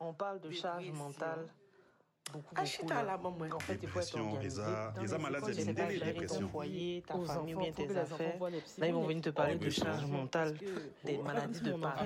On 0.00 0.12
parle 0.12 0.40
de 0.40 0.50
charge 0.50 0.90
mentale. 0.92 1.48
Beaucoup, 2.32 2.54
Achète 2.56 2.82
beaucoup, 2.82 2.92
à 2.92 3.02
là. 3.02 3.12
la 3.12 3.16
maman. 3.16 3.56
En 3.56 3.58
fait, 3.58 3.78
il 3.82 3.88
faut 3.88 4.00
être 4.00 4.12
Dépression, 4.12 4.32
organisé. 4.32 4.60
Dans 4.62 5.00
les 5.00 5.14
écoles, 5.14 5.54
c'est 5.54 5.62
une 5.62 5.74
pas 5.74 5.90
gérer 5.90 6.26
ton 6.26 6.48
foyer, 6.48 7.02
ta 7.06 7.14
famille, 7.14 7.54
enfants, 7.54 7.62
bien 7.62 7.72
faut 7.72 7.82
que 7.82 7.88
tes 7.88 7.96
affaires. 7.96 8.38
Là, 8.78 8.86
ils 8.86 8.92
vont 8.94 9.06
venir 9.06 9.22
te 9.22 9.30
parler 9.30 9.54
de 9.56 9.70
charge 9.70 10.04
mentale, 10.06 10.54
des 11.04 11.16
maladies 11.18 11.60
de 11.62 11.72
parents. 11.72 12.04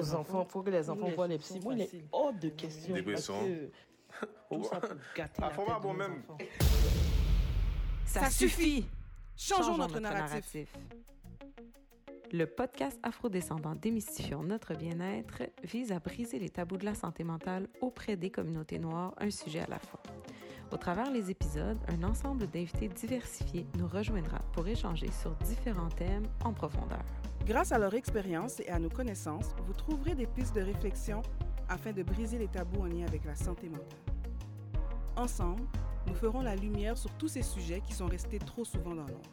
aux 0.00 0.14
enfants, 0.14 0.44
faut 0.46 0.62
que 0.62 0.70
les 0.70 0.90
enfants 0.90 1.10
voient 1.10 1.28
les 1.28 1.38
psy. 1.38 1.60
Moi, 1.60 1.74
il 1.74 1.82
est 1.82 1.90
hors 2.10 2.32
de 2.32 2.48
question. 2.48 2.94
Dépression. 2.94 3.34
Tout 4.50 4.64
ça 4.64 4.80
pour 4.80 4.96
gâter 5.16 5.40
Ah, 5.40 5.50
la 5.56 5.64
tête 5.74 5.82
bon 5.82 5.94
même. 5.94 6.22
Ça 8.04 8.28
suffit. 8.30 8.84
Changeons 9.36 9.78
notre 9.78 10.00
narratif. 10.00 10.74
Le 12.32 12.46
podcast 12.46 12.96
Afrodescendant 13.02 13.74
Démystifions 13.74 14.44
notre 14.44 14.74
bien-être 14.74 15.42
vise 15.64 15.90
à 15.90 15.98
briser 15.98 16.38
les 16.38 16.48
tabous 16.48 16.76
de 16.76 16.84
la 16.84 16.94
santé 16.94 17.24
mentale 17.24 17.66
auprès 17.80 18.16
des 18.16 18.30
communautés 18.30 18.78
noires, 18.78 19.14
un 19.18 19.30
sujet 19.30 19.58
à 19.58 19.66
la 19.66 19.80
fois. 19.80 20.00
Au 20.70 20.76
travers 20.76 21.10
les 21.10 21.32
épisodes, 21.32 21.78
un 21.88 22.04
ensemble 22.04 22.46
d'invités 22.46 22.86
diversifiés 22.86 23.66
nous 23.76 23.88
rejoindra 23.88 24.38
pour 24.52 24.68
échanger 24.68 25.10
sur 25.10 25.34
différents 25.44 25.88
thèmes 25.88 26.28
en 26.44 26.52
profondeur. 26.52 27.02
Grâce 27.46 27.72
à 27.72 27.78
leur 27.80 27.94
expérience 27.94 28.60
et 28.60 28.68
à 28.68 28.78
nos 28.78 28.90
connaissances, 28.90 29.56
vous 29.66 29.72
trouverez 29.72 30.14
des 30.14 30.26
pistes 30.28 30.54
de 30.54 30.62
réflexion 30.62 31.22
afin 31.68 31.90
de 31.90 32.04
briser 32.04 32.38
les 32.38 32.48
tabous 32.48 32.82
en 32.82 32.86
lien 32.86 33.06
avec 33.08 33.24
la 33.24 33.34
santé 33.34 33.68
mentale. 33.68 33.88
Ensemble, 35.16 35.64
nous 36.06 36.14
ferons 36.14 36.42
la 36.42 36.54
lumière 36.54 36.96
sur 36.96 37.10
tous 37.14 37.28
ces 37.28 37.42
sujets 37.42 37.80
qui 37.80 37.92
sont 37.92 38.06
restés 38.06 38.38
trop 38.38 38.64
souvent 38.64 38.94
dans 38.94 39.06
l'ombre. 39.06 39.30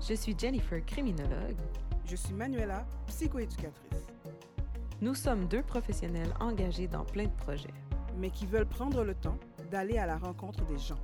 Je 0.00 0.14
suis 0.14 0.36
Jennifer, 0.38 0.84
criminologue. 0.84 1.56
Je 2.06 2.16
suis 2.16 2.34
Manuela, 2.34 2.86
psychoéducatrice, 3.06 4.12
Nous 5.00 5.14
sommes 5.14 5.46
deux 5.46 5.62
professionnels 5.62 6.32
engagés 6.38 6.86
dans 6.86 7.04
plein 7.04 7.24
de 7.24 7.36
projets. 7.44 7.74
mais 8.16 8.30
qui 8.30 8.46
veulent 8.46 8.68
prendre 8.68 9.02
le 9.02 9.14
temps 9.14 9.38
d'aller 9.72 9.98
à 9.98 10.06
la 10.06 10.16
rencontre 10.16 10.64
des 10.66 10.78
gens. 10.78 11.00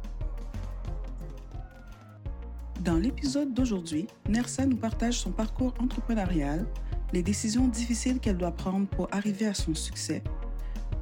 Dans 2.82 2.94
l'épisode 2.96 3.52
d'aujourd'hui, 3.52 4.06
Nersa 4.28 4.64
nous 4.64 4.76
partage 4.76 5.18
son 5.18 5.32
parcours 5.32 5.74
entrepreneurial, 5.80 6.64
les 7.12 7.24
décisions 7.24 7.66
difficiles 7.66 8.20
qu'elle 8.20 8.36
doit 8.36 8.52
prendre 8.52 8.86
pour 8.86 9.08
arriver 9.12 9.46
à 9.46 9.54
son 9.54 9.74
succès 9.74 10.22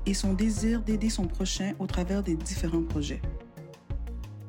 et 0.06 0.14
son 0.14 0.32
désir 0.32 0.80
d'aider 0.80 1.10
son 1.10 1.26
prochain 1.26 1.74
au 1.78 1.86
travers 1.86 2.22
des 2.22 2.34
différents 2.34 2.82
projets. 2.82 3.20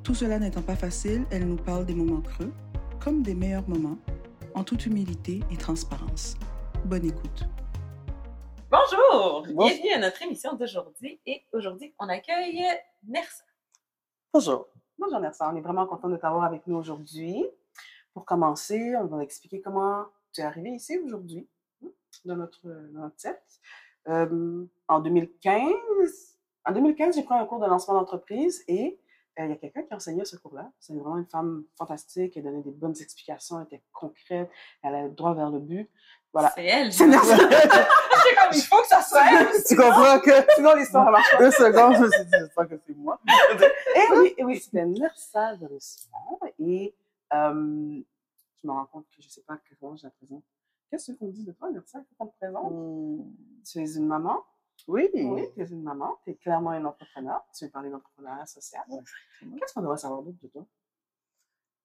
Tout 0.04 0.16
cela 0.16 0.40
n'étant 0.40 0.62
pas 0.62 0.78
facile, 0.78 1.26
elle 1.30 1.46
nous 1.46 1.58
parle 1.58 1.86
des 1.86 1.94
moments 1.94 2.22
creux 2.22 2.54
comme 3.02 3.22
des 3.22 3.36
meilleurs 3.36 3.68
moments, 3.68 3.98
en 4.56 4.64
toute 4.64 4.86
humilité 4.86 5.42
et 5.52 5.58
transparence. 5.58 6.36
Bonne 6.86 7.06
écoute. 7.06 7.44
Bonjour, 8.72 9.48
Bon- 9.54 9.66
bienvenue 9.68 9.92
à 9.94 10.00
notre 10.00 10.22
émission 10.22 10.54
d'aujourd'hui 10.56 11.20
et 11.26 11.44
aujourd'hui 11.54 11.94
on 12.00 12.08
accueille 12.08 12.64
Nersa. 13.08 13.44
Bonjour. 14.34 14.68
Bonjour 14.98 15.20
Nersa, 15.20 15.50
on 15.52 15.56
est 15.56 15.62
vraiment 15.62 15.88
content 15.88 16.10
de 16.10 16.18
t'avoir 16.18 16.44
avec 16.44 16.68
nous 16.68 16.76
aujourd'hui. 16.78 17.46
Pour 18.14 18.26
commencer, 18.26 18.96
on 18.98 19.06
va 19.06 19.24
expliquer 19.24 19.62
comment 19.62 20.06
tu 20.34 20.42
es 20.42 20.44
arrivé 20.44 20.70
ici 20.72 20.98
aujourd'hui, 21.00 21.48
hein, 21.84 21.90
dans 22.26 22.36
notre, 22.36 22.68
dans 22.68 23.02
notre 23.02 23.20
set. 23.20 23.42
Euh, 24.08 24.66
en 24.88 25.00
2015, 25.00 26.38
en 26.66 26.72
2015, 26.72 27.16
j'ai 27.16 27.24
pris 27.24 27.36
un 27.36 27.46
cours 27.46 27.60
de 27.60 27.66
lancement 27.68 27.96
d'entreprise 27.96 28.64
et 28.68 29.00
euh, 29.40 29.46
il 29.46 29.50
y 29.50 29.54
a 29.54 29.56
quelqu'un 29.58 29.84
qui 29.84 29.94
enseignait 29.94 30.26
ce 30.26 30.36
cours-là. 30.38 30.72
C'est 30.80 30.94
vraiment 30.94 31.18
une 31.18 31.26
femme 31.28 31.64
fantastique, 31.78 32.36
elle 32.38 32.44
donnait 32.44 32.62
des 32.62 32.72
bonnes 32.72 32.96
explications, 33.00 33.60
elle 33.60 33.66
était 33.68 33.84
concrète, 33.94 34.50
elle 34.84 34.96
allait 34.96 35.10
droit 35.10 35.34
vers 35.34 35.50
le 35.50 35.60
but. 35.60 35.90
Voilà. 36.34 36.52
C'est 36.56 36.66
elle. 36.66 36.94
C'est 36.94 37.06
comme 37.10 38.54
il 38.54 38.62
faut 38.62 38.82
que 38.82 38.88
ça 38.88 39.02
soit 39.02 39.24
elle. 39.32 39.48
tu 39.68 39.76
comprends 39.76 40.20
que 40.20 40.32
Sinon, 40.56 40.76
l'histoire 40.76 41.06
ne 41.08 41.12
marche 41.12 41.32
pas. 41.32 41.38
deux 41.40 41.52
secondes, 41.52 41.96
je 41.96 42.02
me 42.04 42.12
suis 42.12 42.26
dit, 42.26 42.32
j'espère 42.40 42.68
que 42.70 42.76
c'est 42.86 42.96
moi. 42.96 43.20
Eh 43.96 44.14
oui, 44.18 44.34
eh 44.38 44.44
oui, 44.44 44.60
c'était 44.60 44.86
Nersa 44.86 45.56
de 45.56 45.66
Resson. 45.68 46.10
Et 46.60 46.94
euh, 47.34 48.02
je 48.62 48.68
me 48.68 48.72
rends 48.72 48.86
compte 48.86 49.06
que 49.10 49.22
je 49.22 49.28
ne 49.28 49.32
sais 49.32 49.42
pas 49.42 49.58
comment 49.80 49.96
je 49.96 50.04
la 50.04 50.12
présente. 50.12 50.44
Qu'est-ce 50.92 51.12
qu'on 51.14 51.28
dit 51.30 51.46
de 51.46 51.52
toi, 51.54 51.70
Nersa, 51.72 52.00
qu'on 52.18 52.28
te 52.28 52.36
présente? 52.40 52.72
Hmm, 52.72 53.22
Tu 53.66 53.80
es 53.80 53.96
une 53.96 54.06
maman? 54.08 54.44
Oui. 54.90 55.10
Oui, 55.14 55.48
tu 55.54 55.62
es 55.62 55.66
une 55.68 55.84
maman. 55.84 56.18
Tu 56.24 56.32
es 56.32 56.36
clairement 56.36 56.72
un 56.72 56.84
entrepreneur. 56.86 57.46
Tu 57.56 57.66
veux 57.66 57.72
parler 57.72 57.90
d'entrepreneuriat 57.92 58.46
social. 58.48 58.84
Qu'est-ce 58.90 59.74
qu'on 59.74 59.82
devrait 59.82 59.98
savoir 59.98 60.24
d'autre 60.24 60.38
de 60.42 60.48
toi? 60.48 60.66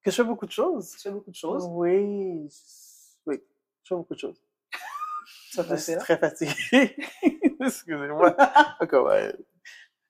Que 0.03 0.10
je 0.10 0.16
fais 0.16 0.25
beaucoup 0.25 0.47
de 0.47 0.50
choses. 0.50 0.91
Tu 0.92 1.00
fais 1.00 1.10
beaucoup 1.10 1.31
de 1.31 1.37
choses? 1.37 1.66
Oui. 1.70 2.48
je- 2.48 3.16
Oui, 3.26 3.42
je 3.82 3.88
fais 3.88 3.94
beaucoup 3.94 4.15
de 4.15 4.19
choses. 4.19 4.42
Ça 5.53 5.62
Je 5.69 5.76
suis 5.76 5.97
très 5.97 6.19
fatiguée. 6.19 6.97
Excusez-moi. 7.60 8.34
Ouais. 8.81 9.36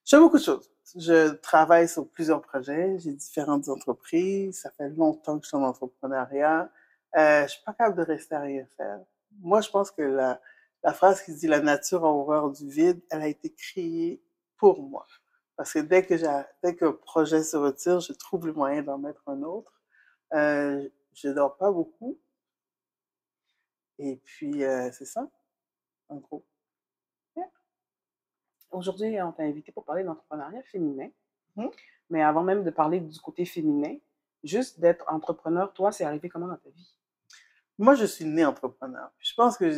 Je 0.05 0.17
fais 0.17 0.19
beaucoup 0.21 0.39
de 0.39 0.43
choses. 0.45 0.71
Je 0.97 1.33
travaille 1.35 1.89
sur 1.89 2.09
plusieurs 2.09 2.41
projets. 2.43 2.97
J'ai 3.01 3.13
différentes 3.13 3.69
entreprises. 3.69 4.61
Ça 4.61 4.71
fait 4.71 4.89
longtemps 4.91 5.39
que 5.39 5.45
je 5.45 5.49
suis 5.49 5.57
en 5.57 5.65
entrepreneuriat. 5.65 6.71
Euh, 7.17 7.43
je 7.43 7.49
suis 7.53 7.63
pas 7.65 7.73
capable 7.73 7.97
de 7.97 8.03
rester 8.03 8.35
à 8.37 8.41
rien 8.41 8.67
faire. 8.77 9.01
Moi, 9.41 9.61
je 9.61 9.71
pense 9.71 9.91
que 9.91 10.03
la, 10.03 10.41
la 10.85 10.93
phrase 10.93 11.23
qui 11.23 11.35
dit 11.35 11.47
la 11.47 11.61
nature 11.61 12.05
a 12.05 12.09
horreur 12.09 12.51
du 12.51 12.69
vide, 12.69 13.03
elle 13.11 13.23
a 13.23 13.27
été 13.27 13.53
créée 13.53 14.23
pour 14.57 14.83
moi. 14.83 15.07
Parce 15.57 15.73
que 15.73 15.79
dès 15.79 16.05
que 16.05 16.15
dès 16.63 16.77
qu'un 16.77 16.93
projet 16.93 17.43
se 17.43 17.57
retire, 17.57 18.01
je 18.01 18.13
trouve 18.13 18.47
le 18.47 18.53
moyen 18.53 18.83
d'en 18.83 18.99
mettre 18.99 19.23
un 19.27 19.43
autre. 19.43 19.83
Euh, 20.35 20.89
je 21.15 21.29
dors 21.29 21.57
pas 21.57 21.73
beaucoup. 21.73 22.19
Et 23.99 24.17
puis, 24.25 24.65
euh, 24.65 24.91
c'est 24.93 25.05
ça, 25.05 25.29
en 26.09 26.17
gros. 26.17 26.45
Aujourd'hui, 28.73 29.23
on 29.23 29.31
t'a 29.31 29.45
invité 29.45 29.71
pour 29.71 29.85
parler 29.85 30.03
d'entrepreneuriat 30.03 30.63
féminin. 30.65 31.09
Mhm. 31.55 31.71
Mais 32.11 32.23
avant 32.23 32.43
même 32.43 32.65
de 32.65 32.71
parler 32.71 32.99
du 32.99 33.21
côté 33.21 33.45
féminin, 33.45 33.97
juste 34.43 34.81
d'être 34.81 35.05
entrepreneur, 35.07 35.73
toi, 35.73 35.93
c'est 35.93 36.05
arrivé 36.05 36.29
comment 36.29 36.49
dans 36.49 36.57
ta 36.57 36.71
vie? 36.71 36.97
Moi, 37.79 37.95
je 37.95 38.05
suis 38.05 38.25
née 38.25 38.45
entrepreneur. 38.45 39.13
Je 39.21 39.33
pense 39.35 39.57
que 39.57 39.71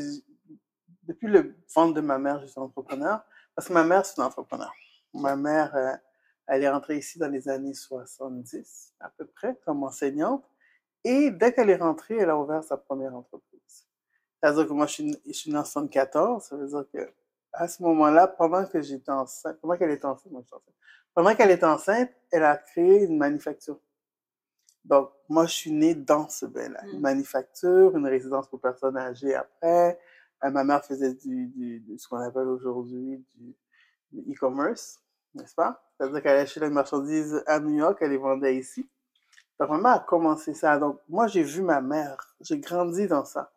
depuis 1.06 1.28
le 1.28 1.56
ventre 1.74 1.94
de 1.94 2.00
ma 2.00 2.18
mère, 2.18 2.40
je 2.40 2.46
suis 2.46 2.60
entrepreneur. 2.60 3.24
Parce 3.54 3.68
que 3.68 3.72
ma 3.72 3.84
mère, 3.84 4.04
c'est 4.04 4.16
une 4.18 4.24
entrepreneur. 4.24 4.72
Ma 5.14 5.34
mère, 5.36 5.74
euh, 5.74 5.92
elle 6.46 6.62
est 6.62 6.68
rentrée 6.68 6.98
ici 6.98 7.18
dans 7.18 7.28
les 7.28 7.48
années 7.48 7.74
70, 7.74 8.94
à 9.00 9.08
peu 9.10 9.26
près, 9.26 9.56
comme 9.64 9.82
enseignante. 9.84 10.44
Et 11.04 11.30
dès 11.30 11.52
qu'elle 11.52 11.70
est 11.70 11.76
rentrée, 11.76 12.16
elle 12.16 12.30
a 12.30 12.36
ouvert 12.38 12.62
sa 12.64 12.76
première 12.76 13.14
entreprise. 13.14 13.86
C'est-à-dire 14.40 14.66
que 14.66 14.72
moi, 14.72 14.86
je 14.86 14.92
suis, 14.92 15.16
je 15.26 15.32
suis 15.32 15.50
née 15.50 15.58
en 15.58 15.64
74. 15.64 16.44
Ça 16.44 16.56
veut 16.56 16.66
dire 16.66 16.84
que 16.92 17.10
à 17.52 17.68
ce 17.68 17.82
moment-là, 17.84 18.26
pendant 18.28 18.66
que 18.66 18.82
j'étais 18.82 19.10
enceinte, 19.10 19.58
pendant 19.60 19.76
qu'elle 19.78 19.90
était 19.90 20.04
enceinte, 20.04 20.30
moi, 20.30 20.42
j'étais 20.42 20.54
enceinte. 20.54 20.74
Pendant 21.14 21.34
qu'elle 21.34 21.50
était 21.50 21.64
enceinte, 21.64 22.10
elle 22.30 22.44
a 22.44 22.56
créé 22.58 23.04
une 23.04 23.16
manufacture. 23.16 23.78
Donc, 24.84 25.10
moi, 25.28 25.46
je 25.46 25.52
suis 25.52 25.72
née 25.72 25.94
dans 25.94 26.28
ce 26.28 26.44
bain-là. 26.46 26.80
Une 26.92 26.98
Mm. 26.98 27.02
manufacture, 27.02 27.96
une 27.96 28.06
résidence 28.06 28.46
pour 28.48 28.60
personnes 28.60 28.96
âgées 28.98 29.34
après. 29.34 29.98
Euh, 30.44 30.50
ma 30.50 30.64
mère 30.64 30.84
faisait 30.84 31.14
du, 31.14 31.46
du- 31.48 31.98
ce 31.98 32.08
qu'on 32.08 32.18
appelle 32.18 32.48
aujourd'hui 32.48 33.24
du, 33.36 33.54
du 34.12 34.34
e-commerce, 34.34 35.00
n'est-ce 35.34 35.54
pas? 35.54 35.82
C'est-à-dire 35.98 36.22
qu'elle 36.22 36.38
achetait 36.38 36.60
les 36.60 36.70
marchandises 36.70 37.42
à 37.46 37.60
New 37.60 37.74
York, 37.76 37.98
elle 38.00 38.10
les 38.10 38.16
vendait 38.18 38.56
ici. 38.56 38.88
Donc, 39.60 39.70
ma 39.70 39.78
mère 39.78 39.92
a 39.92 40.00
commencé 40.00 40.54
ça. 40.54 40.78
Donc, 40.78 41.00
moi, 41.08 41.26
j'ai 41.28 41.42
vu 41.42 41.62
ma 41.62 41.80
mère. 41.80 42.34
J'ai 42.40 42.58
grandi 42.58 43.06
dans 43.06 43.24
ça. 43.24 43.52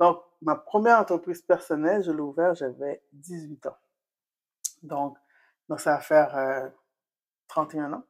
Donc, 0.00 0.22
ma 0.42 0.56
première 0.56 0.98
entreprise 0.98 1.42
personnelle, 1.42 2.02
je 2.04 2.10
l'ai 2.12 2.20
ouverte, 2.20 2.56
j'avais 2.58 3.02
18 3.12 3.66
ans. 3.66 3.76
Donc, 4.82 5.16
donc 5.68 5.80
ça 5.80 5.92
va 5.94 6.00
faire 6.00 6.36
euh, 6.36 6.68
31 7.48 7.92
ans 7.94 8.04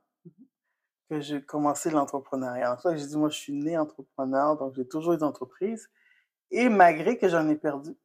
que 1.10 1.20
j'ai 1.20 1.42
commencé 1.42 1.90
l'entrepreneuriat. 1.90 2.72
En 2.74 2.76
fait, 2.78 2.96
j'ai 2.96 3.06
dit, 3.06 3.16
moi, 3.18 3.28
je 3.28 3.36
suis 3.38 3.52
né 3.52 3.76
entrepreneur, 3.78 4.56
donc 4.56 4.74
j'ai 4.74 4.86
toujours 4.86 5.14
eu 5.14 5.18
d'entreprise. 5.18 5.90
Et 6.50 6.68
malgré 6.68 7.18
que 7.18 7.28
j'en 7.28 7.48
ai 7.48 7.56
perdu, 7.56 7.96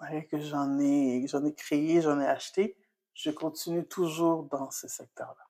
malgré 0.00 0.26
que 0.26 0.40
j'en 0.40 0.78
ai, 0.78 1.26
j'en 1.26 1.44
ai 1.44 1.54
créé, 1.54 2.00
j'en 2.00 2.18
ai 2.20 2.26
acheté, 2.26 2.76
je 3.14 3.30
continue 3.30 3.86
toujours 3.86 4.44
dans 4.44 4.70
ce 4.70 4.88
secteur-là. 4.88 5.46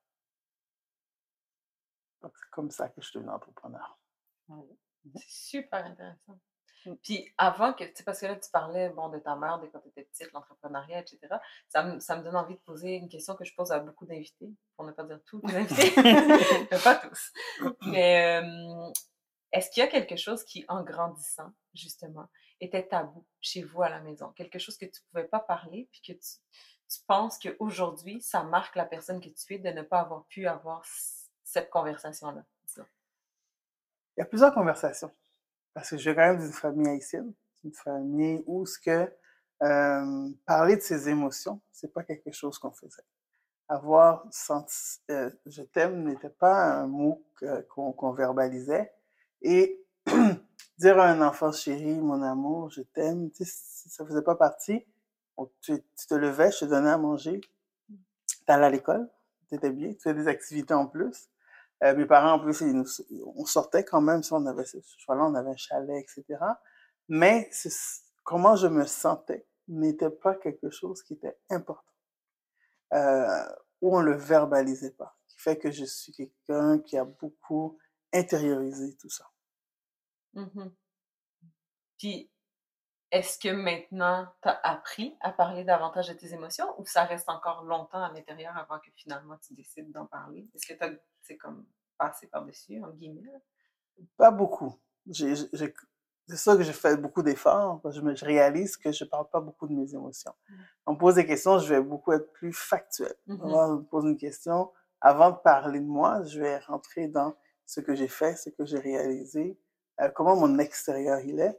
Donc, 2.23 2.33
c'est 2.37 2.51
comme 2.51 2.71
ça 2.71 2.89
que 2.89 3.01
je 3.01 3.09
suis 3.09 3.19
devenu 3.19 3.33
entrepreneur. 3.33 3.99
C'est 5.15 5.29
super 5.29 5.85
intéressant. 5.85 6.39
Mm. 6.87 6.95
Puis 7.03 7.33
avant 7.39 7.73
que, 7.73 7.85
tu 7.85 7.93
sais, 7.95 8.05
parce 8.05 8.21
que 8.21 8.27
là, 8.27 8.37
tu 8.37 8.51
parlais 8.51 8.91
bon, 8.91 9.09
de 9.09 9.19
ta 9.19 9.37
mère, 9.37 9.61
de 9.61 9.67
quand 9.67 9.81
tu 9.81 9.89
étais 9.89 10.05
petite, 10.05 10.33
l'entrepreneuriat, 10.33 11.01
etc. 11.01 11.19
Ça 11.69 11.83
me, 11.85 12.01
ça 12.01 12.17
me 12.17 12.23
donne 12.23 12.37
envie 12.37 12.55
de 12.55 12.61
poser 12.61 12.97
une 12.97 13.09
question 13.09 13.37
que 13.37 13.45
je 13.45 13.55
pose 13.55 13.71
à 13.73 13.79
beaucoup 13.79 14.07
d'invités, 14.07 14.51
pour 14.77 14.85
ne 14.85 14.93
pas 14.93 15.05
dire 15.05 15.21
tous 15.25 15.41
les 15.47 15.57
invités, 15.57 15.93
mais 16.71 16.79
pas 16.83 16.97
tous. 16.97 17.33
Mais 17.87 18.43
euh, 18.43 18.91
est-ce 19.53 19.71
qu'il 19.71 19.83
y 19.83 19.87
a 19.87 19.89
quelque 19.89 20.17
chose 20.17 20.45
qui, 20.45 20.65
en 20.69 20.83
grandissant, 20.83 21.53
justement, 21.75 22.29
était 22.61 22.87
tabou 22.87 23.25
chez 23.41 23.63
vous 23.63 23.83
à 23.83 23.89
la 23.89 24.01
maison? 24.01 24.33
Quelque 24.33 24.59
chose 24.59 24.77
que 24.77 24.87
tu 24.87 25.01
ne 25.03 25.11
pouvais 25.11 25.29
pas 25.29 25.41
parler, 25.41 25.89
puis 25.93 26.03
que 26.03 26.13
tu, 26.13 26.39
tu 26.89 27.01
penses 27.07 27.39
qu'aujourd'hui, 27.39 28.21
ça 28.21 28.43
marque 28.43 28.77
la 28.77 28.85
personne 28.85 29.21
que 29.21 29.29
tu 29.29 29.55
es 29.55 29.59
de 29.59 29.71
ne 29.71 29.83
pas 29.83 30.01
avoir 30.01 30.27
pu 30.27 30.47
avoir 30.47 30.85
cette 31.45 31.71
conversation-là? 31.71 32.45
Il 32.77 34.21
y 34.21 34.23
a 34.23 34.27
plusieurs 34.27 34.53
conversations. 34.53 35.11
Parce 35.73 35.91
que 35.91 35.97
je 35.97 36.11
même 36.11 36.39
d'une 36.39 36.53
famille 36.53 36.89
haïtienne. 36.89 37.33
Une 37.65 37.73
famille 37.73 38.43
où 38.47 38.67
ce 38.67 38.79
que 38.79 39.13
euh, 39.63 40.31
parler 40.47 40.77
de 40.77 40.81
ses 40.81 41.09
émotions, 41.09 41.61
c'est 41.71 41.93
pas 41.93 42.03
quelque 42.03 42.33
chose 42.33 42.59
qu'on 42.59 42.73
faisait. 42.73 43.03
Avoir 43.69 44.25
senti 44.31 45.01
euh, 45.11 45.31
je 45.47 45.63
t'aime 45.63 46.03
n'était 46.05 46.31
pas 46.31 46.81
un 46.81 46.87
mot 46.87 47.25
qu'on 47.69 48.13
verbalisait. 48.13 48.93
Et 49.43 49.81
dire 50.81 50.99
à 50.99 51.09
un 51.09 51.21
enfant 51.21 51.53
chéri, 51.53 52.01
mon 52.01 52.23
amour, 52.23 52.71
je 52.71 52.81
t'aime, 52.81 53.31
ça 53.35 54.05
faisait 54.07 54.23
pas 54.23 54.35
partie. 54.35 54.85
Tu, 55.63 55.83
tu, 55.97 56.07
te 56.07 56.15
levais, 56.15 56.51
je 56.51 56.61
te 56.61 56.65
donnais 56.67 56.91
à 56.91 56.99
manger, 56.99 57.41
tu 57.89 58.37
allais 58.47 58.67
à 58.67 58.71
l'école, 58.71 59.09
tu 59.49 59.55
étais 59.55 59.71
bien, 59.71 59.93
tu 59.93 60.01
faisais 60.01 60.15
des 60.15 60.29
activités 60.29 60.75
en 60.75 60.87
plus. 60.87 61.31
Euh, 61.83 61.95
mes 61.97 62.05
parents, 62.05 62.33
en 62.33 62.41
plus, 62.41 62.63
on 63.37 63.45
sortait 63.47 63.85
quand 63.85 64.03
même, 64.03 64.23
si 64.23 64.33
on 64.35 64.45
avait 64.45 64.67
ce 64.67 64.79
choix-là, 64.99 65.25
on 65.25 65.35
avait 65.35 65.51
un 65.51 65.57
chalet, 65.57 66.03
etc. 66.03 66.39
Mais 67.09 67.51
comment 68.25 68.55
je 68.57 68.67
me 68.67 68.85
sentais 68.85 69.47
n'était 69.69 70.11
pas 70.11 70.35
quelque 70.35 70.69
chose 70.71 71.03
qui 71.03 71.15
était 71.15 71.39
important. 71.49 71.83
Euh, 72.93 73.45
ou 73.81 73.97
on 73.97 74.01
le 74.01 74.15
verbalisait 74.15 74.91
pas. 74.91 75.17
Qui 75.29 75.39
fait 75.39 75.57
que 75.57 75.71
je 75.71 75.85
suis 75.85 76.13
quelqu'un 76.13 76.81
qui 76.81 76.99
a 76.99 77.05
beaucoup 77.05 77.79
intériorisé 78.13 78.97
tout 78.97 79.09
ça. 79.09 79.30
Mmh 80.35 80.71
Puis, 81.99 82.31
est-ce 83.11 83.39
que 83.39 83.49
maintenant, 83.49 84.29
tu 84.43 84.49
as 84.49 84.61
appris 84.63 85.17
à 85.21 85.33
parler 85.33 85.65
davantage 85.65 86.09
de 86.09 86.15
tes 86.15 86.33
émotions 86.33 86.79
ou 86.79 86.85
ça 86.87 87.05
reste 87.05 87.29
encore 87.29 87.65
longtemps 87.65 88.03
à 88.03 88.13
l'intérieur 88.13 88.57
avant 88.57 88.79
que 88.79 88.91
finalement 88.95 89.37
tu 89.39 89.55
décides 89.55 89.91
d'en 89.91 90.07
parler? 90.07 90.49
Est-ce 90.55 90.67
que 90.67 90.79
tu 90.79 90.85
as, 90.85 90.93
c'est 91.23 91.37
comme, 91.37 91.67
passé 91.99 92.29
par-dessus, 92.29 92.83
en 92.83 92.91
guillemets? 92.91 93.43
Pas 94.17 94.31
beaucoup. 94.31 94.81
c'est 95.11 95.35
ça 96.29 96.57
que 96.57 96.63
j'ai 96.63 96.73
fait 96.73 96.97
beaucoup 96.97 97.23
d'efforts. 97.23 97.81
Je, 97.91 98.15
je, 98.15 98.25
réalise 98.25 98.77
que 98.77 98.93
je 98.93 99.05
parle 99.05 99.29
pas 99.29 99.41
beaucoup 99.41 99.67
de 99.67 99.75
mes 99.75 99.93
émotions. 99.93 100.33
Mmh. 100.49 100.55
On 100.87 100.93
me 100.93 100.99
pose 100.99 101.17
des 101.17 101.27
questions, 101.27 101.59
je 101.59 101.75
vais 101.75 101.83
beaucoup 101.83 102.13
être 102.13 102.33
plus 102.33 102.53
factuel. 102.53 103.15
Mmh 103.27 103.41
on 103.43 103.77
me 103.77 103.83
pose 103.83 104.05
une 104.05 104.17
question, 104.17 104.73
avant 105.01 105.31
de 105.31 105.37
parler 105.37 105.81
de 105.81 105.87
moi, 105.87 106.23
je 106.25 106.41
vais 106.41 106.59
rentrer 106.59 107.09
dans 107.09 107.35
ce 107.67 107.81
que 107.81 107.95
j'ai 107.95 108.09
fait, 108.09 108.37
ce 108.37 108.51
que 108.51 108.65
j'ai 108.65 108.79
réalisé, 108.79 109.59
comment 110.09 110.37
mon 110.37 110.59
extérieur 110.59 111.21
il 111.21 111.41
est? 111.41 111.59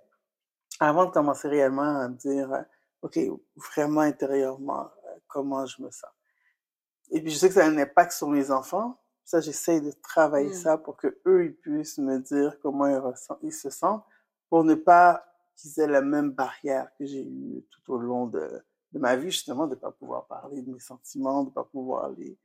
Avant 0.80 1.06
de 1.06 1.12
commencer 1.12 1.48
réellement 1.48 2.00
à 2.00 2.08
dire, 2.08 2.52
euh, 2.54 2.62
OK, 3.02 3.20
vraiment 3.56 4.02
intérieurement, 4.02 4.90
euh, 5.06 5.18
comment 5.28 5.66
je 5.66 5.82
me 5.82 5.92
sens. 5.92 6.10
Et 7.12 7.22
puis, 7.22 7.32
je 7.32 7.38
sais 7.38 7.50
que 7.50 7.56
ça 7.56 7.66
a 7.66 7.68
un 7.68 7.78
impact 7.78 8.14
sur 8.14 8.30
mes 8.30 8.52
enfants. 8.52 8.98
Ça, 9.26 9.42
j'essaie 9.42 9.82
de 9.82 9.92
travailler 9.92 10.50
mmh. 10.50 10.54
ça 10.54 10.78
pour 10.78 10.98
que 10.98 11.20
eux 11.26 11.46
ils 11.46 11.56
puissent 11.56 11.98
me 11.98 12.18
dire 12.20 12.58
comment 12.62 12.88
ils, 12.88 13.02
ils 13.44 13.54
se 13.54 13.70
sentent, 13.70 14.04
pour 14.50 14.64
ne 14.64 14.76
pas 14.76 15.24
qu'ils 15.56 15.80
aient 15.80 15.88
la 15.88 16.02
même 16.02 16.32
barrière 16.32 16.90
que 16.98 17.06
j'ai 17.06 17.24
eue 17.24 17.64
tout 17.70 17.94
au 17.94 17.98
long 17.98 18.28
de, 18.28 18.64
de, 18.92 19.00
ma 19.00 19.16
vie, 19.16 19.32
justement, 19.32 19.68
de 19.68 19.76
ne 19.76 19.80
pas 19.80 19.92
pouvoir 19.92 20.26
parler 20.26 20.62
de 20.62 20.72
mes 20.72 20.80
sentiments, 20.80 21.44
de 21.44 21.50
ne 21.50 21.54
pas 21.54 21.64
pouvoir 21.66 22.10
les, 22.10 22.38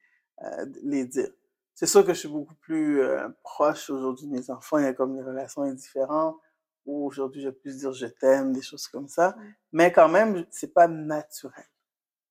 euh, 0.42 0.66
les 0.82 1.06
dire. 1.06 1.30
C'est 1.76 1.86
sûr 1.86 2.06
que 2.06 2.14
je 2.14 2.20
suis 2.20 2.28
beaucoup 2.28 2.54
plus 2.54 3.02
proche 3.42 3.90
aujourd'hui 3.90 4.26
de 4.26 4.32
mes 4.32 4.50
enfants, 4.50 4.78
il 4.78 4.84
y 4.84 4.88
a 4.88 4.94
comme 4.94 5.14
des 5.14 5.22
relations 5.22 5.60
indifférentes 5.60 6.40
ou 6.86 7.06
aujourd'hui 7.06 7.42
je 7.42 7.48
vais 7.48 7.54
plus 7.54 7.76
dire 7.76 7.92
je 7.92 8.06
t'aime, 8.06 8.52
des 8.52 8.62
choses 8.62 8.88
comme 8.88 9.08
ça. 9.08 9.36
Mais 9.72 9.92
quand 9.92 10.08
même, 10.08 10.46
c'est 10.50 10.72
pas 10.72 10.88
naturel. 10.88 11.66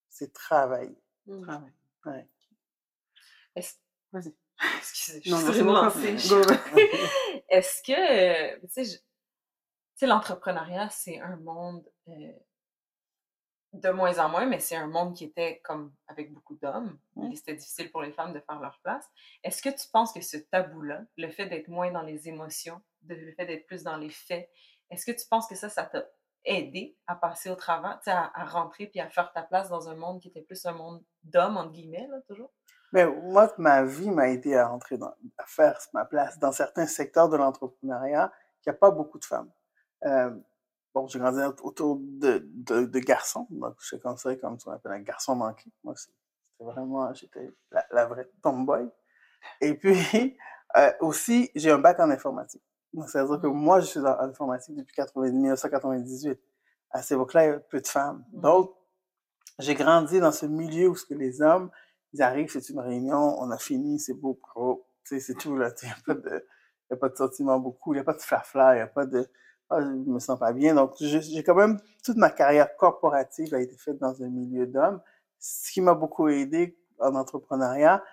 C'est 0.09 0.33
travail. 0.33 0.97
Mmh. 1.27 1.41
Travail. 1.43 1.73
Ouais. 2.05 2.27
Vas-y. 4.11 4.33
Excusez, 4.77 5.21
je 5.23 5.35
suis 5.35 5.45
vraiment 5.45 5.89
Est-ce 7.49 7.83
que, 7.83 8.65
tu 8.67 8.83
sais, 9.93 10.07
l'entrepreneuriat, 10.07 10.89
c'est 10.89 11.19
un 11.19 11.35
monde 11.37 11.87
euh, 12.07 12.31
de 13.79 13.89
moins 13.89 14.19
en 14.19 14.29
moins, 14.29 14.45
mais 14.45 14.59
c'est 14.59 14.75
un 14.75 14.87
monde 14.87 15.15
qui 15.15 15.25
était 15.25 15.59
comme 15.63 15.93
avec 16.07 16.33
beaucoup 16.33 16.55
d'hommes. 16.55 16.97
Mmh. 17.15 17.31
Et 17.31 17.35
c'était 17.35 17.55
difficile 17.55 17.91
pour 17.91 18.01
les 18.01 18.11
femmes 18.11 18.33
de 18.33 18.39
faire 18.39 18.59
leur 18.59 18.79
place. 18.83 19.05
Est-ce 19.43 19.61
que 19.61 19.69
tu 19.69 19.87
penses 19.91 20.13
que 20.13 20.21
ce 20.21 20.37
tabou-là, 20.37 21.01
le 21.17 21.29
fait 21.29 21.47
d'être 21.47 21.67
moins 21.67 21.91
dans 21.91 22.01
les 22.01 22.27
émotions, 22.27 22.81
le 23.07 23.33
fait 23.33 23.45
d'être 23.45 23.67
plus 23.67 23.83
dans 23.83 23.97
les 23.97 24.09
faits, 24.09 24.49
est-ce 24.89 25.05
que 25.05 25.11
tu 25.11 25.27
penses 25.29 25.47
que 25.47 25.55
ça, 25.55 25.69
ça 25.69 25.83
t'a 25.83 26.05
aidé 26.43 26.95
à 27.07 27.15
passer 27.15 27.49
au 27.49 27.55
travail, 27.55 27.97
à, 28.05 28.39
à 28.39 28.45
rentrer 28.45 28.87
puis 28.87 28.99
à 28.99 29.09
faire 29.09 29.31
ta 29.33 29.41
place 29.41 29.69
dans 29.69 29.89
un 29.89 29.95
monde 29.95 30.21
qui 30.21 30.27
était 30.27 30.41
plus 30.41 30.65
un 30.65 30.73
monde 30.73 31.03
d'hommes, 31.23 31.57
entre 31.57 31.71
guillemets, 31.71 32.07
là, 32.07 32.21
toujours? 32.27 32.51
Mais 32.91 33.05
moi, 33.05 33.51
ma 33.57 33.83
vie 33.83 34.09
m'a 34.09 34.29
aidé 34.29 34.55
à 34.55 34.67
rentrer 34.67 34.97
dans, 34.97 35.13
à 35.37 35.45
faire 35.47 35.77
ma 35.93 36.05
place 36.05 36.39
dans 36.39 36.51
certains 36.51 36.85
secteurs 36.85 37.29
de 37.29 37.35
l'entrepreneuriat 37.35 38.31
qu'il 38.61 38.71
n'y 38.71 38.75
a 38.75 38.79
pas 38.79 38.91
beaucoup 38.91 39.19
de 39.19 39.25
femmes. 39.25 39.51
Euh, 40.05 40.31
bon, 40.95 41.07
j'ai 41.07 41.19
grandi 41.19 41.41
autour 41.61 41.99
de, 41.99 42.41
de, 42.53 42.85
de, 42.85 42.99
garçons, 42.99 43.47
donc 43.51 43.75
je 43.81 43.87
suis 43.87 43.99
considéré 43.99 44.39
comme 44.39 44.57
ce 44.57 44.65
qu'on 44.65 44.71
appelle 44.71 44.93
un 44.93 45.01
garçon 45.01 45.35
manqué. 45.35 45.69
Moi, 45.83 45.93
c'était 45.97 46.15
vraiment, 46.57 47.13
j'étais 47.13 47.53
la, 47.69 47.85
la, 47.91 48.05
vraie 48.05 48.31
tomboy. 48.41 48.89
Et 49.59 49.73
puis, 49.73 49.93
euh, 50.77 50.91
aussi, 51.01 51.51
j'ai 51.53 51.69
un 51.69 51.79
bac 51.79 51.99
en 51.99 52.09
informatique. 52.09 52.63
Donc, 52.93 53.09
c'est-à-dire 53.09 53.41
que 53.41 53.47
moi, 53.47 53.81
je 53.81 53.87
suis 53.87 53.99
dans 53.99 54.15
l'informatique 54.15 54.73
depuis 54.73 54.95
1998. 55.31 56.39
À 56.91 57.01
cette 57.01 57.17
époque-là, 57.17 57.43
il 57.43 57.47
y 57.47 57.49
avait 57.49 57.59
peu 57.69 57.81
de 57.81 57.87
femmes. 57.87 58.23
Mmh. 58.31 58.39
Donc, 58.39 58.73
j'ai 59.59 59.75
grandi 59.75 60.21
dans 60.21 60.31
ce 60.31 60.45
milieu 60.45 60.87
où 60.89 60.95
ce 60.95 61.05
que 61.05 61.13
les 61.13 61.41
hommes, 61.41 61.69
ils 62.13 62.21
arrivent, 62.21 62.49
c'est 62.49 62.69
une 62.69 62.79
réunion, 62.79 63.37
on 63.41 63.51
a 63.51 63.57
fini, 63.57 63.99
c'est 63.99 64.13
beau, 64.13 64.35
pro, 64.35 64.87
c'est 65.03 65.37
tout, 65.37 65.57
là. 65.57 65.71
Il 65.81 65.87
n'y 65.87 65.91
a 65.91 65.97
pas 66.05 66.13
de, 66.13 66.47
il 66.89 66.93
a 66.93 66.97
pas 66.97 67.09
de 67.09 67.15
sentiment 67.17 67.59
beaucoup, 67.59 67.93
il 67.93 67.97
n'y 67.97 68.01
a 68.01 68.05
pas 68.05 68.13
de 68.13 68.21
flafla, 68.21 68.75
il 68.75 68.77
n'y 68.77 68.81
a 68.81 68.87
pas 68.87 69.05
de, 69.05 69.29
ah, 69.69 69.81
je 69.81 69.87
me 69.87 70.19
sens 70.19 70.37
pas 70.37 70.53
bien. 70.53 70.75
Donc, 70.75 70.93
j'ai 70.99 71.43
quand 71.43 71.55
même, 71.55 71.79
toute 72.03 72.17
ma 72.17 72.29
carrière 72.29 72.75
corporative 72.77 73.53
a 73.53 73.61
été 73.61 73.75
faite 73.77 73.97
dans 73.97 74.21
un 74.21 74.29
milieu 74.29 74.67
d'hommes, 74.67 75.01
ce 75.39 75.71
qui 75.71 75.81
m'a 75.81 75.93
beaucoup 75.93 76.27
aidé 76.27 76.77
en 76.99 77.15
entrepreneuriat. 77.15 78.03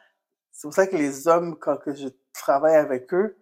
C'est 0.50 0.66
pour 0.66 0.74
ça 0.74 0.86
que 0.86 0.96
les 0.96 1.28
hommes, 1.28 1.58
quand 1.58 1.76
que 1.76 1.94
je 1.94 2.08
travaille 2.32 2.76
avec 2.76 3.12
eux, 3.14 3.36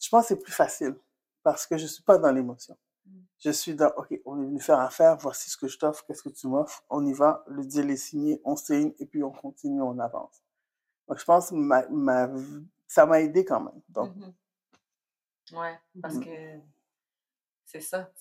je 0.00 0.08
pense 0.08 0.24
que 0.24 0.28
c'est 0.28 0.40
plus 0.40 0.52
facile 0.52 0.96
parce 1.42 1.66
que 1.66 1.76
je 1.76 1.86
suis 1.86 2.02
pas 2.02 2.18
dans 2.18 2.30
l'émotion. 2.30 2.76
Mmh. 3.06 3.18
Je 3.38 3.50
suis 3.50 3.74
dans, 3.74 3.92
OK, 3.96 4.20
on 4.24 4.40
est 4.40 4.46
venu 4.46 4.60
faire 4.60 4.80
affaire, 4.80 5.16
voici 5.16 5.50
ce 5.50 5.56
que 5.56 5.66
je 5.66 5.78
t'offre, 5.78 6.04
qu'est-ce 6.06 6.22
que 6.22 6.28
tu 6.28 6.46
m'offres, 6.46 6.84
on 6.88 7.04
y 7.04 7.12
va, 7.12 7.44
le 7.48 7.64
deal 7.64 7.90
est 7.90 7.96
signé, 7.96 8.40
on 8.44 8.56
signe 8.56 8.92
et 8.98 9.06
puis 9.06 9.22
on 9.24 9.32
continue, 9.32 9.82
on 9.82 9.98
avance. 9.98 10.42
Donc, 11.08 11.18
je 11.18 11.24
pense 11.24 11.50
que 11.50 11.54
ma, 11.56 11.86
ma, 11.88 12.30
ça 12.86 13.06
m'a 13.06 13.20
aidé 13.20 13.44
quand 13.44 13.60
même. 13.60 13.80
Donc, 13.88 14.14
mmh 14.14 14.32
Ouais, 15.52 15.78
parce 16.00 16.14
mmh. 16.14 16.24
que 16.24 16.60
c'est 17.72 17.80
ça, 17.80 18.12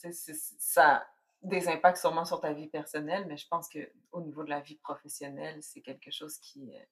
ça 0.59 0.95
a 0.95 1.07
des 1.42 1.68
impacts 1.68 1.98
sûrement 1.98 2.25
sur 2.25 2.39
ta 2.39 2.53
vie 2.53 2.68
personnelle, 2.68 3.25
mais 3.27 3.38
je 3.38 3.48
pense 3.48 3.68
qu'au 3.68 4.21
niveau 4.21 4.44
de 4.44 4.50
la 4.50 4.62
vie 4.62 4.77
professionnelle, 4.77 5.62
c'est 5.62 5.81
quelque 5.81 6.12
chose 6.12 6.38
qui, 6.38 6.75
euh, 6.75 6.84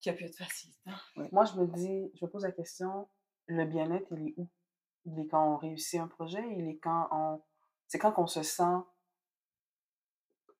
qui 0.00 0.08
a 0.08 0.12
pu 0.12 0.24
être 0.24 0.36
facile. 0.36 0.72
Moi, 1.32 1.44
je 1.44 1.54
me 1.54 1.66
dis, 1.66 2.10
je 2.14 2.24
me 2.24 2.30
pose 2.30 2.44
la 2.44 2.52
question, 2.52 3.08
le 3.46 3.64
bien-être, 3.64 4.06
il 4.12 4.28
est 4.28 4.34
où? 4.36 4.48
Il 5.04 5.18
est 5.18 5.26
quand 5.26 5.54
on 5.54 5.56
réussit 5.56 6.00
un 6.00 6.06
projet, 6.08 6.44
il 6.56 6.68
est 6.68 6.78
quand 6.78 7.08
on... 7.10 7.42
C'est 7.88 7.98
quand 7.98 8.14
on 8.16 8.26
se 8.26 8.42
sent 8.42 8.78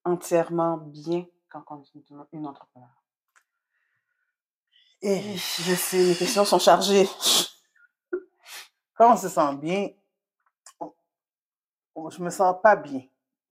entièrement 0.05 0.77
bien 0.77 1.27
quand 1.49 1.65
on 1.71 1.83
est 1.83 2.27
une 2.33 2.47
entrepreneur. 2.47 2.91
Et 5.01 5.17
eh, 5.17 5.37
je 5.37 5.75
sais, 5.75 6.05
mes 6.05 6.15
questions 6.15 6.45
sont 6.45 6.59
chargées. 6.59 7.09
Quand 8.95 9.15
on 9.15 9.17
se 9.17 9.29
sent 9.29 9.57
bien, 9.57 9.89
je 12.11 12.23
me 12.23 12.31
sens 12.31 12.57
pas 12.63 12.77
bien 12.77 13.03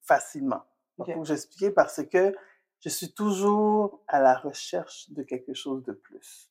facilement. 0.02 0.64
Okay. 0.98 1.14
Pour 1.14 1.26
j'expliquer 1.26 1.72
parce 1.72 2.04
que 2.06 2.36
je 2.80 2.90
suis 2.90 3.14
toujours 3.14 4.02
à 4.08 4.20
la 4.20 4.36
recherche 4.36 5.10
de 5.12 5.24
quelque 5.24 5.54
chose 5.54 5.84
de 5.84 5.94
plus. 5.94 6.50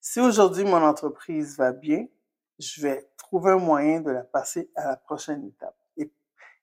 Si 0.00 0.20
aujourd'hui 0.20 0.64
mon 0.64 0.82
entreprise 0.82 1.56
va 1.56 1.72
bien, 1.72 2.06
je 2.58 2.82
vais 2.82 3.10
trouver 3.16 3.52
un 3.52 3.58
moyen 3.58 4.00
de 4.00 4.10
la 4.10 4.24
passer 4.24 4.70
à 4.74 4.86
la 4.86 4.96
prochaine 4.96 5.44
étape. 5.46 5.76
Et, 5.96 6.12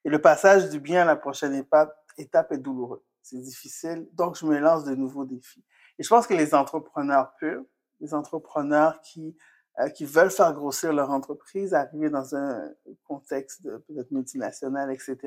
et 0.06 0.10
le 0.10 0.22
passage 0.22 0.70
du 0.70 0.80
bien 0.80 1.02
à 1.02 1.06
la 1.06 1.16
prochaine 1.16 1.56
étape, 1.56 1.96
étape 2.18 2.52
est 2.52 2.58
douloureux. 2.58 3.04
C'est 3.22 3.40
difficile, 3.40 4.08
donc 4.14 4.38
je 4.38 4.46
me 4.46 4.58
lance 4.58 4.84
de 4.84 4.96
nouveaux 4.96 5.26
défis. 5.26 5.64
Et 5.98 6.04
je 6.04 6.10
pense 6.10 6.28
que 6.28 6.34
les 6.34 6.54
entrepreneurs 6.54 7.34
purs, 7.36 7.64
les 8.00 8.14
entrepreneurs 8.14 9.02
qui 9.02 9.36
euh, 9.80 9.90
qui 9.90 10.06
veulent 10.06 10.32
faire 10.32 10.54
grossir 10.54 10.94
leur 10.94 11.10
entreprise, 11.12 11.74
arriver 11.74 12.10
dans 12.10 12.36
un 12.36 12.70
contexte 13.04 13.64
peut-être 13.88 14.12
multinational, 14.12 14.92
etc., 14.92 15.18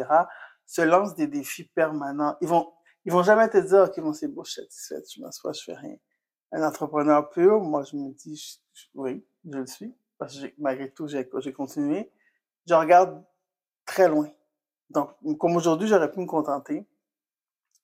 se 0.66 0.82
lancent 0.82 1.14
des 1.14 1.26
défis 1.26 1.64
permanents. 1.64 2.36
Ils 2.40 2.48
vont 2.48 2.72
ils 3.04 3.12
vont 3.12 3.22
jamais 3.22 3.48
te 3.48 3.58
dire, 3.58 3.84
OK, 3.84 4.00
bon, 4.00 4.12
c'est 4.12 4.28
beau, 4.28 4.44
je 4.44 4.52
suis 4.52 4.62
satisfaite, 4.62 5.12
je 5.12 5.20
m'assois, 5.20 5.52
je 5.52 5.62
fais 5.62 5.74
rien. 5.74 5.96
Un 6.52 6.62
entrepreneur 6.62 7.28
pur, 7.30 7.60
moi, 7.60 7.82
je 7.82 7.96
me 7.96 8.12
dis, 8.12 8.60
oui, 8.94 9.24
je 9.44 9.58
le 9.58 9.66
suis, 9.66 9.94
parce 10.18 10.38
que 10.38 10.46
malgré 10.58 10.90
tout, 10.90 11.08
j'ai 11.08 11.52
continué. 11.52 12.12
Je 12.66 12.74
regarde 12.74 13.24
très 13.86 14.08
loin. 14.08 14.30
Donc, 14.90 15.10
comme 15.38 15.56
aujourd'hui, 15.56 15.88
j'aurais 15.88 16.10
pu 16.10 16.20
me 16.20 16.26
contenter. 16.26 16.86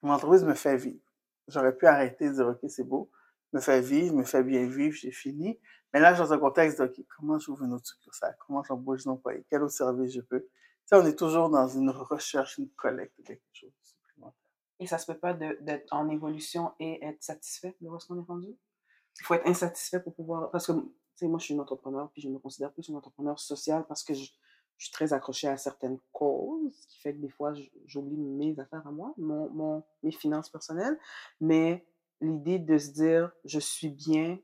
Mon 0.03 0.13
entreprise 0.13 0.45
me 0.45 0.55
fait 0.55 0.77
vivre. 0.77 1.01
J'aurais 1.49 1.75
pu 1.75 1.87
arrêter 1.87 2.29
de 2.29 2.35
dire, 2.35 2.47
OK, 2.47 2.59
c'est 2.69 2.85
beau, 2.85 3.11
me 3.53 3.61
fait 3.61 3.81
vivre, 3.81 4.15
me 4.15 4.25
fait 4.25 4.43
bien 4.43 4.67
vivre, 4.67 4.95
j'ai 4.95 5.13
fini. 5.13 5.59
Mais 5.93 6.01
là, 6.01 6.11
je 6.11 6.21
suis 6.21 6.29
dans 6.29 6.35
un 6.35 6.39
contexte 6.39 6.81
de, 6.81 7.07
comment 7.17 7.39
j'ouvre 7.39 7.65
une 7.65 7.73
autre 7.73 7.87
succursale? 7.87 8.37
Comment 8.47 8.63
j'embauche 8.63 9.05
des 9.05 9.09
employés? 9.09 9.45
Quel 9.49 9.63
autre 9.63 9.73
service 9.73 10.13
je 10.13 10.21
peux? 10.21 10.47
sais, 10.89 10.97
on 10.97 11.05
est 11.05 11.19
toujours 11.19 11.51
dans 11.51 11.69
une 11.69 11.91
recherche, 11.91 12.59
une 12.59 12.71
collecte 12.71 13.19
de 13.19 13.25
quelque 13.25 13.43
chose 13.53 13.73
supplémentaire. 13.83 14.51
Et 14.81 14.87
ça 14.87 14.99
se 14.99 15.11
peut 15.11 15.19
pas 15.19 15.35
d'être 15.35 15.87
en 15.93 16.09
évolution 16.09 16.73
et 16.81 17.05
être 17.05 17.23
satisfait 17.23 17.77
de 17.81 17.89
où 17.89 17.97
est-ce 17.97 18.07
qu'on 18.07 18.19
est 18.19 18.27
rendu? 18.27 18.57
Il 19.21 19.25
faut 19.25 19.35
être 19.35 19.47
insatisfait 19.47 20.01
pour 20.01 20.15
pouvoir... 20.15 20.51
Parce 20.51 20.67
que, 20.67 20.73
tu 20.73 20.89
sais, 21.17 21.29
moi, 21.29 21.39
je 21.39 21.47
suis 21.47 21.55
une 21.55 21.61
entrepreneur, 21.61 22.11
puis 22.13 22.23
je 22.23 22.29
me 22.29 22.39
considère 22.39 22.73
plus 22.73 22.89
une 22.89 22.97
entrepreneur 22.97 23.39
sociale 23.39 23.85
parce 23.87 24.03
que 24.03 24.15
je, 24.15 24.31
suis 24.81 24.93
très 24.93 25.13
accrochée 25.13 25.49
à 25.49 25.57
certaines 25.57 25.99
causes, 26.13 26.73
ce 26.73 26.87
qui 26.87 27.01
fait 27.01 27.13
que 27.13 27.19
des 27.19 27.29
fois, 27.29 27.53
j'oublie 27.87 28.17
mes 28.17 28.61
affaires 28.61 28.87
à 28.87 28.93
moi, 28.93 29.13
mon, 29.19 29.83
mes 30.05 30.13
finances 30.13 30.49
personnelles. 30.49 30.97
Mais 31.41 31.85
l'idée 32.21 32.59
de 32.59 32.79
se 32.79 32.91
dire, 32.91 33.33
je 33.45 33.59
suis 33.59 33.89
bien, 33.89 34.39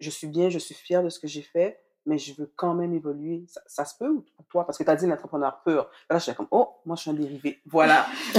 je 0.00 0.10
suis 0.10 0.26
bien, 0.26 0.48
je 0.50 0.58
suis 0.58 0.74
fière 0.74 1.02
de 1.02 1.08
ce 1.08 1.20
que 1.20 1.28
j'ai 1.28 1.42
fait, 1.42 1.80
mais 2.04 2.18
je 2.18 2.34
veux 2.34 2.52
quand 2.56 2.74
même 2.74 2.94
évoluer. 2.94 3.44
Ça, 3.48 3.60
ça 3.66 3.84
se 3.84 3.96
peut 3.96 4.08
ou 4.08 4.24
pour 4.36 4.46
toi? 4.46 4.66
Parce 4.66 4.78
que 4.78 4.84
tu 4.84 4.90
as 4.90 4.96
dit 4.96 5.06
l'entrepreneur 5.06 5.62
pur. 5.62 5.90
Là, 6.08 6.18
je 6.18 6.24
suis 6.24 6.34
comme, 6.34 6.48
oh, 6.50 6.76
moi, 6.84 6.96
je 6.96 7.02
suis 7.02 7.10
un 7.10 7.14
dérivé. 7.14 7.60
Voilà. 7.66 8.06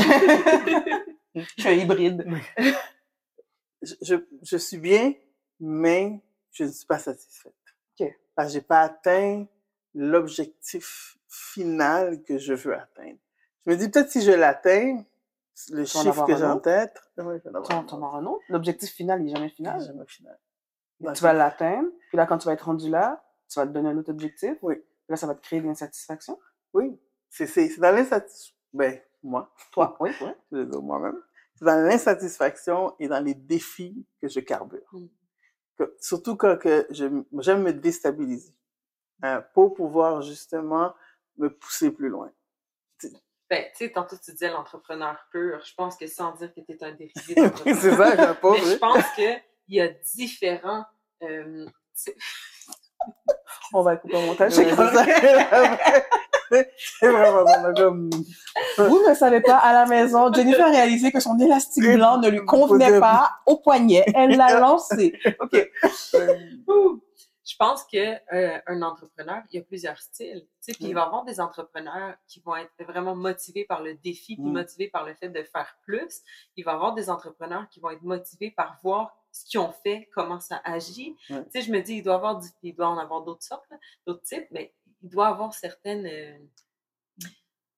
je 1.36 1.43
suis 1.57 1.67
un 1.67 1.74
hybride. 1.74 2.25
je, 3.81 3.95
je, 4.01 4.15
je 4.41 4.57
suis 4.57 4.77
bien, 4.77 5.13
mais 5.59 6.21
je 6.51 6.63
ne 6.63 6.69
suis 6.69 6.86
pas 6.86 7.00
satisfaite. 7.00 7.53
OK. 8.00 8.07
Parce 8.36 8.50
que 8.50 8.53
j'ai 8.53 8.62
pas 8.62 8.81
atteint 8.81 9.45
l'objectif 9.93 11.17
final 11.27 12.24
que 12.24 12.38
je 12.38 12.53
veux 12.53 12.75
atteindre. 12.75 13.19
Je 13.65 13.71
me 13.71 13.77
dis 13.77 13.89
peut-être 13.89 14.12
si 14.12 14.21
je 14.21 14.31
l'atteins, 14.31 15.03
le 15.71 15.85
chiffre 15.85 16.25
que 16.25 16.35
j'ai 16.35 16.45
en 16.45 16.59
tête, 16.59 16.95
ouais, 17.17 17.39
je 17.39 17.43
vais 17.43 17.49
en 17.49 17.55
avoir 17.55 17.63
Tu 17.63 17.73
un 17.73 17.77
en 17.77 17.83
autre. 17.83 17.93
auras 17.95 18.17
un 18.19 18.25
autre. 18.25 18.43
L'objectif 18.49 18.91
final, 18.91 19.21
il 19.21 19.25
n'est 19.25 19.35
jamais 19.35 19.49
final. 19.49 19.81
Jamais 19.81 20.05
final. 20.05 20.39
Tu 21.15 21.23
vas 21.23 21.33
l'atteindre. 21.33 21.89
Puis 22.09 22.17
là, 22.17 22.25
quand 22.25 22.37
tu 22.37 22.45
vas 22.47 22.53
être 22.53 22.65
rendu 22.65 22.89
là, 22.89 23.23
tu 23.49 23.59
vas 23.59 23.67
te 23.67 23.71
donner 23.71 23.89
un 23.89 23.97
autre 23.97 24.11
objectif. 24.11 24.57
Oui. 24.61 24.75
Puis 24.75 24.85
là, 25.09 25.15
ça 25.15 25.27
va 25.27 25.35
te 25.35 25.41
créer 25.41 25.61
de 25.61 25.67
l'insatisfaction. 25.67 26.39
Oui, 26.73 26.99
c'est 27.29 27.77
dans 27.79 27.91
l'insatisfaction. 27.95 28.55
Ben, 28.73 28.99
moi, 29.23 29.51
Toi, 29.71 29.95
oui, 29.99 30.11
oui. 30.21 30.29
je 30.51 30.57
vais 30.57 30.65
dire 30.65 30.81
moi-même. 30.81 31.21
C'est 31.55 31.65
dans 31.65 31.81
l'insatisfaction 31.87 32.93
et 32.99 33.07
dans 33.07 33.23
les 33.23 33.33
défis 33.33 34.05
que 34.21 34.27
je 34.27 34.39
carbure. 34.41 34.87
Mm. 34.91 35.05
Que- 35.77 35.95
surtout 35.99 36.35
quand 36.35 36.57
que 36.57 36.87
j'aime 36.91 37.23
me 37.31 37.71
déstabiliser 37.71 38.53
hein, 39.23 39.43
pour 39.53 39.73
pouvoir 39.73 40.21
justement 40.21 40.93
me 41.37 41.49
pousser 41.49 41.91
plus 41.91 42.09
loin. 42.09 42.31
Ben, 43.49 43.63
tu 43.71 43.85
sais, 43.85 43.91
tantôt 43.91 44.15
tu 44.23 44.31
disais 44.31 44.49
l'entrepreneur 44.49 45.15
pur. 45.31 45.59
Je 45.65 45.73
pense 45.75 45.95
que 45.95 46.05
sans 46.07 46.33
dire 46.33 46.53
que 46.53 46.59
tu 46.61 46.71
es 46.73 46.83
un 46.83 46.91
dérivé 46.91 47.35
d'entrepreneur. 47.35 47.77
c'est 47.81 47.95
ça, 47.95 48.09
j'ai 48.11 48.33
pas 48.41 48.51
Mais 48.51 48.59
je 48.71 48.77
pense 48.77 49.05
qu'il 49.15 49.41
y 49.69 49.81
a 49.81 49.87
différents. 49.87 50.83
euh, 51.23 51.65
On 53.73 53.81
va 53.83 53.95
couper 53.97 54.17
au 54.17 54.21
montage. 54.21 54.51
C'est 54.53 54.69
c'est 54.69 54.75
ça. 54.75 55.05
C'est 56.49 57.09
vraiment 57.09 57.43
vraiment 57.43 57.73
comme. 57.73 58.09
Vous 58.77 59.05
ne 59.05 59.13
savez 59.13 59.41
pas, 59.41 59.57
à 59.57 59.73
la 59.73 59.85
maison, 59.85 60.31
Jennifer 60.31 60.65
a 60.65 60.69
réalisé 60.69 61.11
que 61.11 61.19
son 61.19 61.37
élastique 61.39 61.83
blanc 61.83 62.19
ne 62.19 62.29
lui 62.29 62.45
convenait 62.45 63.01
pas 63.01 63.31
au 63.45 63.57
poignet. 63.57 64.05
Elle 64.15 64.37
l'a 64.37 64.57
lancé. 64.61 65.13
OK. 65.41 65.69
Je 67.49 67.55
pense 67.57 67.85
que 67.85 68.15
euh, 68.35 68.59
un 68.67 68.81
entrepreneur, 68.81 69.41
il 69.49 69.55
y 69.55 69.59
a 69.59 69.63
plusieurs 69.63 69.97
styles. 70.01 70.45
Puis 70.65 70.75
il 70.81 70.93
va 70.93 71.01
y 71.01 71.03
avoir 71.05 71.23
des 71.23 71.39
entrepreneurs 71.39 72.15
qui 72.27 72.41
vont 72.41 72.57
être 72.57 72.73
vraiment 72.83 73.15
motivés 73.15 73.63
par 73.63 73.81
le 73.81 73.93
défi, 73.95 74.35
puis 74.35 74.43
Mm. 74.45 74.51
motivés 74.51 74.89
par 74.89 75.05
le 75.05 75.13
fait 75.15 75.29
de 75.29 75.41
faire 75.43 75.77
plus. 75.83 76.21
Il 76.57 76.65
va 76.65 76.73
y 76.73 76.75
avoir 76.75 76.93
des 76.93 77.09
entrepreneurs 77.09 77.69
qui 77.69 77.79
vont 77.79 77.89
être 77.91 78.01
motivés 78.03 78.51
par 78.51 78.77
voir 78.83 79.15
ce 79.31 79.45
qu'ils 79.45 79.59
ont 79.61 79.71
fait, 79.71 80.09
comment 80.13 80.39
ça 80.41 80.59
agit. 80.65 81.15
Tu 81.27 81.33
sais, 81.51 81.61
je 81.61 81.71
me 81.71 81.79
dis, 81.81 81.95
il 81.95 82.03
doit, 82.03 82.15
avoir 82.15 82.37
du- 82.39 82.49
il 82.63 82.75
doit 82.75 82.89
en 82.89 82.97
avoir 82.97 83.21
d'autres 83.23 83.43
sortes, 83.43 83.69
d'autres 84.05 84.23
types, 84.23 84.47
mais 84.51 84.73
il 85.01 85.09
doit 85.09 85.27
avoir 85.27 85.53
certaines. 85.53 86.05
euh, 86.05 86.37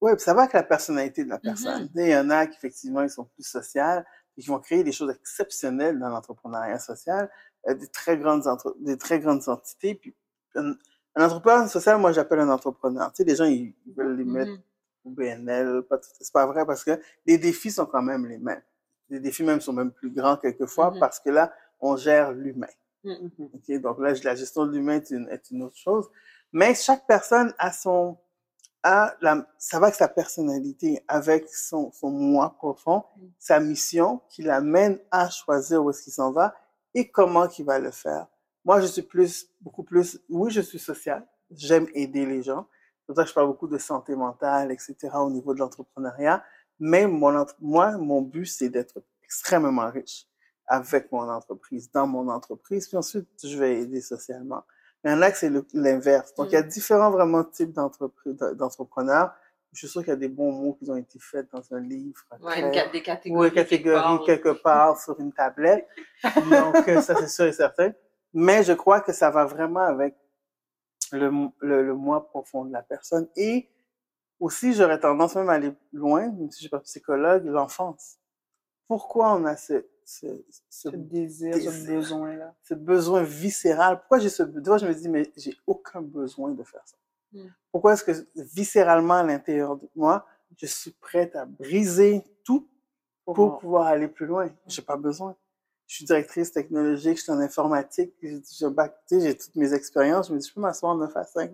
Oui, 0.01 0.11
puis 0.15 0.21
ça 0.23 0.33
va 0.33 0.43
avec 0.43 0.53
la 0.53 0.63
personnalité 0.63 1.25
de 1.25 1.29
la 1.29 1.39
personne. 1.39 1.89
Sais, 1.93 2.05
Il 2.07 2.09
y 2.11 2.15
en 2.17 2.29
a 2.29 2.47
qui, 2.47 2.55
effectivement, 2.55 3.01
ils 3.01 3.09
sont 3.09 3.25
plus 3.25 3.43
sociales 3.45 4.05
et 4.37 4.41
qui 4.41 4.47
vont 4.47 4.59
créer 4.59 4.83
des 4.85 4.93
choses 4.93 5.11
exceptionnelles 5.11 5.99
dans 5.99 6.07
l'entrepreneuriat 6.09 6.79
social, 6.79 7.29
des, 7.67 7.87
très 7.87 8.17
grandes 8.17 8.47
entre- 8.47 8.75
des 8.79 8.97
très 8.97 9.19
grandes 9.19 9.47
entités. 9.47 9.95
Puis, 9.95 10.15
un, 10.55 10.73
un 11.15 11.25
entrepreneur 11.25 11.67
social, 11.69 11.97
moi, 11.99 12.11
j'appelle 12.11 12.39
un 12.39 12.49
entrepreneur. 12.49 13.11
Tu 13.11 13.17
sais, 13.17 13.23
les 13.23 13.35
gens, 13.35 13.45
ils, 13.45 13.73
ils 13.85 13.93
veulent 13.93 14.15
les 14.17 14.23
mettre 14.25 14.51
mhm. 14.51 14.61
au 15.05 15.09
BNL, 15.11 15.83
c'est 16.19 16.31
pas 16.33 16.45
vrai 16.45 16.65
parce 16.65 16.83
que 16.83 16.99
les 17.25 17.37
défis 17.37 17.71
sont 17.71 17.85
quand 17.85 18.01
même 18.01 18.25
les 18.25 18.37
mêmes. 18.37 18.61
Les 19.09 19.19
défis 19.19 19.43
même 19.43 19.59
sont 19.61 19.73
même 19.73 19.91
plus 19.91 20.11
grands 20.11 20.37
quelquefois 20.37 20.91
Mhm. 20.91 20.99
parce 20.99 21.19
que 21.19 21.29
là, 21.29 21.51
on 21.79 21.95
gère 21.97 22.31
l'humain. 22.31 22.67
Mhm. 23.03 23.31
OK? 23.53 23.81
Donc 23.81 23.99
là, 23.99 24.13
la 24.23 24.35
gestion 24.35 24.65
de 24.65 24.71
l'humain 24.71 24.95
est 24.97 25.09
une, 25.11 25.27
est 25.29 25.49
une 25.51 25.63
autre 25.63 25.77
chose. 25.77 26.09
Mais 26.51 26.73
chaque 26.75 27.05
personne 27.07 27.53
a 27.57 27.71
son, 27.71 28.17
a 28.83 29.13
la, 29.21 29.45
ça 29.57 29.77
va 29.79 29.87
avec 29.87 29.95
sa 29.95 30.07
personnalité, 30.07 31.03
avec 31.07 31.49
son, 31.49 31.91
son 31.91 32.09
moi 32.11 32.55
profond, 32.57 33.03
Mm. 33.17 33.25
sa 33.37 33.59
mission 33.59 34.21
qui 34.29 34.41
l'amène 34.41 34.99
à 35.11 35.29
choisir 35.29 35.83
où 35.83 35.89
est-ce 35.89 36.01
qu'il 36.03 36.13
s'en 36.13 36.31
va 36.31 36.55
et 36.93 37.09
comment 37.09 37.47
qu'il 37.47 37.65
va 37.65 37.79
le 37.79 37.91
faire? 37.91 38.27
Moi, 38.65 38.81
je 38.81 38.87
suis 38.87 39.01
plus, 39.01 39.47
beaucoup 39.61 39.83
plus, 39.83 40.19
oui, 40.29 40.51
je 40.51 40.61
suis 40.61 40.79
social. 40.79 41.25
J'aime 41.51 41.87
aider 41.93 42.25
les 42.25 42.43
gens. 42.43 42.67
C'est 42.99 43.05
pour 43.07 43.15
ça 43.15 43.23
que 43.23 43.29
je 43.29 43.33
parle 43.33 43.47
beaucoup 43.47 43.67
de 43.67 43.77
santé 43.77 44.15
mentale, 44.15 44.71
etc. 44.71 44.95
au 45.15 45.29
niveau 45.29 45.53
de 45.53 45.59
l'entrepreneuriat. 45.59 46.43
Mais 46.79 47.07
mon, 47.07 47.45
moi, 47.59 47.97
mon 47.97 48.21
but, 48.21 48.45
c'est 48.45 48.69
d'être 48.69 49.01
extrêmement 49.23 49.89
riche 49.89 50.27
avec 50.67 51.11
mon 51.11 51.27
entreprise, 51.27 51.91
dans 51.91 52.05
mon 52.05 52.29
entreprise, 52.29 52.87
puis 52.87 52.97
ensuite, 52.97 53.27
je 53.43 53.57
vais 53.57 53.81
aider 53.81 54.01
socialement. 54.01 54.63
Il 55.03 55.09
y 55.09 55.13
en 55.13 55.21
a 55.21 55.31
que 55.31 55.37
c'est 55.37 55.51
l'inverse. 55.73 56.33
Donc, 56.35 56.49
il 56.51 56.53
y 56.53 56.57
a 56.57 56.61
différents 56.61 57.09
vraiment 57.09 57.43
types 57.43 57.71
d'entrepre- 57.71 58.53
d'entrepreneurs. 58.53 59.33
Je 59.71 59.79
suis 59.79 59.87
sûr 59.87 60.01
qu'il 60.01 60.09
y 60.09 60.13
a 60.13 60.15
des 60.17 60.29
bons 60.29 60.51
mots 60.51 60.73
qui 60.73 60.89
ont 60.89 60.95
été 60.95 61.19
faits 61.19 61.47
dans 61.51 61.61
un 61.73 61.79
livre. 61.79 62.19
Ouais, 62.41 62.59
une 62.61 62.91
des 62.91 63.03
catégories. 63.03 63.49
ou 63.49 63.53
catégorie 63.53 64.01
quelque 64.01 64.23
part. 64.23 64.25
quelque 64.25 64.61
part 64.63 64.99
sur 65.01 65.19
une 65.19 65.31
tablette. 65.31 65.87
Donc, 66.23 66.87
euh, 66.87 67.01
ça, 67.01 67.15
c'est 67.15 67.27
sûr 67.29 67.45
et 67.45 67.53
certain. 67.53 67.91
Mais 68.33 68.63
je 68.63 68.73
crois 68.73 69.01
que 69.01 69.13
ça 69.13 69.29
va 69.29 69.45
vraiment 69.45 69.81
avec 69.81 70.15
le, 71.11 71.29
le, 71.61 71.83
le 71.83 71.93
moi 71.95 72.27
profond 72.27 72.65
de 72.65 72.73
la 72.73 72.81
personne. 72.81 73.27
Et 73.35 73.69
aussi, 74.39 74.73
j'aurais 74.73 74.99
tendance 74.99 75.35
même 75.35 75.49
à 75.49 75.53
aller 75.53 75.71
loin, 75.93 76.21
même 76.31 76.49
si 76.49 76.57
je 76.57 76.61
suis 76.61 76.69
pas 76.69 76.79
psychologue, 76.79 77.45
l'enfance. 77.45 78.17
Pourquoi 78.87 79.35
on 79.35 79.45
a 79.45 79.55
ce, 79.55 79.85
ce, 80.03 80.25
ce, 80.69 80.89
Ce 80.89 80.95
désir, 80.95 81.53
ce 81.55 81.85
besoin-là? 81.87 82.55
ce 82.63 82.73
besoin 82.73 83.21
viscéral? 83.21 83.99
Pourquoi 83.99 84.17
j'ai 84.17 84.29
ce, 84.29 84.41
des 84.41 84.63
fois, 84.67 84.79
je 84.79 84.87
me 84.87 84.93
dis, 84.95 85.09
mais 85.09 85.31
j'ai 85.37 85.55
aucun 85.67 86.01
besoin 86.01 86.51
de 86.53 86.63
faire 86.63 86.81
ça. 86.85 86.97
Mm. 87.31 87.47
Pourquoi 87.71 87.93
est-ce 87.93 88.03
que 88.03 88.11
viscéralement 88.35 89.15
à 89.15 89.23
l'intérieur 89.23 89.77
de 89.77 89.87
moi, 89.95 90.25
je 90.57 90.65
suis 90.65 90.91
prête 90.91 91.35
à 91.35 91.45
briser 91.45 92.23
tout 92.43 92.67
pour 93.25 93.35
Pour- 93.35 93.59
pouvoir 93.59 93.87
aller 93.87 94.07
plus 94.07 94.25
loin? 94.25 94.49
J'ai 94.67 94.81
pas 94.81 94.97
besoin. 94.97 95.35
Je 95.87 95.95
suis 95.95 96.05
directrice 96.05 96.51
technologique, 96.51 97.17
je 97.17 97.23
suis 97.23 97.31
en 97.31 97.39
informatique, 97.39 98.13
j'ai 98.21 98.69
bac, 98.69 98.95
toutes 99.07 99.55
mes 99.55 99.73
expériences. 99.73 100.27
Je 100.29 100.33
me 100.33 100.39
dis, 100.39 100.47
je 100.47 100.53
peux 100.53 100.61
m'asseoir 100.61 100.95
9 100.95 101.15
à 101.17 101.23
5 101.23 101.51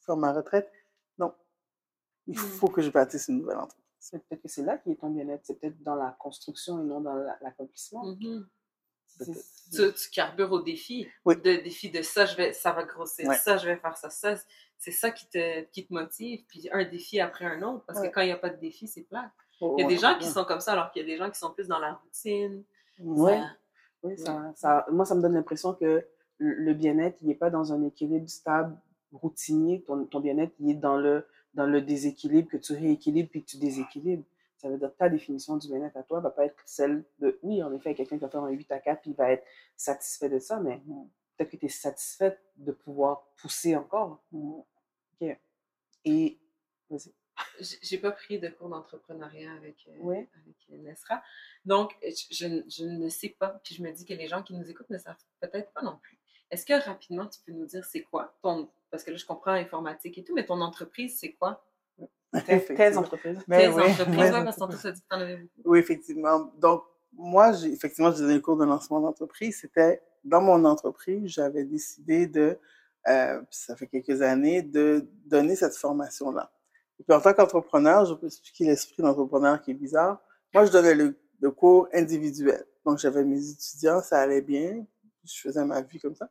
faire 0.00 0.16
ma 0.16 0.32
retraite. 0.32 0.70
Non. 1.18 1.32
Il 2.26 2.34
Mm. 2.34 2.42
faut 2.42 2.68
que 2.68 2.82
je 2.82 2.90
bâtisse 2.90 3.28
une 3.28 3.38
nouvelle 3.38 3.56
entreprise. 3.58 3.82
C'est 3.98 4.18
peut-être 4.18 4.42
que 4.42 4.48
c'est 4.48 4.62
là 4.62 4.78
qui 4.78 4.90
est 4.90 4.96
ton 4.96 5.10
bien-être. 5.10 5.42
C'est 5.44 5.54
peut-être 5.60 5.80
dans 5.82 5.94
la 5.94 6.14
construction 6.18 6.80
et 6.80 6.84
non 6.84 7.00
dans 7.00 7.14
la- 7.14 7.38
l'accomplissement. 7.40 8.04
C'est- 8.20 8.40
tu, 9.24 9.92
tu 9.94 10.10
carbures 10.10 10.52
au 10.52 10.60
défi. 10.62 11.08
Oui. 11.24 11.36
De 11.36 11.62
défi 11.62 11.90
de 11.90 12.02
ça, 12.02 12.26
je 12.26 12.36
vais, 12.36 12.52
ça 12.52 12.72
va 12.72 12.84
grossir, 12.84 13.28
Ouais. 13.28 13.36
ça, 13.36 13.56
je 13.56 13.66
vais 13.66 13.76
faire 13.76 13.96
ça, 13.96 14.10
ça. 14.10 14.34
C'est 14.78 14.90
ça 14.90 15.10
qui 15.10 15.28
te, 15.28 15.62
qui 15.70 15.86
te 15.86 15.92
motive, 15.92 16.44
puis 16.48 16.68
un 16.72 16.84
défi 16.84 17.20
après 17.20 17.44
un 17.44 17.62
autre. 17.62 17.84
Parce 17.86 18.00
Ouais. 18.00 18.08
que 18.10 18.14
quand 18.14 18.20
il 18.22 18.26
n'y 18.26 18.32
a 18.32 18.36
pas 18.36 18.50
de 18.50 18.58
défi, 18.60 18.86
c'est 18.88 19.02
plat. 19.02 19.30
Oh, 19.60 19.76
Il 19.78 19.82
y 19.82 19.84
a 19.84 19.88
des 19.88 19.96
gens 19.98 20.18
qui 20.18 20.26
sont 20.26 20.44
comme 20.44 20.58
ça, 20.60 20.72
alors 20.72 20.90
qu'il 20.90 21.02
y 21.02 21.04
a 21.04 21.08
des 21.08 21.16
gens 21.18 21.30
qui 21.30 21.38
sont 21.38 21.52
plus 21.52 21.68
dans 21.68 21.78
la 21.78 21.92
routine. 21.94 22.64
Ouais. 22.98 23.38
Ça- 23.38 23.56
Oui, 24.04 24.18
ça, 24.18 24.52
ça, 24.56 24.86
moi, 24.90 25.04
ça 25.04 25.14
me 25.14 25.22
donne 25.22 25.34
l'impression 25.34 25.74
que 25.74 26.04
le 26.38 26.54
le 26.54 26.74
bien-être, 26.74 27.16
il 27.22 27.28
n'est 27.28 27.36
pas 27.36 27.50
dans 27.50 27.72
un 27.72 27.84
équilibre 27.84 28.28
stable, 28.28 28.76
routinier. 29.12 29.82
Ton, 29.86 30.04
ton 30.06 30.18
bien-être, 30.18 30.52
il 30.58 30.70
est 30.70 30.74
dans 30.74 30.96
le, 30.96 31.24
dans 31.54 31.66
le 31.66 31.80
déséquilibre, 31.80 32.48
que 32.50 32.56
tu 32.56 32.72
rééquilibres 32.72 33.30
puis 33.30 33.44
que 33.44 33.50
tu 33.50 33.58
déséquilibres. 33.58 34.24
Ça 34.62 34.68
veut 34.68 34.78
dire 34.78 34.90
que 34.92 34.96
ta 34.96 35.08
définition 35.08 35.56
du 35.56 35.68
bien-être 35.68 35.96
à 35.96 36.02
toi 36.04 36.20
va 36.20 36.30
pas 36.30 36.46
être 36.46 36.56
celle 36.64 37.04
de, 37.18 37.38
oui, 37.42 37.62
en 37.62 37.72
effet, 37.74 37.94
quelqu'un 37.94 38.16
qui 38.16 38.22
va 38.22 38.28
faire 38.30 38.44
un 38.44 38.50
8 38.50 38.70
à 38.72 38.78
4 38.78 39.00
puis 39.02 39.10
il 39.10 39.16
va 39.16 39.32
être 39.32 39.44
satisfait 39.76 40.28
de 40.28 40.38
ça, 40.38 40.60
mais 40.60 40.80
peut-être 41.36 41.50
que 41.50 41.56
tu 41.56 41.66
es 41.66 41.68
satisfaite 41.68 42.40
de 42.56 42.70
pouvoir 42.72 43.26
pousser 43.36 43.74
encore. 43.76 44.22
OK. 44.32 45.36
Et, 46.04 46.38
vas-y. 46.88 47.12
J'ai 47.60 47.98
pas 47.98 48.12
pris 48.12 48.38
de 48.38 48.48
cours 48.50 48.68
d'entrepreneuriat 48.68 49.52
avec, 49.54 49.88
euh, 49.88 49.98
avec 50.42 50.56
Nesra. 50.68 51.22
Donc, 51.64 51.96
je, 52.02 52.26
je- 52.30 52.62
je 52.68 52.84
ne 52.84 53.08
sais 53.08 53.30
pas. 53.30 53.60
Puis 53.64 53.74
je 53.74 53.82
me 53.82 53.90
dis 53.90 54.04
que 54.04 54.14
les 54.14 54.28
gens 54.28 54.42
qui 54.42 54.54
nous 54.54 54.70
écoutent 54.70 54.90
ne 54.90 54.98
savent 54.98 55.16
peut-être 55.40 55.72
pas 55.72 55.82
non 55.82 55.96
plus. 55.96 56.18
Est-ce 56.50 56.64
que 56.66 56.74
rapidement, 56.84 57.26
tu 57.26 57.40
peux 57.44 57.52
nous 57.52 57.66
dire 57.66 57.84
c'est 57.84 58.02
quoi 58.02 58.36
ton. 58.42 58.70
Parce 58.90 59.02
que 59.02 59.10
là, 59.10 59.16
je 59.16 59.24
comprends 59.26 59.52
informatique 59.52 60.18
et 60.18 60.24
tout, 60.24 60.34
mais 60.34 60.44
ton 60.44 60.60
entreprise, 60.60 61.18
c'est 61.18 61.32
quoi? 61.32 61.64
Tes, 62.46 62.96
entreprises. 62.96 63.38
Tes 63.46 63.68
oui, 63.68 63.82
entreprises, 63.82 64.18
ouais, 64.18 64.44
parce 64.44 64.56
que 64.56 64.90
dit 64.90 65.02
beaucoup. 65.10 65.70
Oui, 65.70 65.78
effectivement. 65.78 66.50
Donc, 66.58 66.82
moi, 67.12 67.52
j'ai, 67.52 67.72
effectivement, 67.72 68.10
j'ai 68.10 68.22
donné 68.22 68.34
le 68.34 68.40
cours 68.40 68.56
de 68.56 68.64
lancement 68.64 69.00
d'entreprise. 69.00 69.58
C'était 69.60 70.00
dans 70.24 70.40
mon 70.40 70.64
entreprise, 70.64 71.30
j'avais 71.30 71.64
décidé 71.64 72.26
de, 72.26 72.58
euh, 73.08 73.42
ça 73.50 73.76
fait 73.76 73.86
quelques 73.86 74.22
années, 74.22 74.62
de 74.62 75.08
donner 75.26 75.56
cette 75.56 75.76
formation-là. 75.76 76.50
Et 77.00 77.04
puis 77.04 77.16
en 77.16 77.20
tant 77.20 77.32
qu'entrepreneur, 77.32 78.06
je 78.06 78.14
peux 78.14 78.26
expliquer 78.26 78.64
l'esprit 78.66 79.02
d'entrepreneur 79.02 79.60
qui 79.60 79.72
est 79.72 79.74
bizarre. 79.74 80.20
Moi, 80.54 80.64
je 80.66 80.72
donnais 80.72 80.94
le, 80.94 81.18
le 81.40 81.50
cours 81.50 81.88
individuel. 81.92 82.64
Donc, 82.86 82.98
j'avais 82.98 83.24
mes 83.24 83.50
étudiants, 83.50 84.00
ça 84.00 84.20
allait 84.20 84.42
bien. 84.42 84.86
Je 85.24 85.40
faisais 85.40 85.64
ma 85.64 85.82
vie 85.82 85.98
comme 85.98 86.14
ça. 86.14 86.30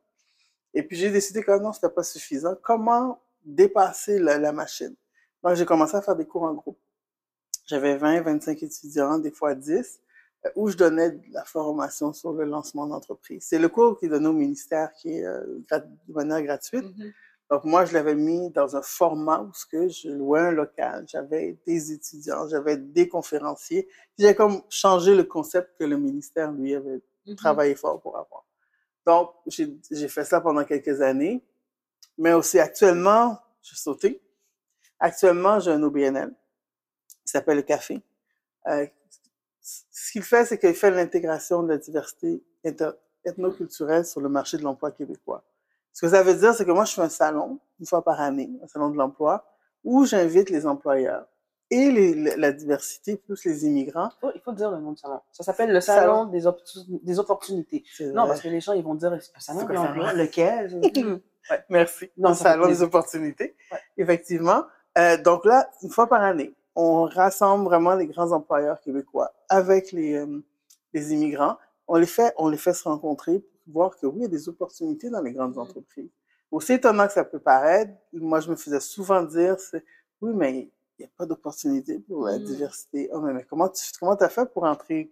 Et 0.73 0.83
puis, 0.83 0.95
j'ai 0.95 1.11
décidé 1.11 1.43
que 1.43 1.59
non, 1.59 1.73
c'était 1.73 1.89
pas 1.89 2.03
suffisant. 2.03 2.55
Comment 2.61 3.21
dépasser 3.43 4.19
la, 4.19 4.37
la 4.37 4.51
machine? 4.51 4.95
Donc, 5.43 5.55
j'ai 5.55 5.65
commencé 5.65 5.95
à 5.95 6.01
faire 6.01 6.15
des 6.15 6.25
cours 6.25 6.43
en 6.43 6.53
groupe. 6.53 6.79
J'avais 7.65 7.97
20, 7.97 8.21
25 8.21 8.61
étudiants, 8.63 9.17
des 9.19 9.31
fois 9.31 9.55
10, 9.55 9.99
euh, 10.45 10.49
où 10.55 10.69
je 10.69 10.77
donnais 10.77 11.11
de 11.11 11.21
la 11.31 11.43
formation 11.45 12.13
sur 12.13 12.33
le 12.33 12.45
lancement 12.45 12.87
d'entreprise. 12.87 13.45
C'est 13.47 13.59
le 13.59 13.69
cours 13.69 13.97
qui 13.97 14.05
est 14.05 14.09
donné 14.09 14.27
au 14.27 14.33
ministère 14.33 14.91
qui 14.93 15.17
est 15.17 15.25
euh, 15.25 15.43
de 15.71 16.13
manière 16.13 16.41
gratuite. 16.43 16.83
Mhm. 16.97 17.11
Donc, 17.49 17.65
moi, 17.65 17.85
je 17.85 17.93
l'avais 17.93 18.15
mis 18.15 18.49
dans 18.51 18.75
un 18.77 18.81
format 18.81 19.41
où 19.41 19.53
ce 19.53 19.65
que 19.65 19.87
je 19.89 20.09
louais 20.09 20.39
un 20.39 20.51
local. 20.51 21.05
J'avais 21.07 21.57
des 21.67 21.91
étudiants, 21.91 22.47
j'avais 22.47 22.77
des 22.77 23.09
conférenciers. 23.09 23.89
J'ai 24.17 24.33
comme 24.35 24.61
changé 24.69 25.15
le 25.15 25.23
concept 25.25 25.77
que 25.77 25.83
le 25.83 25.97
ministère, 25.97 26.51
lui, 26.51 26.73
avait 26.75 27.01
Mhm. 27.25 27.35
travaillé 27.35 27.75
fort 27.75 28.01
pour 28.01 28.17
avoir. 28.17 28.45
Donc, 29.05 29.31
j'ai 29.47 30.07
fait 30.07 30.23
ça 30.23 30.41
pendant 30.41 30.63
quelques 30.63 31.01
années. 31.01 31.43
Mais 32.17 32.33
aussi, 32.33 32.59
actuellement, 32.59 33.37
j'ai 33.61 33.75
sauté. 33.75 34.21
Actuellement, 35.01 35.59
j'ai 35.59 35.71
un 35.71 35.81
OBNL 35.83 36.31
qui 37.25 37.31
s'appelle 37.31 37.57
le 37.57 37.63
Café. 37.63 38.01
Euh, 38.67 38.85
ce 39.61 40.11
qu'il 40.11 40.23
fait, 40.23 40.45
c'est 40.45 40.57
qu'il 40.59 40.73
fait 40.75 40.91
l'intégration 40.91 41.63
de 41.63 41.69
la 41.69 41.77
diversité 41.77 42.43
ethnoculturelle 43.25 44.05
sur 44.05 44.21
le 44.21 44.29
marché 44.29 44.57
de 44.57 44.63
l'emploi 44.63 44.91
québécois. 44.91 45.43
Ce 45.93 46.01
que 46.05 46.09
ça 46.11 46.23
veut 46.23 46.35
dire, 46.35 46.53
c'est 46.53 46.65
que 46.65 46.71
moi, 46.71 46.85
je 46.85 46.93
fais 46.93 47.01
un 47.01 47.09
salon, 47.09 47.59
une 47.79 47.85
fois 47.85 48.03
par 48.03 48.21
année, 48.21 48.49
un 48.63 48.67
salon 48.67 48.89
de 48.89 48.97
l'emploi, 48.97 49.45
où 49.83 50.05
j'invite 50.05 50.49
les 50.49 50.65
employeurs 50.65 51.25
et 51.69 51.91
les- 51.91 52.35
la 52.37 52.51
diversité, 52.51 53.17
plus 53.17 53.43
les 53.45 53.65
immigrants. 53.65 54.09
Il 54.17 54.19
faut, 54.19 54.31
il 54.35 54.41
faut 54.41 54.51
dire 54.53 54.71
le 54.71 54.77
nom 54.79 54.91
du 54.91 54.97
salon. 54.97 55.19
Ça 55.31 55.43
s'appelle 55.43 55.71
le 55.71 55.81
Salon. 55.81 56.01
salon 56.01 56.25
des, 56.25 56.45
opportun- 56.45 56.85
des 57.01 57.19
opportunités. 57.19 57.83
Non, 58.01 58.27
parce 58.27 58.41
que 58.41 58.47
les 58.49 58.61
gens, 58.61 58.73
ils 58.73 58.83
vont 58.83 58.95
dire, 58.95 59.17
salon 59.39 59.59
C'est 59.61 59.67
de 59.67 59.73
l'emploi, 59.73 60.13
lequel? 60.13 60.81
Ouais, 61.49 61.65
merci. 61.69 62.11
Non, 62.17 62.29
le 62.29 62.35
salon 62.35 62.67
des 62.67 62.83
opportunités. 62.83 63.57
Ouais. 63.71 63.79
Effectivement. 63.97 64.63
Euh, 64.97 65.17
donc 65.17 65.45
là, 65.45 65.69
une 65.83 65.89
fois 65.89 66.07
par 66.07 66.21
année, 66.21 66.53
on 66.75 67.03
rassemble 67.05 67.65
vraiment 67.65 67.95
les 67.95 68.07
grands 68.07 68.31
employeurs 68.31 68.79
québécois 68.81 69.31
avec 69.49 69.91
les, 69.91 70.15
euh, 70.15 70.41
les 70.93 71.13
immigrants. 71.13 71.57
On 71.87 71.95
les 71.97 72.05
fait, 72.05 72.33
on 72.37 72.49
les 72.49 72.57
fait 72.57 72.73
se 72.73 72.83
rencontrer 72.87 73.39
pour 73.39 73.73
voir 73.73 73.97
que 73.97 74.05
oui, 74.05 74.17
il 74.19 74.21
y 74.23 74.25
a 74.25 74.29
des 74.29 74.49
opportunités 74.49 75.09
dans 75.09 75.21
les 75.21 75.31
grandes 75.33 75.53
Mhm. 75.55 75.59
entreprises. 75.61 76.09
Aussi 76.51 76.73
étonnant 76.73 77.07
que 77.07 77.13
ça 77.13 77.23
peut 77.23 77.39
paraître, 77.39 77.93
moi, 78.13 78.39
je 78.41 78.49
me 78.49 78.55
faisais 78.55 78.79
souvent 78.81 79.21
dire, 79.23 79.59
c'est, 79.59 79.83
oui, 80.21 80.31
mais 80.35 80.51
il 80.59 80.71
n'y 80.99 81.05
a 81.05 81.09
pas 81.17 81.25
d'opportunité 81.25 81.99
pour 81.99 82.25
la 82.25 82.37
Mhm. 82.37 82.43
diversité. 82.45 83.09
Oh, 83.13 83.19
mais, 83.21 83.33
mais 83.33 83.43
comment 83.45 83.69
tu, 83.69 83.83
comment 83.99 84.13
as 84.15 84.29
fait 84.29 84.45
pour 84.51 84.63
entrer 84.63 85.11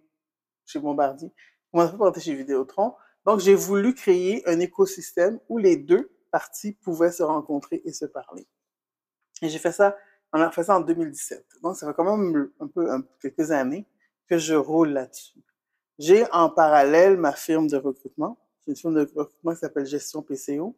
chez 0.66 0.78
Bombardier? 0.78 1.32
Comment 1.72 1.84
tu 1.84 1.88
as 1.88 1.90
fait 1.92 1.96
pour 1.96 2.06
entrer 2.06 2.20
chez 2.20 2.34
Vidéotron? 2.34 2.94
Donc, 3.26 3.40
j'ai 3.40 3.54
voulu 3.54 3.94
créer 3.94 4.46
un 4.48 4.60
écosystème 4.60 5.38
où 5.48 5.58
les 5.58 5.76
deux 5.76 6.10
parties 6.30 6.72
pouvaient 6.72 7.12
se 7.12 7.22
rencontrer 7.22 7.82
et 7.84 7.92
se 7.92 8.04
parler. 8.06 8.46
Et 9.42 9.48
j'ai 9.48 9.58
fait 9.58 9.72
ça, 9.72 9.96
on 10.32 10.40
a 10.40 10.50
fait 10.50 10.64
ça 10.64 10.76
en 10.76 10.80
2017. 10.80 11.44
Donc, 11.62 11.76
ça 11.76 11.86
fait 11.86 11.94
quand 11.94 12.16
même 12.16 12.50
un 12.60 12.66
peu, 12.68 12.90
un- 12.90 13.02
quelques 13.20 13.50
années 13.50 13.86
que 14.28 14.38
je 14.38 14.54
roule 14.54 14.90
là-dessus. 14.90 15.38
J'ai 15.98 16.30
en 16.32 16.48
parallèle 16.50 17.16
ma 17.16 17.32
firme 17.32 17.66
de 17.68 17.76
recrutement. 17.76 18.38
J'ai 18.64 18.72
une 18.72 18.76
firme 18.76 18.94
de 18.94 19.00
recrutement 19.14 19.52
qui 19.52 19.58
s'appelle 19.58 19.86
Gestion 19.86 20.22
PCO, 20.22 20.76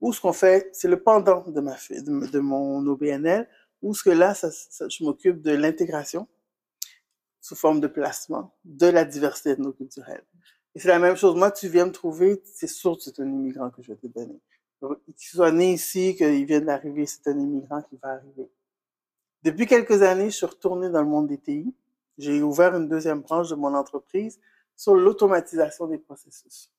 où 0.00 0.12
ce 0.12 0.20
qu'on 0.20 0.32
fait, 0.32 0.68
c'est 0.72 0.88
le 0.88 1.00
pendant 1.02 1.42
de 1.48 1.60
ma 1.60 1.76
de 1.90 2.38
mon 2.40 2.84
OBNL, 2.86 3.48
où 3.82 3.94
ce 3.94 4.02
que 4.02 4.10
là, 4.10 4.34
ça, 4.34 4.50
ça- 4.50 4.88
je 4.88 5.04
m'occupe 5.04 5.42
de 5.42 5.52
l'intégration 5.52 6.26
sous 7.40 7.54
forme 7.54 7.80
de 7.80 7.86
placement 7.88 8.54
de 8.64 8.86
la 8.86 9.04
diversité 9.04 9.50
ethnoculturelle. 9.50 10.24
Et 10.74 10.80
c'est 10.80 10.88
la 10.88 10.98
même 10.98 11.16
chose. 11.16 11.36
Moi, 11.36 11.50
tu 11.52 11.68
viens 11.68 11.86
me 11.86 11.92
trouver, 11.92 12.42
c'est 12.44 12.66
sûr 12.66 12.96
que 12.96 13.02
c'est 13.02 13.20
un 13.20 13.26
immigrant 13.28 13.70
que 13.70 13.82
je 13.82 13.92
vais 13.92 13.98
te 13.98 14.06
donner. 14.06 14.40
Qu'il 15.16 15.28
soit 15.28 15.52
né 15.52 15.72
ici, 15.72 16.14
qu'il 16.16 16.44
vienne 16.46 16.66
d'arriver, 16.66 17.06
c'est 17.06 17.28
un 17.28 17.38
immigrant 17.38 17.82
qui 17.82 17.96
va 18.02 18.10
arriver. 18.10 18.50
Depuis 19.42 19.66
quelques 19.66 20.02
années, 20.02 20.30
je 20.30 20.36
suis 20.36 20.46
retourné 20.46 20.88
dans 20.88 21.02
le 21.02 21.08
monde 21.08 21.28
des 21.28 21.38
TI. 21.38 21.74
J'ai 22.18 22.42
ouvert 22.42 22.74
une 22.74 22.88
deuxième 22.88 23.20
branche 23.20 23.50
de 23.50 23.54
mon 23.54 23.74
entreprise 23.74 24.40
sur 24.76 24.94
l'automatisation 24.94 25.86
des 25.86 25.98
processus. 25.98 26.72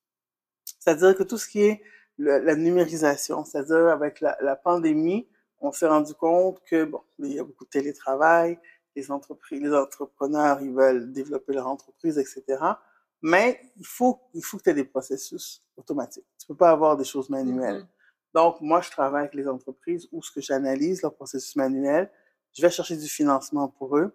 C'est-à-dire 0.79 1.15
que 1.15 1.23
tout 1.23 1.37
ce 1.37 1.47
qui 1.47 1.61
est 1.61 1.81
la 2.17 2.55
numérisation, 2.55 3.43
c'est-à-dire 3.43 3.87
avec 3.87 4.21
la, 4.21 4.55
pandémie, 4.55 5.27
on 5.59 5.71
s'est 5.71 5.87
rendu 5.87 6.13
compte 6.13 6.61
que 6.63 6.85
bon, 6.85 7.01
il 7.19 7.33
y 7.33 7.39
a 7.39 7.43
beaucoup 7.43 7.65
de 7.65 7.69
télétravail, 7.69 8.57
les 8.95 9.11
entreprises, 9.11 9.61
les 9.61 9.73
entrepreneurs, 9.73 10.61
ils 10.61 10.71
veulent 10.71 11.11
développer 11.11 11.53
leur 11.53 11.67
entreprise, 11.67 12.17
etc. 12.17 12.43
Mais 13.21 13.59
il 13.77 13.85
faut, 13.85 14.19
il 14.33 14.43
faut 14.43 14.57
que 14.57 14.63
tu 14.63 14.69
aies 14.69 14.73
des 14.73 14.85
processus 14.85 15.63
automatiques. 15.75 16.25
Tu 16.39 16.47
peux 16.47 16.55
pas 16.55 16.71
avoir 16.71 16.95
des 16.95 17.03
choses 17.03 17.29
manuelles. 17.29 17.85
Donc, 18.35 18.59
moi, 18.59 18.81
je 18.81 18.91
travaille 18.91 19.21
avec 19.21 19.33
les 19.33 19.47
entreprises 19.47 20.09
où 20.11 20.21
ce 20.21 20.29
que 20.29 20.41
j'analyse 20.41 21.01
leur 21.01 21.15
processus 21.15 21.55
manuel, 21.55 22.11
je 22.51 22.61
vais 22.61 22.69
chercher 22.69 22.97
du 22.97 23.07
financement 23.07 23.69
pour 23.69 23.97
eux 23.97 24.13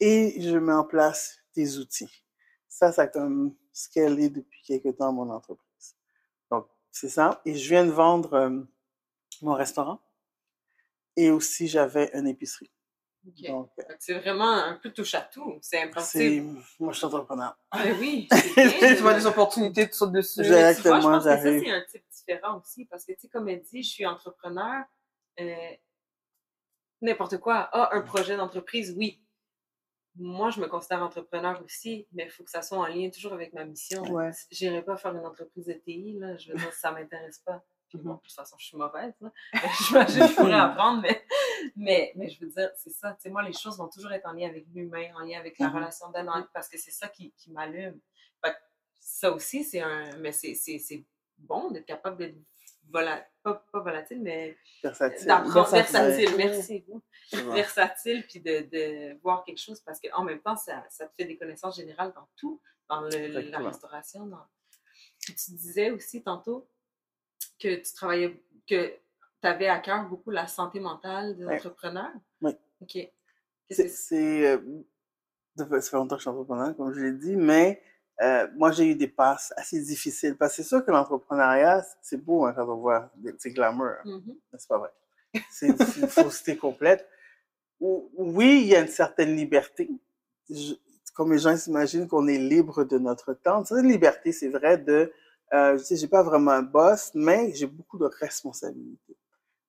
et 0.00 0.40
je 0.40 0.56
mets 0.56 0.72
en 0.72 0.84
place 0.84 1.36
des 1.54 1.78
outils. 1.78 2.24
Ça, 2.66 2.92
ça 2.92 3.02
a 3.02 3.06
comme 3.06 3.54
scalé 3.74 4.30
depuis 4.30 4.62
quelque 4.62 4.88
temps 4.88 5.12
mon 5.12 5.28
entreprise. 5.28 5.96
Donc, 6.50 6.66
c'est 6.90 7.10
ça. 7.10 7.42
Et 7.44 7.54
je 7.54 7.68
viens 7.68 7.84
de 7.84 7.90
vendre 7.90 8.32
euh, 8.32 8.62
mon 9.42 9.52
restaurant 9.52 10.00
et 11.14 11.30
aussi 11.30 11.68
j'avais 11.68 12.10
une 12.14 12.26
épicerie. 12.26 12.70
Donc, 13.48 13.70
C'est 13.98 14.14
vraiment 14.18 14.52
un 14.52 14.74
peu 14.74 14.92
touche 14.92 15.14
à 15.14 15.20
tout. 15.22 15.58
C'est 15.62 15.90
moi, 16.78 16.92
je 16.92 16.96
suis 16.98 17.06
entrepreneur. 17.06 17.56
Ben 17.72 17.96
oui. 17.98 18.28
Tu 18.54 18.94
vois 18.96 19.14
des 19.14 19.26
opportunités, 19.26 19.88
tu 19.88 19.94
sautes 19.94 20.12
dessus. 20.12 20.40
Mais 20.40 20.46
tu 20.46 20.50
vois, 20.52 20.60
je 20.60 20.66
Exactement, 20.68 21.00
pense 21.00 21.24
que 21.24 21.30
ça, 21.30 21.42
c'est 21.42 21.70
un 21.70 21.82
type 21.90 22.04
différent 22.10 22.58
aussi. 22.58 22.84
Parce 22.86 23.04
que, 23.04 23.12
tu 23.12 23.20
sais, 23.20 23.28
comme 23.28 23.48
elle 23.48 23.62
dit, 23.62 23.82
je 23.82 23.90
suis 23.90 24.06
entrepreneur. 24.06 24.84
euh, 25.40 25.54
N'importe 27.00 27.38
quoi. 27.38 27.68
Ah, 27.72 27.90
un 27.92 28.00
projet 28.00 28.36
d'entreprise, 28.36 28.94
oui. 28.96 29.22
Moi, 30.16 30.50
je 30.50 30.60
me 30.60 30.66
considère 30.66 31.00
entrepreneur 31.02 31.62
aussi, 31.64 32.08
mais 32.12 32.24
il 32.24 32.30
faut 32.30 32.42
que 32.42 32.50
ça 32.50 32.60
soit 32.62 32.78
en 32.78 32.86
lien 32.86 33.08
toujours 33.08 33.32
avec 33.34 33.52
ma 33.52 33.64
mission. 33.64 34.02
Ouais. 34.10 34.32
J'irai 34.50 34.82
pas 34.82 34.96
faire 34.96 35.14
une 35.14 35.24
entreprise 35.24 35.66
de 35.66 35.74
TI, 35.74 36.16
là. 36.18 36.36
Je 36.36 36.50
veux 36.50 36.58
dire, 36.58 36.72
ça 36.72 36.90
m'intéresse 36.90 37.38
pas. 37.38 37.62
Puis 37.88 37.98
bon, 37.98 38.14
de 38.14 38.20
toute 38.20 38.32
façon, 38.32 38.56
je 38.58 38.66
suis 38.66 38.76
mauvaise, 38.76 39.14
là. 39.20 39.30
J'imagine 39.86 40.20
que 40.22 40.26
je 40.26 40.34
pourrais 40.34 40.52
apprendre, 40.58 41.02
mais, 41.02 41.24
mais, 41.76 42.12
mais 42.16 42.28
je 42.28 42.40
veux 42.40 42.50
dire, 42.50 42.70
c'est 42.76 42.90
ça. 42.90 43.12
Tu 43.14 43.22
sais, 43.22 43.30
moi, 43.30 43.42
les 43.42 43.52
choses 43.52 43.78
vont 43.78 43.88
toujours 43.88 44.12
être 44.12 44.26
en 44.26 44.32
lien 44.32 44.48
avec 44.48 44.66
l'humain, 44.74 45.08
en 45.16 45.20
lien 45.20 45.38
avec 45.38 45.58
la 45.58 45.68
Mhm. 45.68 45.74
relation 45.76 46.10
d'aide, 46.10 46.28
en- 46.28 46.44
parce 46.52 46.68
que 46.68 46.78
c'est 46.78 46.90
ça 46.90 47.08
qui, 47.08 47.32
qui 47.32 47.50
m'allume. 47.50 47.98
Ça 49.00 49.32
aussi, 49.32 49.64
c'est 49.64 49.80
un. 49.80 50.16
Mais 50.18 50.32
c'est- 50.32 51.04
bon 51.38 51.70
d'être 51.70 51.86
capable 51.86 52.18
d'être 52.18 52.36
volatile, 52.90 53.26
pas, 53.42 53.54
pas 53.72 53.80
volatile, 53.80 54.20
mais 54.20 54.58
Versatile. 54.82 55.26
d'apprendre 55.26 55.70
Versatile. 55.70 56.36
Merci. 56.36 56.84
vrai. 57.32 57.54
Versatile, 57.54 58.26
puis 58.26 58.40
de, 58.40 58.60
de 58.70 59.18
voir 59.22 59.44
quelque 59.44 59.60
chose, 59.60 59.80
parce 59.80 60.00
qu'en 60.00 60.24
même 60.24 60.40
temps, 60.42 60.56
ça, 60.56 60.84
ça 60.90 61.06
te 61.06 61.14
fait 61.14 61.24
des 61.26 61.38
connaissances 61.38 61.76
générales 61.76 62.12
dans 62.14 62.28
tout, 62.36 62.60
dans 62.88 63.00
le- 63.02 63.28
la 63.50 63.58
restauration. 63.60 64.26
Dans... 64.26 64.44
Puis 65.20 65.34
tu 65.34 65.52
disais 65.52 65.90
aussi 65.90 66.22
tantôt 66.22 66.68
que 67.58 67.76
tu 67.76 67.92
travaillais, 67.94 68.42
que 68.66 68.92
tu 69.40 69.48
avais 69.48 69.68
à 69.68 69.78
cœur 69.78 70.08
beaucoup 70.08 70.30
la 70.30 70.46
santé 70.46 70.80
mentale 70.80 71.36
des 71.36 71.44
Ouais. 71.44 71.56
entrepreneurs? 71.56 72.12
Oui. 72.40 72.52
OK. 72.82 72.92
C'est, 72.92 73.10
c'est? 73.70 73.88
c'est, 73.88 74.46
euh, 74.48 74.58
ça 75.56 75.66
fait 75.66 75.96
longtemps 75.96 76.16
que 76.16 76.20
je 76.20 76.22
suis 76.22 76.30
entrepreneur, 76.30 76.76
comme 76.76 76.92
je 76.92 77.00
l'ai 77.00 77.12
dit, 77.12 77.36
mais 77.36 77.82
euh, 78.22 78.48
moi, 78.56 78.72
j'ai 78.72 78.86
eu 78.86 78.94
des 78.94 79.08
passes 79.08 79.52
assez 79.56 79.80
difficiles. 79.80 80.36
Parce 80.36 80.52
que 80.56 80.62
c'est 80.62 80.68
sûr 80.68 80.84
que 80.84 80.90
l'entrepreneuriat, 80.90 81.84
c'est 82.02 82.16
beau 82.16 82.46
hein, 82.46 82.52
quand 82.54 82.68
on 82.68 82.76
voit, 82.76 83.10
c'est 83.38 83.50
glamour, 83.50 83.86
hein, 83.86 84.02
Mhm. 84.04 84.36
mais 84.52 84.58
c'est 84.58 84.68
pas 84.68 84.78
vrai? 84.78 84.90
C'est 85.50 85.76
c'est 85.76 86.00
une 86.00 86.08
fausseté 86.08 86.56
complète. 86.56 87.06
Ou- 87.80 88.10
Oui, 88.16 88.60
il 88.62 88.68
y 88.68 88.74
a 88.74 88.80
une 88.80 88.88
certaine 88.88 89.36
liberté. 89.36 89.88
Je- 90.50 90.74
comme 91.14 91.32
les 91.32 91.38
gens 91.38 91.56
s'imaginent 91.56 92.08
qu'on 92.08 92.26
est 92.28 92.38
libre 92.38 92.84
de 92.84 92.96
notre 92.98 93.34
temps. 93.34 93.58
Une 93.60 93.64
certaine 93.66 93.88
liberté, 93.90 94.30
c'est 94.32 94.48
vrai, 94.48 94.78
de, 94.78 95.12
euh, 95.52 95.76
je 95.76 95.82
sais, 95.82 95.96
j'ai 95.96 96.06
pas 96.08 96.22
vraiment 96.22 96.52
un 96.52 96.62
boss, 96.62 97.10
mais 97.14 97.52
j'ai 97.54 97.66
beaucoup 97.66 97.98
de 97.98 98.06
responsabilités. 98.06 99.16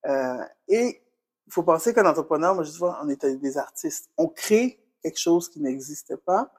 Euh, 0.05 0.43
et 0.67 1.01
il 1.47 1.53
faut 1.53 1.63
penser 1.63 1.93
qu'un 1.93 2.05
entrepreneur, 2.05 2.53
moi 2.53 2.63
je 2.63 2.71
dis, 2.71 2.79
on 2.81 3.09
est 3.09 3.25
des 3.25 3.57
artistes. 3.57 4.09
On 4.17 4.27
crée 4.27 4.79
quelque 5.01 5.19
chose 5.19 5.49
qui 5.49 5.59
n'existe 5.61 6.15
pas. 6.17 6.51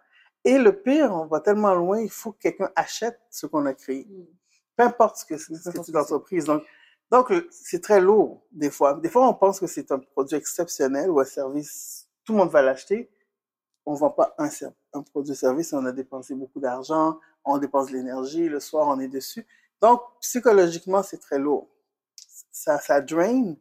Et 0.44 0.58
le 0.58 0.72
pire, 0.80 1.12
on 1.14 1.26
va 1.26 1.40
tellement 1.40 1.74
loin, 1.74 2.00
il 2.00 2.10
faut 2.10 2.32
que 2.32 2.38
quelqu'un 2.38 2.70
achète 2.74 3.20
ce 3.30 3.46
qu'on 3.46 3.66
a 3.66 3.74
créé. 3.74 4.06
Mm. 4.08 4.24
Peu 4.76 4.84
importe 4.84 5.18
ce 5.18 5.26
que 5.26 5.36
c'est 5.36 5.54
c'est 5.54 5.92
l'entreprise. 5.92 6.44
Donc, 6.46 6.62
donc 7.10 7.30
euh, 7.30 7.46
c'est 7.50 7.82
très 7.82 8.00
lourd, 8.00 8.42
des 8.52 8.70
fois. 8.70 8.94
Des 8.94 9.08
fois, 9.08 9.28
on 9.28 9.34
pense 9.34 9.60
que 9.60 9.66
c'est 9.66 9.90
un 9.92 9.98
produit 9.98 10.36
exceptionnel 10.36 11.10
ou 11.10 11.20
un 11.20 11.24
service, 11.24 12.08
tout 12.24 12.32
le 12.32 12.38
monde 12.38 12.50
va 12.50 12.62
l'acheter. 12.62 13.10
On 13.84 13.94
vend 13.94 14.10
pas 14.10 14.34
un, 14.38 14.48
un 14.92 15.02
produit 15.02 15.34
service, 15.34 15.72
on 15.72 15.84
a 15.84 15.92
dépensé 15.92 16.34
beaucoup 16.34 16.60
d'argent, 16.60 17.18
on 17.44 17.58
dépense 17.58 17.88
de 17.88 17.94
l'énergie, 17.94 18.48
le 18.48 18.60
soir, 18.60 18.86
on 18.88 19.00
est 19.00 19.08
dessus. 19.08 19.46
Donc, 19.80 20.00
psychologiquement, 20.20 21.02
c'est 21.02 21.18
très 21.18 21.38
lourd. 21.38 21.68
Ça, 22.60 22.78
ça 22.78 23.00
drain. 23.00 23.54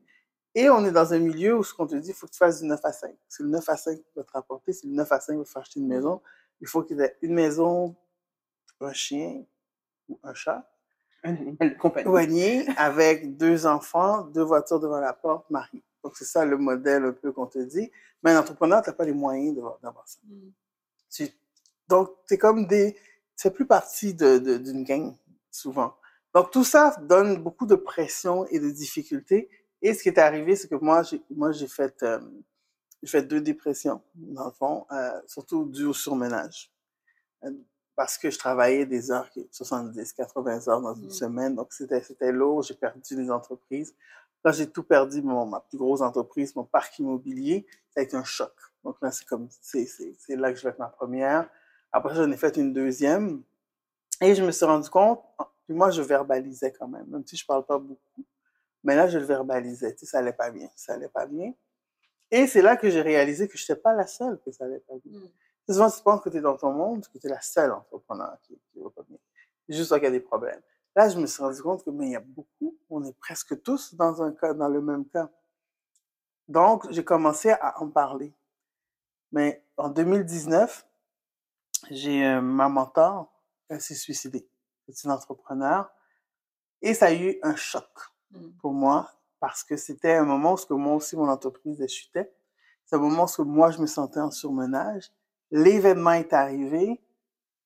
Et 0.53 0.69
on 0.69 0.83
est 0.83 0.91
dans 0.91 1.13
un 1.13 1.19
milieu 1.19 1.57
où 1.57 1.63
ce 1.63 1.73
qu'on 1.73 1.87
te 1.87 1.95
dit, 1.95 2.09
il 2.09 2.13
faut 2.13 2.27
que 2.27 2.33
tu 2.33 2.37
fasses 2.37 2.59
du 2.59 2.67
9 2.67 2.81
à 2.83 2.91
5. 2.91 3.15
C'est 3.29 3.43
le 3.43 3.49
9 3.49 3.69
à 3.69 3.77
5 3.77 3.95
qui 3.95 4.03
va 4.13 4.25
te 4.25 4.31
rapporter, 4.33 4.73
c'est 4.73 4.87
le 4.87 4.93
9 4.93 5.09
à 5.09 5.21
5 5.21 5.31
qui 5.33 5.37
va 5.37 5.43
te 5.45 5.49
faire 5.49 5.61
acheter 5.61 5.79
une 5.79 5.87
maison. 5.87 6.21
Il 6.59 6.67
faut 6.67 6.83
qu'il 6.83 6.97
y 6.97 7.01
ait 7.01 7.15
une 7.21 7.33
maison, 7.33 7.95
un 8.81 8.91
chien 8.91 9.45
ou 10.09 10.19
un 10.21 10.33
chat, 10.33 10.69
Un 11.23 11.33
animal 11.35 11.77
avec 12.75 13.37
deux 13.37 13.65
enfants, 13.65 14.23
deux 14.23 14.43
voitures 14.43 14.81
devant 14.81 14.99
la 14.99 15.13
porte, 15.13 15.49
mari. 15.49 15.81
Donc, 16.03 16.17
c'est 16.17 16.25
ça 16.25 16.43
le 16.43 16.57
modèle 16.57 17.05
un 17.05 17.13
peu 17.13 17.31
qu'on 17.31 17.47
te 17.47 17.59
dit. 17.59 17.89
Mais 18.21 18.31
un 18.31 18.39
entrepreneur, 18.41 18.81
tu 18.81 18.89
n'as 18.89 18.95
pas 18.97 19.05
les 19.05 19.13
moyens 19.13 19.55
d'avoir 19.81 20.05
ça. 20.09 20.19
Mm. 20.25 20.49
Tu- 21.09 21.29
donc, 21.87 22.09
c'est 22.25 22.37
comme 22.37 22.67
des. 22.67 22.95
Tu 22.95 23.43
fais 23.43 23.51
plus 23.51 23.65
partie 23.65 24.13
de- 24.13 24.39
de- 24.39 24.57
d'une 24.57 24.83
gang, 24.83 25.15
souvent. 25.51 25.93
Donc, 26.33 26.51
tout 26.51 26.63
ça 26.63 26.95
donne 27.01 27.41
beaucoup 27.41 27.65
de 27.65 27.75
pression 27.75 28.45
et 28.47 28.59
de 28.59 28.69
difficultés. 28.69 29.49
Et 29.81 29.93
ce 29.93 30.03
qui 30.03 30.09
est 30.09 30.19
arrivé, 30.19 30.55
c'est 30.55 30.67
que 30.67 30.75
moi, 30.75 31.03
j'ai, 31.03 31.21
moi, 31.29 31.51
j'ai 31.51 31.67
fait, 31.67 32.03
euh, 32.03 32.19
j'ai 33.01 33.09
fait 33.09 33.23
deux 33.23 33.41
dépressions, 33.41 34.01
dans 34.13 34.45
le 34.45 34.51
fond, 34.51 34.85
euh, 34.91 35.19
surtout 35.25 35.65
dû 35.65 35.85
au 35.85 35.93
surmenage. 35.93 36.71
Euh, 37.43 37.51
parce 37.95 38.17
que 38.17 38.29
je 38.29 38.37
travaillais 38.37 38.85
des 38.85 39.11
heures, 39.11 39.29
qui- 39.29 39.47
70, 39.51 40.13
80 40.13 40.67
heures 40.69 40.81
dans 40.81 40.93
une 40.93 41.07
Mm. 41.07 41.11
semaine. 41.11 41.55
Donc, 41.55 41.73
c'était, 41.73 42.01
c'était 42.01 42.31
lourd. 42.31 42.61
J'ai 42.63 42.75
perdu 42.75 43.15
des 43.15 43.29
entreprises. 43.31 43.93
Quand 44.43 44.53
j'ai 44.53 44.69
tout 44.69 44.83
perdu, 44.83 45.21
mon, 45.21 45.45
ma 45.45 45.59
plus 45.59 45.77
grosse 45.77 45.99
entreprise, 46.01 46.55
mon 46.55 46.63
parc 46.63 46.97
immobilier, 46.99 47.65
ça 47.89 47.99
a 47.99 48.03
été 48.03 48.15
un 48.15 48.23
choc. 48.23 48.53
Donc 48.85 48.95
là, 49.01 49.11
c'est 49.11 49.25
comme, 49.25 49.49
c'est, 49.61 49.85
c'est, 49.85 50.13
c'est 50.17 50.37
là 50.37 50.53
que 50.53 50.57
je 50.57 50.63
vais 50.63 50.69
être 50.69 50.79
ma 50.79 50.87
première. 50.87 51.49
Après, 51.91 52.15
j'en 52.15 52.31
ai 52.31 52.37
fait 52.37 52.55
une 52.55 52.71
deuxième. 52.71 53.41
Et 54.21 54.33
je 54.35 54.43
me 54.45 54.51
suis 54.51 54.65
rendu 54.65 54.89
compte, 54.89 55.21
puis 55.69 55.77
moi, 55.77 55.91
je 55.91 56.01
verbalisais 56.01 56.73
quand 56.73 56.87
même, 56.87 57.05
même 57.09 57.23
si 57.27 57.37
je 57.37 57.45
parle 57.45 57.63
pas 57.63 57.77
beaucoup. 57.77 58.25
Mais 58.83 58.95
là, 58.95 59.07
je 59.07 59.19
le 59.19 59.25
verbalisais, 59.25 59.93
tu 59.93 59.99
sais, 59.99 60.05
ça 60.07 60.17
allait 60.17 60.33
pas 60.33 60.49
bien, 60.49 60.67
ça 60.75 60.93
allait 60.93 61.09
pas 61.09 61.27
bien. 61.27 61.53
Et 62.31 62.47
c'est 62.47 62.63
là 62.63 62.75
que 62.75 62.89
j'ai 62.89 63.03
réalisé 63.03 63.47
que 63.47 63.55
je 63.55 63.63
n'étais 63.65 63.79
pas 63.79 63.93
la 63.93 64.07
seule 64.07 64.39
que 64.43 64.51
ça 64.51 64.65
allait 64.65 64.79
pas 64.79 64.95
bien. 65.05 65.19
Mm. 65.19 65.29
Souvent, 65.69 65.91
tu 65.91 66.01
penses 66.01 66.21
que 66.21 66.29
tu 66.29 66.37
es 66.37 66.41
dans 66.41 66.57
ton 66.57 66.73
monde, 66.73 67.05
que 67.05 67.19
tu 67.19 67.27
es 67.27 67.29
la 67.29 67.41
seule 67.41 67.71
entrepreneur 67.71 68.35
qui 68.41 68.59
ne 68.77 68.81
va 68.81 68.89
pas 68.89 69.03
bien. 69.07 69.19
Juste 69.67 69.89
toi 69.89 69.99
qui 69.99 70.07
as 70.07 70.09
des 70.09 70.19
problèmes. 70.21 70.59
Là, 70.95 71.07
je 71.07 71.19
me 71.19 71.27
suis 71.27 71.43
rendu 71.43 71.61
compte 71.61 71.85
que, 71.85 71.91
mais 71.91 72.07
il 72.07 72.11
y 72.13 72.15
a 72.15 72.19
beaucoup, 72.19 72.75
on 72.89 73.03
est 73.03 73.15
presque 73.19 73.61
tous 73.61 73.93
dans 73.93 74.23
un 74.23 74.31
cas, 74.31 74.55
dans 74.55 74.69
le 74.69 74.81
même 74.81 75.05
cas. 75.05 75.29
Donc, 76.47 76.91
j'ai 76.91 77.03
commencé 77.03 77.51
à 77.51 77.79
en 77.79 77.91
parler. 77.91 78.33
Mais 79.31 79.63
en 79.77 79.89
2019, 79.89 80.87
j'ai 81.91 82.25
euh, 82.25 82.41
ma 82.41 82.69
mentor, 82.69 83.31
elle 83.67 83.81
s'est 83.81 83.93
suicidée. 83.93 84.49
C'est 84.93 85.05
une 85.05 85.11
entrepreneur. 85.11 85.89
Et 86.81 86.93
ça 86.93 87.07
a 87.07 87.13
eu 87.13 87.37
un 87.43 87.55
choc 87.55 87.89
Mm. 88.31 88.51
pour 88.61 88.73
moi 88.73 89.11
parce 89.39 89.63
que 89.63 89.77
c'était 89.77 90.13
un 90.13 90.25
moment 90.25 90.53
où 90.53 90.57
ce 90.57 90.65
que 90.65 90.73
moi 90.73 90.95
aussi, 90.95 91.15
mon 91.15 91.29
entreprise, 91.29 91.85
chutait. 91.87 92.31
C'est 92.85 92.95
un 92.95 92.99
moment 92.99 93.25
où 93.37 93.43
moi, 93.43 93.71
je 93.71 93.79
me 93.79 93.87
sentais 93.87 94.19
en 94.19 94.31
surmenage. 94.31 95.11
L'événement 95.51 96.11
est 96.11 96.33
arrivé 96.33 97.01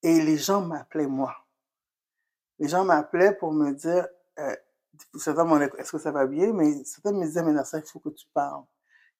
et 0.03 0.21
les 0.21 0.37
gens 0.37 0.61
m'appelaient 0.61 1.07
moi. 1.07 1.35
Les 2.59 2.67
gens 2.67 2.85
m'appelaient 2.85 3.33
pour 3.33 3.51
me 3.51 3.71
dire, 3.71 4.07
euh, 4.39 4.55
certains 5.15 5.45
m'ont 5.45 5.57
dit, 5.57 5.65
est-ce 5.79 5.91
que 5.91 5.97
ça 5.97 6.11
va 6.11 6.27
bien? 6.27 6.53
Mais 6.53 6.83
certains 6.83 7.11
me 7.11 7.25
disaient, 7.25 7.43
mais 7.43 7.53
Nassa, 7.53 7.79
il 7.79 7.85
faut 7.85 7.99
que 7.99 8.09
tu 8.09 8.27
parles. 8.33 8.63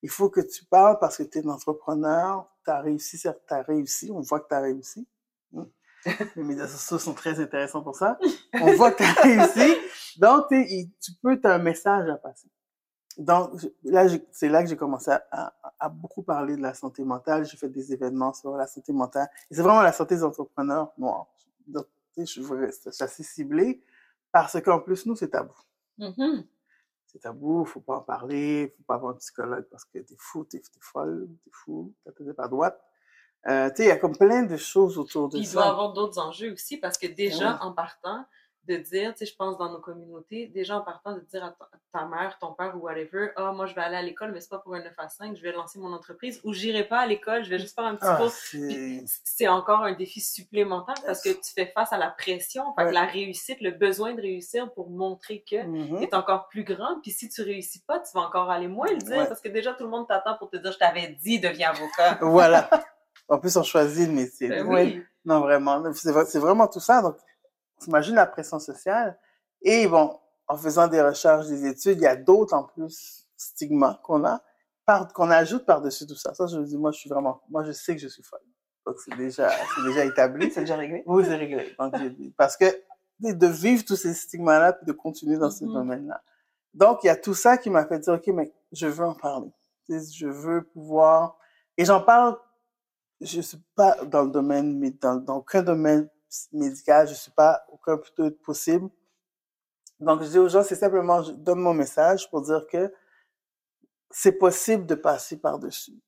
Il 0.04 0.10
faut 0.10 0.30
que 0.30 0.42
tu 0.42 0.66
parles 0.66 1.00
parce 1.00 1.18
que 1.18 1.24
tu 1.24 1.40
es 1.40 1.46
un 1.46 1.50
entrepreneur, 1.50 2.48
tu 2.64 2.72
as 2.72 2.82
réussi, 2.82 3.18
tu 3.20 3.28
as 3.28 3.62
réussi, 3.64 4.12
on 4.12 4.22
voit 4.22 4.42
que 4.42 4.50
tu 4.50 4.56
as 4.56 4.60
réussi. 4.62 5.08
Hmm. 5.52 5.64
Les 6.36 6.44
médias 6.44 6.68
sociaux 6.68 7.00
sont 7.00 7.14
très 7.14 7.40
intéressants 7.40 7.82
pour 7.82 7.96
ça. 7.96 8.18
On 8.54 8.74
voit 8.74 8.92
que 8.92 8.98
tu 8.98 9.04
as 9.04 9.14
réussi. 9.22 9.76
Donc, 10.18 10.48
tu 10.50 11.12
peux, 11.22 11.40
tu 11.40 11.48
as 11.48 11.54
un 11.56 11.60
message 11.60 12.10
à 12.10 12.16
passer. 12.18 12.48
Donc, 13.18 13.52
là, 13.84 14.08
c'est 14.32 14.50
là 14.50 14.64
que 14.64 14.70
j'ai 14.70 14.76
commencé 14.78 15.12
à, 15.12 15.24
à- 15.32 15.54
à 15.80 15.90
beaucoup 15.90 16.24
parler 16.24 16.56
de 16.58 16.62
la 16.62 16.74
santé 16.74 17.04
mentale. 17.04 17.46
J'ai 17.46 17.58
fait 17.58 17.70
des 17.70 17.94
événements 17.94 18.34
sur 18.34 18.56
la 18.58 18.66
santé 18.68 18.92
mentale. 18.92 19.30
Et 19.52 19.56
c'est 19.56 19.62
vraiment 19.62 19.82
la 19.82 19.92
santé 19.94 20.16
des 20.16 20.24
entrepreneurs 20.24 20.92
noirs. 20.98 21.28
Donc, 21.68 21.86
tu 22.16 22.26
sais, 22.26 22.42
je 22.42 22.72
suis 22.92 23.04
assez 23.04 23.24
ciblée 23.24 23.84
parce 24.32 24.60
qu'en 24.62 24.80
plus, 24.80 25.06
nous, 25.06 25.16
c'est 25.16 25.30
tabou. 25.30 25.54
Mhm. 26.00 26.44
C'est 27.06 27.20
tabou, 27.20 27.64
faut 27.66 27.80
pas 27.82 27.98
en 27.98 28.02
parler, 28.02 28.74
faut 28.76 28.84
pas 28.84 28.96
avoir 28.96 29.14
un 29.14 29.18
psychologue 29.18 29.66
parce 29.70 29.86
que 29.86 30.00
t'es 30.00 30.16
fou, 30.18 30.44
t'es 30.46 30.60
t'es 30.60 30.80
folle, 30.80 31.28
t'es 31.46 31.52
fou, 31.54 31.94
t'as 32.04 32.34
pas 32.34 32.48
droite. 32.48 32.84
Euh, 33.48 33.70
tu 33.70 33.78
sais, 33.78 33.84
il 33.84 33.88
y 33.90 33.92
a 33.92 33.98
comme 33.98 34.16
plein 34.18 34.44
de 34.44 34.56
choses 34.58 34.98
autour 34.98 35.30
de 35.30 35.38
il 35.38 35.52
doit 35.52 35.62
y 35.62 35.66
ça. 35.66 35.70
avoir 35.70 35.94
d'autres 35.94 36.20
enjeux 36.20 36.54
aussi 36.54 36.78
parce 36.78 36.98
que 36.98 37.08
déjà, 37.08 37.60
en 37.62 37.72
partant, 37.74 38.26
de 38.66 38.78
dire, 38.78 39.12
tu 39.12 39.18
sais, 39.18 39.26
je 39.26 39.36
pense 39.36 39.58
dans 39.58 39.70
nos 39.70 39.82
communautés, 39.82 40.48
déjà 40.48 40.78
en 40.78 40.82
partant 40.82 41.12
de 41.12 41.20
dire 41.20 41.44
à 41.44 41.50
ta, 41.50 41.68
ta 41.92 42.06
mère, 42.06 42.38
ton 42.40 42.54
père 42.54 42.74
ou 42.78 42.80
whatever, 42.86 43.32
ah, 43.36 43.52
moi 43.52 43.66
je 43.66 43.76
vais 43.76 43.82
aller 43.82 43.98
à 43.98 44.02
l'école, 44.02 44.32
mais 44.32 44.40
c'est 44.40 44.48
pas 44.48 44.60
pour 44.60 44.74
un 44.74 44.82
9 44.82 44.94
à 44.98 45.10
5, 45.10 45.36
je 45.36 45.42
vais 45.42 45.52
lancer 45.52 45.80
mon 45.80 45.92
entreprise 45.92 46.40
ou 46.46 46.54
j'irai 46.54 46.86
pas 46.86 47.00
à 47.00 47.06
l'école, 47.06 47.44
je 47.44 47.50
vais 47.50 47.60
juste 47.60 47.76
faire 47.76 47.84
un 47.84 47.96
petit 47.96 48.08
Ah, 48.08 48.16
cours. 48.16 48.32
c'est... 48.32 49.48
Encore 49.50 49.82
un 49.84 49.92
défi 49.92 50.22
supplémentaire 50.22 50.96
parce 51.06 51.22
que 51.22 51.28
tu 51.32 51.52
fais 51.54 51.66
face 51.76 51.92
à 51.92 51.98
la 51.98 52.08
pression, 52.10 52.64
fait 52.80 52.86
que 52.86 52.94
la 52.94 53.04
réussite, 53.04 53.60
le 53.60 53.72
besoin 53.72 54.14
de 54.14 54.22
réussir 54.22 54.72
pour 54.72 54.90
montrer 54.90 55.44
que 55.46 55.62
Mhm. 55.62 56.02
est 56.02 56.14
encore 56.14 56.48
plus 56.48 56.64
grand. 56.64 57.02
Puis 57.02 57.12
si 57.12 57.28
tu 57.28 57.42
réussis 57.42 57.82
pas, 57.82 58.00
tu 58.00 58.12
vas 58.14 58.22
encore 58.22 58.50
aller 58.50 58.70
moins 58.70 58.88
le 58.90 58.98
dire 59.00 59.18
Ouais. 59.18 59.28
parce 59.28 59.42
que 59.42 59.50
déjà 59.50 59.74
tout 59.74 59.84
le 59.84 59.90
monde 59.90 60.08
t'attend 60.08 60.38
pour 60.38 60.50
te 60.50 60.56
dire 60.56 60.72
je 60.72 60.78
t'avais 60.78 61.10
dit 61.22 61.42
deviens 61.42 61.72
avocat. 61.72 62.18
Voilà. 62.22 62.70
En 63.28 63.40
plus, 63.40 63.56
on 63.58 63.64
choisit 63.64 64.08
le 64.08 64.14
métier. 64.14 64.50
Ben 64.50 64.68
oui. 64.68 65.04
Non, 65.26 65.40
vraiment. 65.40 65.82
C'est 65.94 66.12
vra- 66.12 66.26
c'est 66.26 66.40
vraiment 66.40 66.68
tout 66.68 66.80
ça. 66.82 67.02
Donc, 67.02 67.16
t'imagines 67.80 68.16
la 68.16 68.26
pression 68.28 68.60
sociale. 68.60 69.18
Et 69.62 69.88
bon, 69.88 70.20
en 70.48 70.58
faisant 70.58 70.88
des 70.88 71.02
recherches, 71.02 71.48
des 71.48 71.66
études, 71.66 71.98
il 72.00 72.04
y 72.04 72.08
a 72.08 72.16
d'autres 72.16 72.54
en 72.54 72.64
plus 72.66 73.26
stigmas 73.38 74.00
qu'on 74.04 74.26
a, 74.26 74.42
qu'on 75.14 75.32
ajoute 75.32 75.66
par-dessus 75.66 76.06
tout 76.06 76.16
ça. 76.16 76.34
Ça, 76.34 76.48
je 76.48 76.58
me 76.60 76.66
dis, 76.66 76.78
moi, 76.78 76.92
je 76.92 76.98
suis 77.00 77.10
vraiment, 77.10 77.42
moi, 77.50 77.64
je 77.64 77.72
sais 77.72 77.96
que 77.96 78.02
je 78.02 78.10
suis 78.10 78.24
folle. 78.24 78.42
Donc, 78.86 78.98
c'est 79.00 79.16
déjà, 79.16 79.50
établi. 80.04 80.52
C'est 80.52 80.62
déjà 80.62 80.76
réglé? 80.76 81.04
Oui, 81.06 81.24
c'est 81.26 81.36
réglé. 81.36 81.74
Donc, 81.80 81.94
parce 82.36 82.58
que 82.58 82.66
de 83.22 83.48
vivre 83.48 83.86
tous 83.86 83.96
ces 83.96 84.14
stigmas-là, 84.14 84.74
puis 84.74 84.86
de 84.86 84.92
continuer 84.92 85.38
dans 85.38 85.50
ce 85.50 85.64
Mhm. 85.64 85.74
domaine-là. 85.74 86.22
Donc, 86.74 87.04
il 87.04 87.08
y 87.08 87.10
a 87.10 87.16
tout 87.16 87.34
ça 87.34 87.58
qui 87.58 87.70
m'a 87.70 87.86
fait 87.86 88.00
dire, 88.00 88.16
OK, 88.16 88.28
mais 88.28 88.52
je 88.74 88.88
veux 88.88 89.06
en 89.06 89.14
parler. 89.16 89.52
Je 89.88 90.28
veux 90.28 90.64
pouvoir... 90.64 91.38
Et 91.78 91.86
j'en 91.86 92.02
parle, 92.02 92.38
je 93.24 93.42
suis 93.42 93.62
pas 93.76 94.04
dans 94.06 94.24
le 94.24 94.32
domaine, 94.32 94.78
mais 94.78 94.92
dans, 94.92 95.16
dans 95.16 95.38
aucun 95.38 95.64
domaine 95.64 96.10
médical, 96.52 97.08
je 97.08 97.14
suis 97.14 97.32
pas 97.32 97.66
aucun 97.72 97.98
plutôt 97.98 98.30
possible. 98.32 98.90
Donc, 100.00 100.22
je 100.24 100.28
dis 100.28 100.40
aux 100.40 100.50
gens, 100.50 100.64
c'est 100.64 100.76
simplement, 100.76 101.24
je 101.24 101.32
donne 101.32 101.60
mon 101.60 101.74
message 101.74 102.30
pour 102.30 102.42
dire 102.42 102.66
que 102.68 102.94
c'est 104.10 104.34
possible 104.34 104.86
de 104.86 104.96
passer 104.96 105.38
par-dessus 105.38 106.00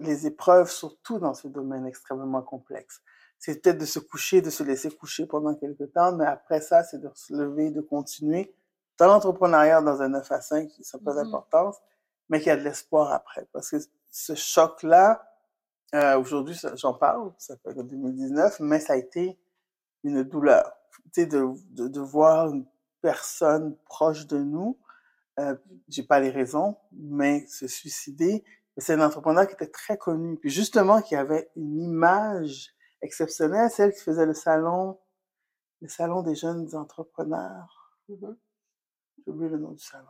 les 0.00 0.26
épreuves, 0.26 0.70
surtout 0.70 1.18
dans 1.18 1.34
ce 1.34 1.48
domaine 1.48 1.86
extrêmement 1.86 2.42
complexe. 2.42 3.02
C'est 3.38 3.60
peut-être 3.60 3.78
de 3.78 3.84
se 3.84 3.98
coucher, 3.98 4.40
de 4.40 4.50
se 4.50 4.62
laisser 4.62 4.90
coucher 4.90 5.26
pendant 5.26 5.54
quelques 5.54 5.92
temps, 5.92 6.12
mais 6.12 6.26
après 6.26 6.60
ça, 6.60 6.84
c'est 6.84 6.98
de 6.98 7.10
se 7.14 7.34
lever, 7.34 7.70
de 7.70 7.80
continuer. 7.80 8.54
Dans 8.98 9.06
l'entrepreneuriat, 9.06 9.82
dans 9.82 10.00
un 10.00 10.10
9 10.10 10.32
à 10.32 10.40
5, 10.40 10.70
ça 10.80 10.98
n'a 10.98 11.04
pas 11.04 11.14
d'importance, 11.14 11.76
mais 12.28 12.38
qu'il 12.38 12.48
y 12.48 12.50
a 12.50 12.56
de 12.56 12.62
l'espoir 12.62 13.12
après. 13.12 13.48
Parce 13.52 13.70
que 13.70 13.76
ce 14.10 14.34
choc-là, 14.34 15.31
euh, 15.94 16.18
aujourd'hui, 16.18 16.56
j'en 16.74 16.94
parle, 16.94 17.32
ça 17.38 17.56
fait 17.58 17.74
que 17.74 17.82
2019, 17.82 18.60
mais 18.60 18.80
ça 18.80 18.94
a 18.94 18.96
été 18.96 19.38
une 20.04 20.22
douleur. 20.22 20.72
Tu 21.12 21.22
sais, 21.22 21.26
de, 21.26 21.46
de, 21.70 21.88
de 21.88 22.00
voir 22.00 22.48
une 22.50 22.66
personne 23.02 23.76
proche 23.84 24.26
de 24.26 24.38
nous, 24.38 24.78
euh, 25.38 25.56
j'ai 25.88 26.02
pas 26.02 26.20
les 26.20 26.30
raisons, 26.30 26.76
mais 26.92 27.46
se 27.46 27.66
suicider, 27.66 28.44
c'est 28.78 28.94
un 28.94 29.00
entrepreneur 29.00 29.46
qui 29.46 29.54
était 29.54 29.70
très 29.70 29.98
connu, 29.98 30.38
puis 30.38 30.50
justement 30.50 31.02
qui 31.02 31.16
avait 31.16 31.50
une 31.56 31.80
image 31.80 32.74
exceptionnelle, 33.02 33.70
celle 33.70 33.92
qui 33.92 34.00
faisait 34.00 34.26
le 34.26 34.34
salon, 34.34 34.98
le 35.80 35.88
salon 35.88 36.22
des 36.22 36.34
jeunes 36.34 36.74
entrepreneurs. 36.74 37.98
Mhm. 38.08 38.36
J'ai 39.24 39.30
oublié 39.32 39.50
le 39.50 39.58
nom 39.58 39.72
du 39.72 39.82
salon, 39.84 40.08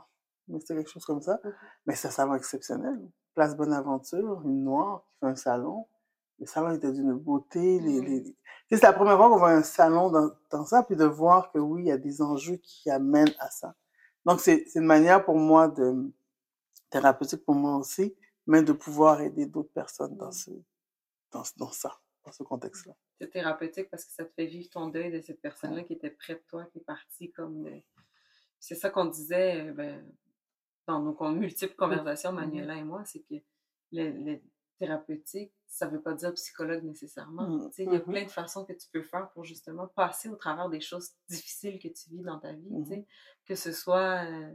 mais 0.49 0.61
c'était 0.61 0.77
quelque 0.77 0.91
chose 0.91 1.05
comme 1.05 1.23
ça. 1.23 1.41
Mhm. 1.43 1.55
Mais 1.87 1.95
c'est 1.95 2.09
un 2.09 2.13
salon 2.13 2.35
exceptionnel. 2.35 3.01
Place 3.35 3.57
Bonaventure, 3.57 4.43
une 4.45 4.65
noire 4.65 5.05
qui 5.07 5.19
fait 5.21 5.27
un 5.27 5.37
salon. 5.37 5.87
Le 6.39 6.47
salon 6.47 6.73
était 6.75 6.93
d'une 6.93 7.13
beauté. 7.15 7.79
Les, 7.81 8.25
sais, 8.25 8.35
C'est 8.71 8.83
la 8.83 8.93
première 8.93 9.17
fois 9.17 9.29
qu'on 9.29 9.39
voit 9.39 9.53
un 9.53 9.63
salon 9.63 10.11
dans, 10.11 10.31
dans 10.51 10.65
ça, 10.65 10.83
puis 10.83 10.97
de 10.97 11.05
voir 11.05 11.51
que 11.53 11.59
oui, 11.59 11.83
il 11.85 11.87
y 11.89 11.93
a 11.93 11.99
des 11.99 12.21
enjeux 12.23 12.57
qui 12.57 12.91
amènent 12.91 13.35
à 13.39 13.51
ça. 13.51 13.75
Donc, 14.25 14.41
c'est 14.41 14.65
une 14.75 14.85
manière 14.85 15.25
pour 15.25 15.37
moi 15.37 15.69
de 15.69 16.11
thérapeutique 16.91 17.45
pour 17.45 17.55
moi 17.55 17.77
aussi, 17.77 18.15
mais 18.47 18.63
de 18.63 18.73
pouvoir 18.73 19.21
aider 19.21 19.47
d'autres 19.47 19.73
personnes 19.73 20.17
dans, 20.17 20.33
ce, 20.33 20.51
dans, 21.31 21.45
ce- 21.45 21.57
dans 21.57 21.71
ça, 21.71 21.99
dans 22.25 22.33
ce 22.33 22.43
contexte-là. 22.43 22.95
C'est 23.21 23.31
thérapeutique 23.31 23.89
parce 23.91 24.05
que 24.05 24.13
ça 24.13 24.25
te 24.25 24.33
fait 24.33 24.47
vivre 24.47 24.69
ton 24.71 24.89
deuil 24.89 25.11
de 25.13 25.21
cette 25.21 25.41
personne-là 25.41 25.83
qui 25.85 25.93
était 25.95 26.11
près 26.11 26.35
de 26.35 26.43
toi, 26.49 26.65
qui 26.67 26.79
est 26.79 26.85
partie 26.85 27.31
comme 27.33 27.63
de- 27.65 27.81
C'est 28.59 28.75
ça 28.75 28.91
qu'on 28.91 29.05
disait 29.07 29.69
euh, 29.69 29.73
ben, 29.73 30.05
dans 30.87 31.01
nos 31.01 31.17
multiples 31.33 31.75
conversations, 31.77 32.33
Manuela 32.33 32.77
et 32.77 32.85
moi, 32.85 33.05
c'est 33.05 33.21
que 33.21 33.35
le, 33.93 34.11
le 34.11 34.41
thérapeutique, 34.79 35.53
ça 35.67 35.87
veut 35.87 36.03
pas 36.03 36.15
dire 36.15 36.33
psychologue 36.35 36.83
nécessairement. 36.83 37.71
Sais, 37.71 37.85
Il 37.85 37.93
y 37.93 37.97
a 37.97 38.01
plein 38.01 38.25
de 38.25 38.31
façons 38.31 38.65
que 38.65 38.73
tu 38.73 38.89
peux 38.93 39.03
faire 39.03 39.31
pour 39.31 39.45
justement 39.45 39.87
passer 39.89 40.29
au 40.29 40.37
travers 40.37 40.69
des 40.69 40.81
choses 40.81 41.11
difficiles 41.29 41.79
que 41.79 41.89
tu 41.89 42.11
vis 42.11 42.23
dans 42.23 42.39
ta 42.39 42.53
vie. 42.53 43.05
Que 43.47 43.55
ce 43.55 43.73
soit 43.73 44.25
euh, 44.25 44.53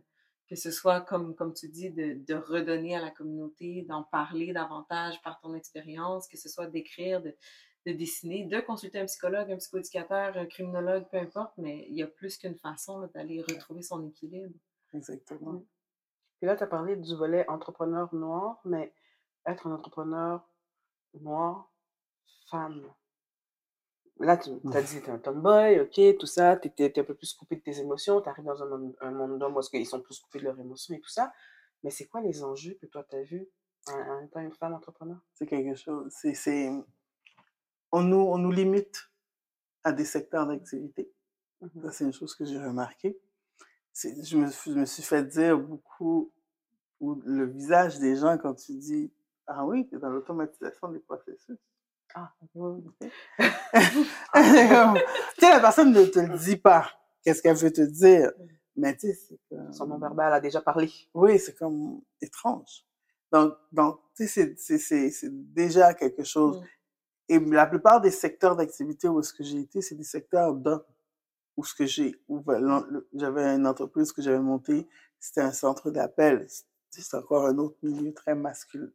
que 0.47 0.55
ce 0.55 0.71
soit, 0.71 1.01
comme, 1.01 1.35
comme 1.35 1.53
tu 1.53 1.67
dis, 1.67 1.91
de, 1.91 2.23
de 2.25 2.33
redonner 2.33 2.95
à 2.95 3.01
la 3.01 3.11
communauté, 3.11 3.83
d'en 3.83 4.03
parler 4.03 4.53
davantage 4.53 5.21
par 5.21 5.39
ton 5.41 5.53
expérience, 5.53 6.27
que 6.27 6.37
ce 6.37 6.47
soit 6.47 6.67
d'écrire, 6.67 7.21
de, 7.21 7.35
de 7.85 7.91
dessiner, 7.91 8.45
de 8.45 8.59
consulter 8.61 8.99
un 8.99 9.05
psychologue, 9.05 9.51
un 9.51 9.57
psychoéducateur, 9.57 10.37
un 10.37 10.45
criminologue, 10.45 11.05
peu 11.11 11.17
importe, 11.17 11.53
mais 11.57 11.85
il 11.89 11.97
y 11.97 12.03
a 12.03 12.07
plus 12.07 12.37
qu'une 12.37 12.55
façon 12.55 13.07
d'aller 13.13 13.41
retrouver 13.41 13.81
son 13.81 14.05
équilibre. 14.07 14.53
Exactement. 14.93 15.65
Puis 16.38 16.47
là, 16.47 16.56
tu 16.56 16.63
as 16.63 16.67
parlé 16.67 16.95
du 16.95 17.15
volet 17.15 17.47
entrepreneur 17.50 18.13
noir, 18.13 18.60
mais 18.65 18.93
être 19.45 19.67
un 19.67 19.71
entrepreneur 19.71 20.47
noir, 21.15 21.71
femme. 22.50 22.84
Là, 24.19 24.38
tu 24.38 24.50
as 24.73 24.82
dit, 24.82 25.02
tu 25.02 25.08
es 25.08 25.10
un 25.10 25.19
tomboy, 25.19 25.80
ok, 25.80 26.17
tout 26.19 26.26
ça, 26.26 26.58
tu 26.58 26.67
étais 26.67 27.00
un 27.00 27.04
peu 27.04 27.13
plus 27.13 27.34
coupé 27.34 27.56
de 27.56 27.62
tes 27.62 27.80
émotions, 27.80 28.21
tu 28.21 28.30
arrives 28.30 28.45
dans 28.45 28.62
un 28.63 28.65
monde, 28.65 28.95
un 29.02 29.12
monde 29.12 29.38
d'hommes 29.38 29.56
où 29.56 29.62
ils 29.73 29.86
sont 29.86 30.02
plus 30.02 30.19
coupés 30.19 30.39
de 30.39 30.45
leurs 30.45 30.60
émotions 30.60 30.95
et 30.95 31.00
tout 31.00 31.10
ça. 31.10 31.32
Mais 31.84 31.91
c'est 31.91 32.08
quoi 32.08 32.21
les 32.21 32.43
enjeux 32.43 32.78
que 32.82 32.88
toi, 32.88 33.04
tu 33.04 33.15
as 33.15 33.21
vus 33.21 33.47
en, 33.88 34.21
étant 34.21 34.39
une 34.39 34.54
femme 34.54 34.73
entrepreneur? 34.73 35.17
C'est 35.36 35.45
quelque 35.45 35.76
chose. 35.76 36.12
C'est. 36.12 36.71
On, 37.91 38.02
nous, 38.02 38.17
on 38.17 38.38
nous 38.38 38.52
limite 38.52 39.10
à 39.84 39.91
des 39.91 40.06
secteurs 40.06 40.47
d'activité. 40.47 41.12
Mhm. 41.62 41.84
Ça, 41.84 41.91
c'est 41.91 42.04
une 42.04 42.13
chose 42.13 42.36
que 42.36 42.43
j'ai 42.43 42.58
remarqué. 42.58 43.19
C'est, 43.99 44.23
je, 44.23 44.38
me, 44.38 44.45
je 44.47 44.71
me 44.73 44.86
suis 44.86 45.01
fait 45.01 45.23
dire 45.23 45.57
beaucoup 45.57 46.31
ou 46.99 47.15
le 47.25 47.47
visage 47.47 47.97
des 47.97 48.15
gens 48.15 48.38
quand 48.38 48.53
tu 48.53 48.73
dis 48.75 49.12
Ah 49.47 49.65
oui, 49.65 49.88
tu 49.88 49.95
es 49.95 49.97
dans 49.97 50.12
l'automatisation 50.12 50.89
des 50.89 50.99
processus. 50.99 51.57
Ah, 52.13 52.31
Oui. 52.53 52.83
C'est 53.39 54.69
comme, 54.69 54.93
tu 54.99 55.39
sais, 55.39 55.49
la 55.49 55.60
personne 55.60 55.91
ne 55.93 56.05
te 56.05 56.19
le 56.19 56.38
dit 56.38 56.57
pas. 56.57 56.91
Qu'est-ce 57.23 57.41
qu'elle 57.41 57.57
veut 57.57 57.73
te 57.73 57.81
dire? 57.81 58.31
Mais 58.75 58.95
tu 58.95 59.07
sais, 59.07 59.13
c'est 59.15 59.39
comme... 59.49 59.73
son 59.73 59.88
nom 59.88 59.97
verbal 59.97 60.31
a 60.31 60.39
déjà 60.39 60.62
parlé. 60.62 60.91
Oui, 61.15 61.39
c'est 61.39 61.57
comme 61.57 61.99
étrange. 62.21 62.86
Donc, 63.31 63.55
donc 63.71 63.99
tu 64.15 64.27
sais, 64.27 64.55
c'est- 64.55 64.57
c'est- 64.60 64.77
c'est 64.77 65.10
c'est 65.10 65.53
déjà 65.53 65.95
quelque 65.95 66.23
chose. 66.23 66.62
Mm. 66.62 66.65
Et 67.29 67.39
la 67.39 67.65
plupart 67.65 67.99
des 67.99 68.12
secteurs 68.12 68.55
d'activité 68.55 69.07
où 69.07 69.19
est-ce 69.21 69.33
que 69.33 69.43
j'ai 69.43 69.60
été, 69.62 69.81
c'est 69.81 69.95
des 69.95 70.03
secteurs 70.03 70.53
d'hommes. 70.53 70.83
Où 71.58 71.65
ce 71.65 71.74
que 71.76 71.86
j'ai, 71.86 72.15
ben, 72.30 73.04
j'avais 73.13 73.43
une 73.56 73.67
entreprise 73.67 74.12
que 74.12 74.22
j'avais 74.22 74.39
montée, 74.39 74.88
c'était 75.20 75.41
un 75.41 75.52
centre 75.52 75.91
d'appel. 75.91 76.48
C'est 76.91 77.15
encore 77.15 77.46
un 77.48 77.58
autre 77.58 77.78
milieu 77.84 78.13
très 78.13 78.36
masculin. 78.36 78.89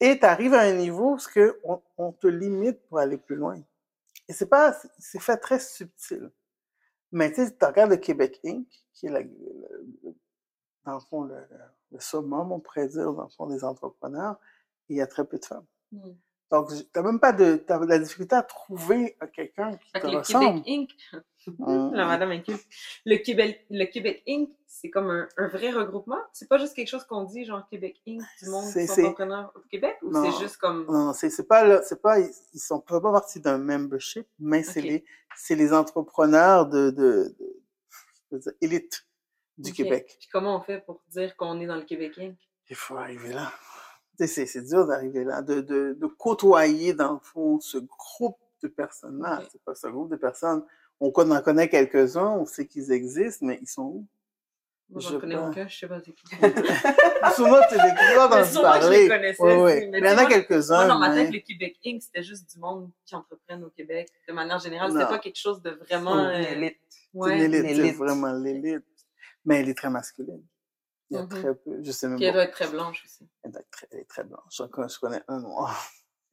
Et 0.00 0.18
tu 0.18 0.24
arrives 0.24 0.54
à 0.54 0.60
un 0.62 0.74
niveau 0.74 1.14
où 1.14 1.18
ce 1.18 1.28
que 1.28 1.60
on, 1.98 2.12
te 2.12 2.26
limite 2.26 2.80
pour 2.88 2.98
aller 2.98 3.18
plus 3.18 3.36
loin. 3.36 3.60
Et 4.28 4.32
c'est 4.32 4.46
pas, 4.46 4.76
c'est 4.98 5.20
fait 5.20 5.36
très 5.36 5.58
subtil. 5.58 6.30
Mais 7.12 7.32
tu 7.32 7.44
tu 7.56 7.64
regardes 7.64 7.90
le 7.90 7.96
Québec 7.98 8.40
Inc., 8.44 8.66
qui 8.94 9.06
est 9.06 9.10
le- 9.10 9.30
le- 10.02 10.14
dans 10.84 10.94
le 10.94 11.00
fond 11.00 11.22
le, 11.24 11.36
summum, 12.00 12.52
on 12.52 12.60
pourrait 12.60 12.88
dire, 12.88 13.12
dans 13.12 13.24
le 13.24 13.28
fond 13.28 13.46
des 13.46 13.64
entrepreneurs, 13.64 14.36
il 14.88 14.96
y 14.96 15.00
a 15.00 15.06
très 15.06 15.24
peu 15.24 15.38
de 15.38 15.44
femmes. 15.44 15.66
Mm. 15.92 16.10
Donc, 16.52 16.68
tu 16.68 16.84
n'as 16.94 17.02
même 17.02 17.18
pas 17.18 17.32
de, 17.32 17.56
t'as 17.56 17.78
de 17.78 17.86
la 17.86 17.98
difficulté 17.98 18.36
à 18.36 18.42
trouver 18.42 19.16
euh, 19.22 19.26
quelqu'un 19.34 19.72
qui 19.78 19.92
te 19.92 20.06
le 20.06 20.18
ressemble. 20.18 20.62
Québec 20.62 20.64
Inc., 20.68 21.20
Mm. 21.58 21.90
la 21.94 22.06
madame 22.06 22.30
inculte, 22.30 22.64
le 23.04 23.16
Québec, 23.16 23.66
le 23.68 23.84
Québec 23.86 24.22
Inc., 24.28 24.48
c'est 24.68 24.90
comme 24.90 25.10
un, 25.10 25.28
un 25.36 25.48
vrai 25.48 25.72
regroupement. 25.72 26.20
C'est 26.32 26.48
pas 26.48 26.56
juste 26.56 26.72
quelque 26.76 26.86
chose 26.86 27.02
qu'on 27.02 27.24
dit, 27.24 27.44
genre 27.44 27.66
Québec 27.68 27.96
Inc., 28.06 28.22
du 28.40 28.48
monde 28.48 28.64
C'est- 28.66 28.82
qui 28.82 28.86
sont 28.86 28.94
c'est- 28.94 29.02
entrepreneurs 29.06 29.52
au 29.56 29.60
Québec, 29.68 29.96
ou 30.02 30.12
c'est 30.22 30.38
juste 30.40 30.58
comme. 30.58 30.86
Non, 30.88 31.12
c'est 31.12 31.48
pas, 31.48 31.64
le- 31.64 31.80
c'est 31.84 32.00
pas, 32.00 32.20
ils, 32.20 32.30
ils 32.54 32.60
sont 32.60 32.78
pas 32.78 33.00
partie 33.00 33.40
d'un 33.40 33.58
membership, 33.58 34.24
mais 34.38 34.62
c'est 34.62 34.82
les, 34.82 35.04
c'est 35.36 35.56
les 35.56 35.72
entrepreneurs 35.72 36.66
de, 36.66 36.90
de, 36.90 37.34
élite 38.60 39.04
du. 39.58 39.72
Québec. 39.72 40.14
Puis 40.20 40.28
comment 40.32 40.56
on 40.56 40.60
fait 40.60 40.78
pour 40.86 41.02
dire 41.08 41.34
qu'on 41.36 41.60
est 41.60 41.66
dans 41.66 41.74
le 41.76 41.82
Québec 41.82 42.12
Inc?? 42.18 42.36
Il 42.70 42.76
faut 42.76 42.96
arriver 42.96 43.32
là. 43.32 43.50
C'est 44.26 44.46
c'est 44.46 44.62
dur 44.62 44.86
d'arriver 44.86 45.24
là, 45.24 45.42
de, 45.42 45.60
de, 45.60 45.96
de 46.00 46.06
côtoyer 46.06 46.94
dans 46.94 47.14
le 47.14 47.18
fond 47.20 47.60
ce 47.60 47.78
groupe 47.78 48.38
de 48.62 48.68
personnes-là. 48.68 49.42
C'est 49.50 49.62
pas 49.62 49.74
ce 49.74 49.86
groupe 49.88 50.10
de 50.10 50.16
personnes. 50.16 50.64
On 51.00 51.08
en 51.10 51.42
connaît 51.42 51.68
quelques-uns, 51.68 52.30
on 52.30 52.46
sait 52.46 52.66
qu'ils 52.66 52.92
existent, 52.92 53.44
mais 53.46 53.58
ils 53.60 53.66
sont 53.68 53.82
où? 53.82 54.06
Moi, 54.90 55.00
Je 55.00 55.16
connais 55.16 55.34
pas. 55.36 55.48
aucun, 55.48 55.66
je 55.66 55.78
sais 55.78 55.88
pas 55.88 56.00
c'est 56.04 56.12
qui. 56.12 56.22
Souvent, 57.34 57.60
tu 57.68 57.74
les 57.74 57.80
sûrement 57.80 58.28
que 58.28 58.44
je 58.44 58.60
parler. 58.60 59.02
les 59.04 59.08
connaissais, 59.08 59.42
Ouais, 59.42 59.52
si, 59.54 59.58
ouais. 59.62 59.88
mais 59.90 59.98
Il 60.00 60.04
y 60.04 60.08
en 60.10 60.18
a 60.18 60.26
quelques-uns. 60.26 60.76
Moi, 60.76 60.86
dans 60.86 60.98
ma 60.98 61.08
mais- 61.14 61.24
tête, 61.24 61.32
le 61.32 61.38
Québec 61.40 61.76
Inc., 61.86 62.02
c'était 62.02 62.22
juste 62.22 62.52
du 62.52 62.60
monde 62.60 62.90
qui 63.06 63.16
entreprennent 63.16 63.64
au 63.64 63.70
Québec. 63.70 64.08
De 64.28 64.34
manière 64.34 64.58
générale, 64.58 64.92
c'était 64.92 65.06
pas 65.06 65.18
quelque 65.18 65.38
chose 65.38 65.62
de 65.62 65.70
vraiment. 65.70 66.14
Une 66.18 66.26
euh, 66.44 66.50
élite. 66.52 66.76
C'est 66.90 67.18
ouais. 67.18 67.36
une 67.36 67.42
élite, 67.54 67.66
c'est 67.68 67.74
l'élite. 67.82 67.96
vraiment 67.96 68.32
l'élite. 68.34 68.84
Mais 69.46 69.60
elle 69.60 69.68
est 69.70 69.74
très 69.78 69.90
masculine. 69.90 70.42
Il 71.12 71.16
y 71.16 71.18
a 71.18 71.22
Mhm. 71.24 71.28
très 71.28 71.54
peu, 71.54 71.78
je 71.82 71.92
sais 71.92 72.08
même 72.08 72.16
Puis 72.16 72.24
elle 72.24 72.32
pas. 72.32 72.38
doit 72.38 72.44
être 72.44 72.52
très 72.54 72.68
blanche 72.68 73.02
aussi. 73.04 73.28
Elle, 73.42 73.52
doit 73.52 73.60
être 73.60 73.70
très, 73.70 73.86
elle 73.90 73.98
est 74.00 74.04
très 74.08 74.24
blanche. 74.24 74.42
Je, 74.50 74.62
connais- 74.64 74.88
je 74.88 74.98
connais 74.98 75.22
un 75.28 75.40
noir 75.40 75.78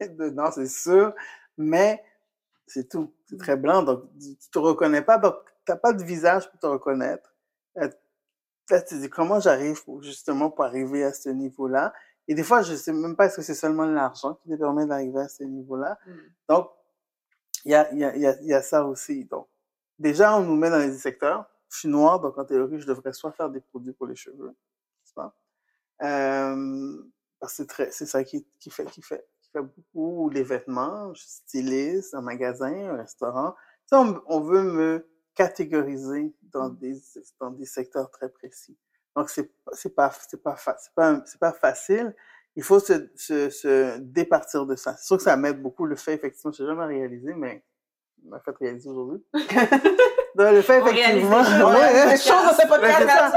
dedans, 0.00 0.50
c'est 0.50 0.66
sûr. 0.68 1.14
Mais 1.58 2.02
c'est 2.66 2.88
tout. 2.88 3.12
C'est 3.28 3.36
très 3.36 3.56
blanc. 3.56 3.82
Donc, 3.82 4.04
tu 4.18 4.50
te 4.50 4.58
reconnais 4.58 5.02
pas. 5.02 5.18
Donc, 5.18 5.34
tu 5.66 5.72
n'as 5.72 5.76
pas 5.76 5.92
de 5.92 6.02
visage 6.02 6.50
pour 6.50 6.58
te 6.60 6.66
reconnaître. 6.66 7.34
Euh, 7.78 7.88
Là, 8.70 8.80
tu 8.82 8.94
te 8.94 9.00
dis, 9.00 9.10
comment 9.10 9.40
j'arrive 9.40 9.82
justement 10.00 10.48
pour 10.48 10.64
arriver 10.64 11.02
à 11.02 11.12
ce 11.12 11.28
niveau-là? 11.28 11.92
Et 12.28 12.34
des 12.36 12.44
fois, 12.44 12.62
je 12.62 12.76
sais 12.76 12.92
même 12.92 13.16
pas 13.16 13.26
est-ce 13.26 13.34
que 13.36 13.42
c'est 13.42 13.54
seulement 13.56 13.84
l'argent 13.84 14.34
qui 14.34 14.48
te 14.48 14.54
permet 14.54 14.86
d'arriver 14.86 15.18
à 15.22 15.28
ce 15.28 15.42
niveau-là? 15.42 15.98
Mm. 16.06 16.12
Donc, 16.48 16.70
il 17.64 17.72
y 17.72 17.74
a, 17.74 17.90
il 17.92 17.98
y, 17.98 18.04
a, 18.04 18.14
il 18.14 18.22
y, 18.22 18.26
a, 18.28 18.36
il 18.42 18.46
y 18.46 18.54
a 18.54 18.62
ça 18.62 18.84
aussi. 18.84 19.24
Donc, 19.24 19.48
déjà, 19.98 20.36
on 20.36 20.42
nous 20.44 20.54
met 20.54 20.70
dans 20.70 20.78
les 20.78 20.96
secteurs. 20.96 21.46
Je 21.70 21.78
suis 21.80 21.88
noire, 21.88 22.20
donc 22.20 22.36
en 22.38 22.44
théorie, 22.44 22.80
je 22.80 22.86
devrais 22.86 23.12
soit 23.12 23.32
faire 23.32 23.50
des 23.50 23.60
produits 23.60 23.92
pour 23.92 24.06
les 24.06 24.16
cheveux, 24.16 24.48
n'est-ce 24.48 25.14
pas? 25.14 25.34
Euh, 26.02 27.02
parce 27.38 27.52
que 27.52 27.56
c'est 27.58 27.66
très- 27.66 27.90
c'est 27.92 28.06
ça 28.06 28.24
qui, 28.24 28.46
qui, 28.58 28.70
fait, 28.70 28.86
qui, 28.86 29.02
fait, 29.02 29.26
qui 29.42 29.50
fait 29.50 29.62
beaucoup. 29.62 30.24
Ou 30.24 30.30
les 30.30 30.42
vêtements, 30.42 31.12
je 31.14 31.20
suis 31.22 31.30
styliste, 31.30 32.14
un 32.14 32.22
magasin, 32.22 32.72
un 32.90 32.96
restaurant. 32.96 33.54
Sais, 33.86 33.96
on, 33.96 34.22
on 34.26 34.40
veut 34.40 34.62
me 34.62 35.08
catégoriser 35.34 36.34
dans 36.42 36.68
des, 36.70 37.00
dans 37.40 37.50
des 37.50 37.64
secteurs 37.66 38.10
très 38.10 38.28
précis. 38.28 38.76
Donc, 39.16 39.30
c'est 39.30 39.52
c'est 39.72 39.94
pas, 39.94 40.10
c'est 40.28 40.42
pas, 40.42 40.56
c'est 40.56 40.94
pas, 40.94 41.22
c'est 41.26 41.40
pas 41.40 41.52
facile. 41.52 42.14
Il 42.56 42.62
faut 42.64 42.80
se, 42.80 43.10
se, 43.16 43.48
se 43.50 43.98
départir 43.98 44.66
de 44.66 44.76
ça. 44.76 44.96
C'est 44.96 45.06
sûr 45.06 45.16
que 45.18 45.22
ça 45.22 45.36
m'aide 45.36 45.62
beaucoup 45.62 45.86
le 45.86 45.96
fait, 45.96 46.14
effectivement, 46.14 46.52
je 46.52 46.62
n'ai 46.62 46.68
jamais 46.68 46.86
réalisé, 46.86 47.34
mais 47.34 47.64
m'a 48.24 48.40
fait 48.40 48.54
réaliser 48.60 48.88
aujourd'hui. 48.90 49.22
Donc, 49.34 50.52
le 50.52 50.62
fait, 50.62 50.78
effectivement, 50.78 51.40
ouais, 51.70 52.06
ouais, 52.06 52.16
choses 52.16 52.28
dans 52.28 52.54
ce 52.54 52.66
podcast, 52.68 53.00
mesdames 53.00 53.32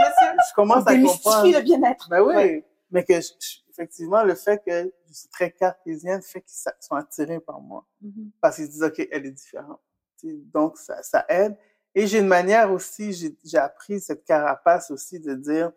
je 0.50 0.54
commence 0.56 0.88
à 0.88 0.96
comprendre. 1.00 1.48
le 1.52 1.62
bien-être. 1.62 2.10
Ben 2.10 2.22
oui, 2.22 2.36
Ouais. 2.36 2.66
mais 2.92 3.04
que 3.04 3.16
je- 3.16 3.32
je- 3.40 3.58
effectivement, 3.72 4.24
le 4.24 4.36
fait 4.36 4.62
que 4.66 4.94
je 5.08 5.14
suis 5.14 5.30
très 5.30 5.52
cartésienne 5.52 6.22
fait 6.22 6.42
qu'ils 6.42 6.72
sont 6.80 6.96
attirés 6.96 7.40
par 7.40 7.60
moi. 7.60 7.86
Mhm. 8.02 8.32
Parce 8.42 8.58
qu'ils 8.58 8.66
se 8.68 8.72
disent, 8.72 8.84
OK, 8.84 9.08
elle 9.12 9.26
est 9.26 9.32
différente. 9.32 9.82
Donc, 10.24 10.78
ça, 10.78 11.02
ça 11.04 11.26
aide. 11.28 11.58
Et 11.96 12.08
j'ai 12.08 12.20
une 12.20 12.28
manière 12.28 12.72
aussi, 12.72 13.12
j'ai 13.14 13.36
j'ai 13.44 13.58
appris 13.58 14.00
cette 14.00 14.24
carapace 14.24 14.90
aussi 14.92 15.20
de 15.20 15.34
dire, 15.34 15.72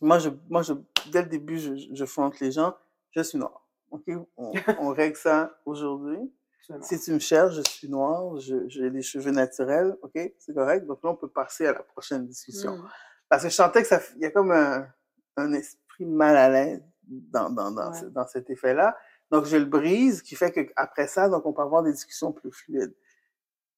moi, 0.00 0.18
je, 0.18 0.28
moi 0.50 0.62
je, 0.62 0.72
dès 1.12 1.22
le 1.22 1.28
début, 1.28 1.58
je, 1.58 1.72
je 1.92 2.04
fronte 2.04 2.40
les 2.40 2.50
gens, 2.52 2.74
je 3.12 3.22
suis 3.22 3.38
noir. 3.38 3.66
OK? 3.90 4.02
On, 4.36 4.52
on 4.80 4.88
règle 4.88 5.16
ça 5.16 5.56
aujourd'hui. 5.64 6.18
Si 6.82 6.98
tu 7.00 7.12
me 7.12 7.18
cherches, 7.18 7.54
je 7.56 7.62
suis 7.62 7.88
noir, 7.88 8.38
je- 8.38 8.68
j'ai 8.68 8.90
des 8.90 9.02
cheveux 9.02 9.30
naturels, 9.30 9.96
OK? 10.02 10.18
C'est 10.38 10.54
correct? 10.54 10.86
Donc 10.86 11.02
là, 11.04 11.10
on 11.10 11.16
peut 11.16 11.28
passer 11.28 11.66
à 11.66 11.72
la 11.72 11.82
prochaine 11.82 12.26
discussion. 12.26 12.78
Mm. 12.78 12.88
Parce 13.28 13.42
que 13.42 13.48
je 13.48 13.54
sentais 13.54 13.82
que 13.82 13.88
ça, 13.88 14.00
il 14.16 14.22
y 14.22 14.24
a 14.26 14.30
comme 14.30 14.50
un, 14.52 14.86
un 15.36 15.52
esprit 15.52 16.06
mal 16.06 16.36
à 16.36 16.48
l'aise 16.48 16.82
dans, 17.02 17.50
dans, 17.50 17.70
dans, 17.70 17.90
Ouais. 17.92 18.00
ce- 18.00 18.06
dans 18.06 18.26
cet 18.26 18.48
effet-là. 18.50 18.96
Donc, 19.30 19.44
je 19.46 19.56
le 19.56 19.64
brise, 19.64 20.22
qui 20.22 20.36
fait 20.36 20.52
qu'après 20.52 21.06
ça, 21.06 21.28
donc, 21.28 21.44
on 21.46 21.52
peut 21.52 21.62
avoir 21.62 21.82
des 21.82 21.92
discussions 21.92 22.32
plus 22.32 22.52
fluides. 22.52 22.94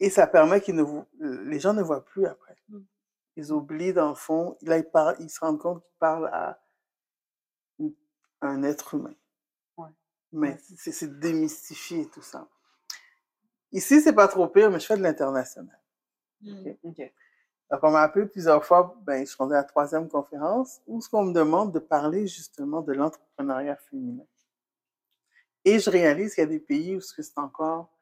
Et 0.01 0.11
ça 0.11 0.27
permet 0.27 0.61
vous, 0.83 1.05
les 1.20 1.59
gens 1.59 1.72
ne 1.72 1.83
voient 1.83 2.05
plus 2.05 2.27
après. 2.27 2.57
Mm. 2.68 2.81
Ils 3.37 3.53
oublient, 3.53 3.92
dans 3.94 4.11
le 4.11 4.14
fond, 4.14 4.57
là, 4.62 4.79
ils, 4.79 4.85
parlent, 4.85 5.16
ils 5.20 5.31
se 5.31 5.40
rendent 5.40 5.59
compte 5.61 5.83
qu'ils 5.83 5.99
parlent 5.99 6.31
à 6.33 6.61
un 8.42 8.62
être 8.62 8.94
humain. 8.94 9.14
Ouais. 9.77 9.88
Mais 10.33 10.51
Ouais. 10.53 10.59
c'est 10.92 11.18
démystifier 11.18 12.07
tout 12.11 12.22
ça. 12.22 12.46
Ici, 13.73 14.01
c'est 14.01 14.13
pas 14.13 14.29
trop 14.29 14.49
pire, 14.49 14.71
mais 14.71 14.81
je 14.81 14.87
fais 14.87 14.97
de 14.97 15.03
l'international. 15.03 15.79
Mm. 16.41 16.71
OK. 16.85 17.13
Donc, 17.71 17.81
on 17.83 17.91
m'a 17.91 18.03
appelé 18.03 18.27
plusieurs 18.27 18.65
fois, 18.65 18.97
ben, 19.03 19.21
je 19.21 19.31
suis 19.31 19.37
rendu 19.37 19.55
à 19.55 19.59
la 19.59 19.65
troisième 19.65 20.09
conférence, 20.09 20.81
où 20.87 21.01
ce 21.01 21.09
qu'on 21.09 21.25
me 21.25 21.33
demande 21.33 21.73
de 21.73 21.81
parler 21.81 22.27
justement 22.27 22.81
de 22.81 22.93
l'entrepreneuriat 22.93 23.77
féminin. 23.77 24.25
Et 25.65 25.81
je 25.81 25.91
réalise 25.91 26.35
qu'il 26.35 26.43
y 26.43 26.47
a 26.47 26.51
des 26.51 26.61
pays 26.61 26.95
où 26.95 27.01
c'est 27.01 27.39
encore, 27.39 27.93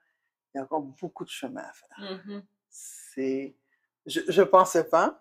il 0.55 0.59
y 0.59 0.61
a 0.61 0.65
encore 0.65 0.83
beaucoup 0.83 1.25
de 1.25 1.31
chemin 1.31 1.63
à 1.63 1.73
faire. 1.73 2.21
Mhm. 2.27 2.43
C'est, 2.69 3.57
je, 4.05 4.21
je 4.29 4.43
pensais 4.43 4.85
pas 4.85 5.19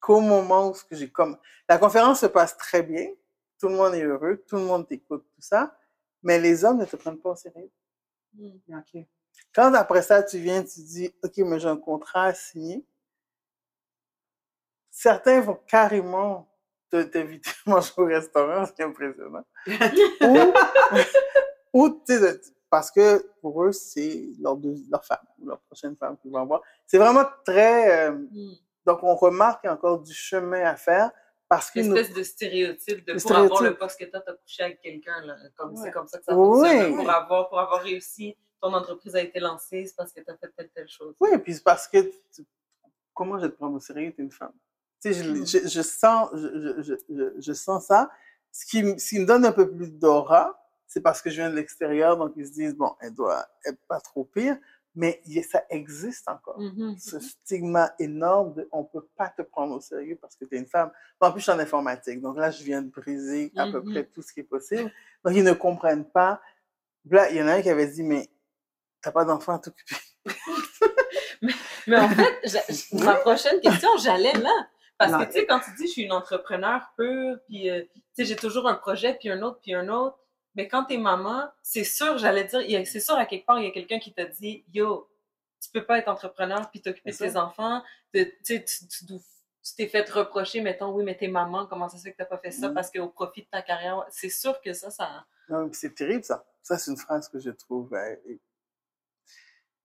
qu'au 0.00 0.20
moment 0.20 0.70
où 0.70 0.74
ce 0.74 0.84
que 0.84 0.96
j'ai 0.96 1.10
comme, 1.10 1.38
la 1.68 1.78
conférence 1.78 2.20
se 2.20 2.26
passe 2.26 2.56
très 2.56 2.82
bien, 2.82 3.08
tout 3.60 3.68
le 3.68 3.76
monde 3.76 3.94
est 3.94 4.02
heureux, 4.02 4.44
tout 4.46 4.56
le 4.56 4.62
monde 4.62 4.88
t'écoute, 4.88 5.24
tout 5.34 5.40
ça, 5.40 5.78
mais 6.22 6.40
les 6.40 6.64
hommes 6.64 6.78
ne 6.78 6.84
te 6.84 6.96
prennent 6.96 7.18
pas 7.18 7.30
au 7.30 7.36
sérieux. 7.36 7.70
Mm. 8.34 9.02
Quand 9.54 9.72
après 9.74 10.02
ça, 10.02 10.22
tu 10.22 10.38
viens, 10.38 10.62
tu 10.62 10.80
dis, 10.80 11.14
OK, 11.22 11.38
mais 11.38 11.58
j'ai 11.58 11.68
un 11.68 11.76
contrat 11.76 12.24
à 12.26 12.34
signer, 12.34 12.84
certains 14.90 15.40
vont 15.40 15.58
carrément 15.66 16.48
te- 16.90 17.02
t'inviter 17.02 17.50
à 17.66 17.70
manger 17.70 17.92
au 17.96 18.04
restaurant, 18.04 18.66
ce 18.66 18.72
qui 18.72 18.82
est 18.82 18.84
impressionnant. 18.84 19.44
ou, 20.20 20.52
ou, 21.72 22.02
parce 22.70 22.90
que 22.90 23.24
pour 23.40 23.64
eux, 23.64 23.72
c'est 23.72 24.26
leur, 24.40 24.56
leur 24.90 25.04
femme, 25.04 25.24
ou 25.38 25.46
leur 25.48 25.60
prochaine 25.60 25.96
femme 25.96 26.16
qu'ils 26.18 26.30
vont 26.32 26.38
avoir. 26.42 26.62
C'est 26.86 26.98
vraiment 26.98 27.24
très... 27.44 28.08
euh, 28.08 28.12
Mm. 28.12 28.52
donc, 28.86 29.02
on 29.02 29.14
remarque 29.14 29.60
qu'il 29.60 29.68
y 29.68 29.70
a 29.70 29.74
encore 29.74 30.00
du 30.00 30.12
chemin 30.12 30.64
à 30.64 30.76
faire 30.76 31.10
parce. 31.56 31.74
Une 31.74 31.96
espèce 31.96 32.14
de 32.14 32.22
stéréotype 32.22 33.04
de 33.06 33.12
Le 33.14 33.20
pour 33.20 33.30
avoir 33.32 33.42
le 33.48 33.54
stéréotype. 33.56 33.78
poste 33.80 33.98
que 34.00 34.04
tu 34.04 34.16
as, 34.16 34.20
t'as 34.20 34.32
couché 34.34 34.62
avec 34.62 34.80
quelqu'un. 34.80 35.36
Comme 35.56 35.72
Ouais. 35.74 35.80
c'est 35.82 35.90
comme 35.92 36.06
ça 36.08 36.18
que 36.18 36.24
ça 36.24 36.36
Oui. 36.36 36.68
fonctionne. 36.68 36.96
Pour 36.96 37.10
avoir, 37.10 37.48
pour 37.48 37.58
avoir 37.60 37.82
réussi, 37.82 38.36
ton 38.60 38.72
entreprise 38.72 39.14
a 39.16 39.20
été 39.20 39.40
lancée, 39.40 39.84
c'est 39.86 39.96
parce 39.96 40.12
que 40.12 40.20
tu 40.20 40.30
as 40.30 40.36
fait 40.36 40.50
telle, 40.56 40.70
telle 40.74 40.88
chose. 40.88 41.14
Oui, 41.20 41.30
puis 41.38 41.54
c'est 41.54 41.64
parce 41.64 41.86
que 41.88 41.98
tu- 42.34 42.44
comment 43.12 43.38
je 43.38 43.44
vais 43.46 43.50
te 43.50 43.56
prendre 43.56 43.76
au 43.76 43.80
sérieux, 43.80 44.12
t'es 44.16 44.22
une 44.22 44.30
femme? 44.32 44.52
Tu 45.02 45.12
sais, 45.12 45.22
je, 45.22 45.30
Mm. 45.30 45.46
je, 45.46 45.68
je 45.68 45.82
sens, 45.82 46.30
je, 46.34 46.82
je, 46.82 46.94
je, 47.10 47.34
je, 47.40 47.52
sens 47.52 47.86
ça. 47.86 48.10
Ce 48.50 48.64
qui, 48.64 48.82
me- 48.82 48.96
ce 48.98 49.10
qui 49.10 49.18
me 49.20 49.26
donne 49.26 49.44
un 49.44 49.52
peu 49.52 49.70
plus 49.70 49.90
d'aura, 49.92 50.58
c'est 50.86 51.00
parce 51.00 51.20
que 51.20 51.28
je 51.28 51.36
viens 51.36 51.50
de 51.50 51.56
l'extérieur, 51.56 52.16
donc 52.16 52.32
ils 52.36 52.46
se 52.46 52.52
disent, 52.52 52.74
bon, 52.74 52.94
elle 53.00 53.12
doit 53.14 53.46
être 53.66 53.78
pas 53.88 54.00
trop 54.00 54.24
pire, 54.24 54.56
mais 54.94 55.20
ça 55.50 55.64
existe 55.70 56.28
encore. 56.28 56.58
Mhm. 56.60 56.96
Ce 56.98 57.18
stigma 57.18 57.92
énorme 57.98 58.54
de 58.54 58.68
on 58.72 58.84
peut 58.84 59.06
pas 59.16 59.28
te 59.28 59.42
prendre 59.42 59.74
au 59.74 59.80
sérieux 59.80 60.16
parce 60.20 60.36
que 60.36 60.44
tu 60.44 60.54
es 60.54 60.58
une 60.58 60.66
femme. 60.66 60.90
En 61.20 61.32
plus, 61.32 61.40
je 61.40 61.44
suis 61.44 61.52
en 61.52 61.58
informatique, 61.58 62.20
donc 62.20 62.36
là, 62.36 62.50
je 62.50 62.62
viens 62.62 62.82
de 62.82 62.90
briser 62.90 63.52
à 63.56 63.70
peu 63.70 63.82
près 63.82 64.04
tout 64.04 64.22
ce 64.22 64.32
qui 64.32 64.40
est 64.40 64.44
possible. 64.44 64.92
Donc, 65.24 65.34
ils 65.34 65.44
ne 65.44 65.52
comprennent 65.52 66.04
pas. 66.04 66.40
Là, 67.10 67.30
il 67.30 67.36
y 67.36 67.42
en 67.42 67.48
a 67.48 67.54
un 67.54 67.62
qui 67.62 67.70
avait 67.70 67.86
dit, 67.88 68.02
mais 68.02 68.28
t'as 69.00 69.12
pas 69.12 69.24
d'enfant 69.24 69.54
à 69.54 69.58
t'occuper. 69.58 69.96
Mais 71.86 71.98
en 71.98 72.08
fait, 72.08 72.40
ma 72.94 73.16
prochaine 73.16 73.60
question, 73.60 73.90
j'allais 73.98 74.32
là. 74.32 74.68
Parce 74.96 75.12
Non. 75.12 75.18
que, 75.18 75.24
tu 75.26 75.32
sais, 75.32 75.46
quand 75.46 75.60
tu 75.60 75.70
dis 75.76 75.86
je 75.86 75.92
suis 75.92 76.02
une 76.02 76.12
entrepreneur 76.12 76.80
pure, 76.96 77.36
puis, 77.46 77.68
euh, 77.68 77.82
tu 77.82 78.00
sais, 78.14 78.24
j'ai 78.24 78.36
toujours 78.36 78.68
un 78.68 78.74
projet, 78.74 79.14
puis 79.14 79.28
un 79.28 79.42
autre, 79.42 79.58
puis 79.60 79.74
un 79.74 79.88
autre. 79.88 80.18
Mais 80.54 80.68
quand 80.68 80.84
t'es 80.84 80.98
maman, 80.98 81.48
c'est 81.62 81.84
sûr, 81.84 82.16
j'allais 82.18 82.44
dire, 82.44 82.86
c'est 82.86 83.00
sûr, 83.00 83.14
à 83.16 83.26
quelque 83.26 83.44
part, 83.46 83.58
il 83.58 83.64
y 83.64 83.68
a 83.68 83.72
quelqu'un 83.72 83.98
qui 83.98 84.12
t'a 84.12 84.24
dit, 84.24 84.64
yo, 84.72 85.08
tu 85.60 85.70
peux 85.70 85.84
pas 85.84 85.98
être 85.98 86.08
entrepreneur 86.08 86.70
puis 86.70 86.80
t'occuper 86.80 87.10
de 87.10 87.16
tes 87.16 87.36
enfants. 87.36 87.82
De- 88.12 88.30
Tu 88.46 89.74
t'es 89.76 89.88
fait 89.88 90.08
reprocher, 90.10 90.60
mettons, 90.60 90.92
oui, 90.92 91.04
mais 91.04 91.16
t'es 91.16 91.26
maman, 91.28 91.66
comment 91.66 91.88
ça 91.88 91.96
se 91.96 92.02
fait 92.02 92.12
que 92.12 92.18
t'as 92.18 92.26
pas 92.26 92.36
fait 92.38 92.50
ça? 92.50 92.68
Mhm. 92.68 92.74
parce 92.74 92.90
qu'au 92.90 93.08
profit 93.08 93.42
de 93.42 93.48
ta 93.48 93.62
carrière, 93.62 94.04
c'est 94.10 94.28
sûr 94.28 94.60
que 94.60 94.72
ça, 94.74 94.90
ça. 94.90 95.24
Non, 95.48 95.70
c'est 95.72 95.94
terrible, 95.94 96.22
ça. 96.22 96.44
Ça, 96.62 96.76
c'est 96.78 96.90
une 96.90 96.96
phrase 96.98 97.28
que 97.28 97.38
je 97.38 97.50
trouve 97.50 97.94
é- 97.94 98.38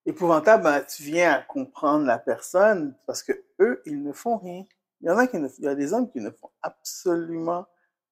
épouvantable. 0.06 0.64
Ben, 0.64 0.84
tu 0.84 1.04
viens 1.04 1.32
à 1.34 1.42
comprendre 1.42 2.06
la 2.06 2.20
personne 2.20 2.96
parce 3.08 3.24
que 3.24 3.32
eux, 3.60 3.82
ils 3.86 4.02
ne 4.04 4.12
font 4.14 4.38
rien. 4.38 4.66
Il 5.02 5.08
y 5.08 5.10
en 5.10 5.18
a 5.18 5.28
qui 5.28 5.38
ne, 5.38 5.48
il 5.60 5.64
y 5.64 5.68
a 5.68 5.76
des 5.76 5.94
hommes 5.94 6.12
qui 6.12 6.20
ne 6.20 6.30
font 6.32 6.52
absolument 6.62 7.66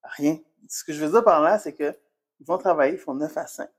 rien. 0.04 0.38
Ce 0.70 0.84
que 0.84 0.94
je 0.94 1.04
veux 1.04 1.12
dire 1.12 1.24
par 1.24 1.42
là, 1.42 1.60
c'est 1.60 1.74
que 1.76 1.94
ils 2.40 2.46
vont 2.46 2.58
travailler, 2.58 2.94
ils 2.94 3.00
font 3.00 3.14
9 3.14 3.38
à 3.38 3.48
5. 3.48 3.70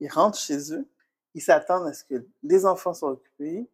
Ils 0.00 0.08
rentrent 0.08 0.38
chez 0.38 0.72
eux, 0.72 0.88
ils 1.34 1.42
s'attendent 1.42 1.86
à 1.86 1.92
ce 1.92 2.04
que 2.04 2.26
les 2.42 2.66
enfants 2.66 2.94
soient 2.94 3.10
occupés, 3.10 3.68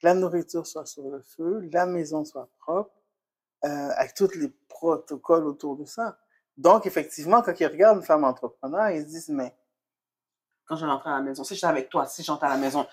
que 0.00 0.06
la 0.06 0.14
nourriture 0.14 0.66
soit 0.66 0.86
sur 0.86 1.08
le 1.08 1.22
feu, 1.22 1.68
la 1.72 1.86
maison 1.86 2.24
soit 2.24 2.48
propre, 2.58 2.92
euh, 3.64 3.90
avec 3.96 4.14
tous 4.14 4.34
les 4.34 4.48
protocoles 4.68 5.46
autour 5.46 5.76
de 5.76 5.84
ça. 5.84 6.18
Donc, 6.56 6.86
effectivement, 6.86 7.42
quand 7.42 7.58
ils 7.60 7.66
regardent 7.66 7.98
une 7.98 8.04
femme 8.04 8.24
entrepreneur, 8.24 8.90
ils 8.90 9.02
se 9.02 9.06
disent, 9.06 9.28
mais 9.28 9.54
Quand 10.66 10.76
je 10.76 10.86
rentre 10.86 11.06
à 11.06 11.16
la 11.16 11.22
maison, 11.22 11.44
si 11.44 11.54
j'étais 11.54 11.66
avec 11.66 11.88
toi, 11.88 12.06
si 12.06 12.22
j'entre 12.22 12.44
à 12.44 12.48
la 12.48 12.56
maison, 12.56 12.86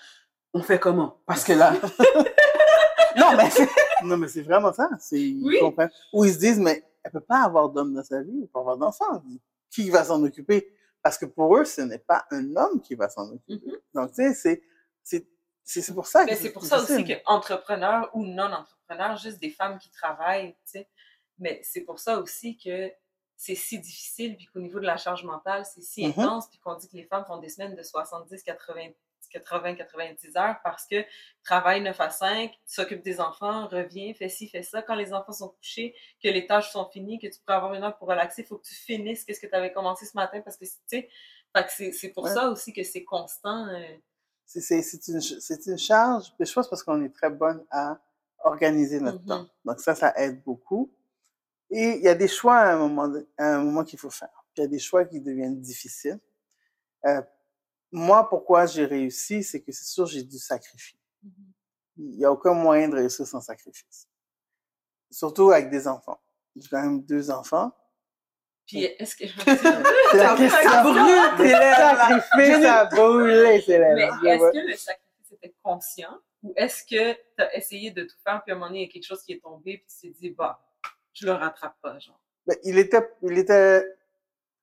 on 0.52 0.62
fait 0.62 0.78
comment? 0.78 1.18
Parce 1.26 1.44
que 1.44 1.52
là. 1.52 1.72
non, 3.16 3.36
mais 3.36 3.50
c'est. 3.50 3.68
non, 4.04 4.16
mais 4.16 4.28
c'est 4.28 4.42
vraiment 4.42 4.72
ça. 4.72 4.88
Oui. 5.12 5.60
Ou 6.12 6.24
ils 6.24 6.34
se 6.34 6.38
disent, 6.38 6.58
mais 6.58 6.84
elle 7.02 7.12
peut 7.12 7.20
pas 7.20 7.42
avoir 7.42 7.68
d'homme 7.68 7.94
dans 7.94 8.02
sa 8.02 8.22
vie, 8.22 8.40
elle 8.40 8.46
peut 8.46 8.52
pas 8.52 8.60
avoir 8.60 8.76
d'enfant. 8.76 9.22
Qui 9.70 9.90
va 9.90 10.04
s'en 10.04 10.22
occuper? 10.22 10.74
Parce 11.02 11.16
que 11.16 11.26
pour 11.26 11.56
eux, 11.56 11.64
ce 11.64 11.80
n'est 11.80 11.98
pas 11.98 12.26
un 12.30 12.56
homme 12.56 12.80
qui 12.82 12.94
va 12.94 13.08
s'en 13.08 13.30
occuper. 13.32 13.66
Mhm. 13.66 13.78
Donc, 13.94 14.12
tu 14.12 14.34
sais, 14.34 14.62
c'est, 15.02 15.26
c'est, 15.62 15.94
pour 15.94 16.06
ça 16.06 16.24
que 16.24 16.30
Mais 16.30 16.36
c'est 16.36 16.50
pour 16.52 16.64
ça 16.64 16.78
aussi 16.78 16.96
difficile. 16.96 17.18
que 17.18 17.22
entrepreneur 17.26 18.10
ou 18.14 18.24
non 18.26 18.52
entrepreneur, 18.52 19.16
juste 19.16 19.38
des 19.40 19.50
femmes 19.50 19.78
qui 19.78 19.90
travaillent, 19.90 20.52
tu 20.64 20.72
sais. 20.72 20.88
Mais 21.38 21.60
c'est 21.64 21.82
pour 21.82 21.98
ça 22.00 22.18
aussi 22.20 22.58
que 22.58 22.90
c'est 23.36 23.54
si 23.54 23.78
difficile, 23.78 24.36
puis 24.36 24.46
qu'au 24.46 24.58
niveau 24.60 24.80
de 24.80 24.84
la 24.84 24.98
charge 24.98 25.24
mentale, 25.24 25.64
c'est 25.64 25.80
si 25.80 26.04
Mhm. 26.06 26.12
intense, 26.18 26.48
puis 26.48 26.58
qu'on 26.58 26.74
dit 26.74 26.88
que 26.88 26.96
les 26.96 27.04
femmes 27.04 27.24
font 27.24 27.38
des 27.38 27.48
semaines 27.48 27.74
de 27.74 27.82
70, 27.82 28.42
80, 28.42 28.90
80, 29.30 29.74
90 29.76 30.36
heures 30.36 30.56
parce 30.62 30.86
que 30.86 31.04
travaille 31.44 31.80
9 31.82 31.98
à 32.00 32.10
5, 32.10 32.52
s'occupe 32.66 33.02
des 33.02 33.20
enfants, 33.20 33.66
revient, 33.68 34.12
fait 34.14 34.28
ci, 34.28 34.48
fait 34.48 34.62
ça. 34.62 34.82
Quand 34.82 34.94
les 34.94 35.12
enfants 35.12 35.32
sont 35.32 35.48
couchés, 35.50 35.94
que 36.22 36.28
les 36.28 36.46
tâches 36.46 36.70
sont 36.70 36.88
finies, 36.90 37.18
que 37.18 37.26
tu 37.28 37.38
pourrais 37.40 37.56
avoir 37.56 37.74
une 37.74 37.82
heure 37.82 37.96
pour 37.96 38.08
relaxer, 38.08 38.42
il 38.42 38.46
faut 38.46 38.58
que 38.58 38.66
tu 38.66 38.74
finisses 38.74 39.24
qu'est-ce 39.24 39.40
que 39.40 39.46
tu 39.46 39.54
avais 39.54 39.72
commencé 39.72 40.04
ce 40.06 40.16
matin 40.16 40.40
parce 40.42 40.56
que, 40.56 40.64
tu 40.64 40.70
sais, 40.86 41.08
c'est 41.92 42.08
pour 42.10 42.24
Ouais. 42.24 42.34
ça 42.34 42.48
aussi 42.50 42.72
que 42.72 42.82
c'est 42.82 43.04
constant. 43.04 43.66
euh, 43.68 43.96
c'est, 44.44 44.80
une, 45.08 45.20
une 45.66 45.78
charge, 45.78 46.32
mais 46.38 46.44
je 46.46 46.52
pense 46.52 46.68
parce 46.68 46.82
qu'on 46.82 47.02
est 47.04 47.14
très 47.14 47.30
bonne 47.30 47.64
à 47.70 48.00
organiser 48.42 49.00
notre 49.00 49.20
Mhm. 49.20 49.26
temps. 49.28 49.46
Donc 49.64 49.80
ça, 49.80 49.94
ça 49.94 50.12
aide 50.16 50.42
beaucoup. 50.42 50.92
Et 51.70 51.96
il 51.98 52.02
y 52.02 52.08
a 52.08 52.14
des 52.16 52.26
choix 52.26 52.56
à 52.56 52.72
un 52.74 52.78
moment, 52.78 53.06
de- 53.06 53.28
à 53.38 53.54
un 53.54 53.62
moment 53.62 53.84
qu'il 53.84 53.98
faut 53.98 54.10
faire. 54.10 54.28
Puis 54.54 54.54
il 54.56 54.60
y 54.62 54.64
a 54.64 54.68
des 54.68 54.78
choix 54.80 55.04
qui 55.04 55.20
deviennent 55.20 55.60
difficiles. 55.60 56.18
Euh, 57.06 57.22
moi, 57.92 58.28
pourquoi 58.28 58.66
j'ai 58.66 58.84
réussi, 58.84 59.42
c'est 59.42 59.60
que 59.60 59.72
c'est 59.72 59.84
sûr, 59.84 60.06
j'ai 60.06 60.22
dû 60.22 60.38
sacrifier. 60.38 60.98
Il 61.96 62.16
n'y 62.16 62.24
a 62.24 62.32
aucun 62.32 62.54
moyen 62.54 62.88
de 62.88 62.96
réussir 62.96 63.26
sans 63.26 63.40
sacrifice. 63.40 64.08
Surtout 65.10 65.50
avec 65.50 65.70
des 65.70 65.88
enfants. 65.88 66.20
J'ai 66.56 66.68
quand 66.68 66.82
même 66.82 67.02
deux 67.02 67.30
enfants. 67.30 67.72
Puis 68.66 68.84
est-ce 68.84 69.16
que 69.16 69.26
C'est 70.10 70.16
la 70.16 70.36
question. 70.36 70.62
Ça 70.62 70.82
brûle 70.82 71.36
tes 71.36 71.44
lèvres, 71.44 71.76
ça 71.76 72.06
la 73.78 73.94
Mais 73.94 74.30
est-ce 74.30 74.52
que 74.52 74.70
le 74.70 74.76
sacrifice 74.76 75.32
était 75.32 75.54
conscient 75.62 76.18
ou 76.42 76.54
est-ce 76.56 76.84
que 76.84 77.12
tu 77.12 77.42
as 77.42 77.54
essayé 77.56 77.90
de 77.90 78.04
tout 78.04 78.16
faire 78.24 78.42
puis 78.42 78.52
à 78.52 78.54
un 78.54 78.58
moment 78.58 78.68
donné, 78.68 78.84
il 78.84 78.86
y 78.86 78.88
a 78.88 78.92
quelque 78.92 79.06
chose 79.06 79.22
qui 79.22 79.32
est 79.32 79.42
tombé 79.42 79.78
puis 79.78 79.86
tu 79.88 80.12
t'es 80.12 80.20
dit, 80.20 80.30
bah, 80.30 80.60
je 81.12 81.26
le 81.26 81.32
rattrape 81.32 81.76
pas, 81.82 81.98
genre? 81.98 82.20
Ben, 82.46 82.56
il 82.64 82.78
était, 82.78 83.06
il 83.22 83.36
était, 83.36 83.84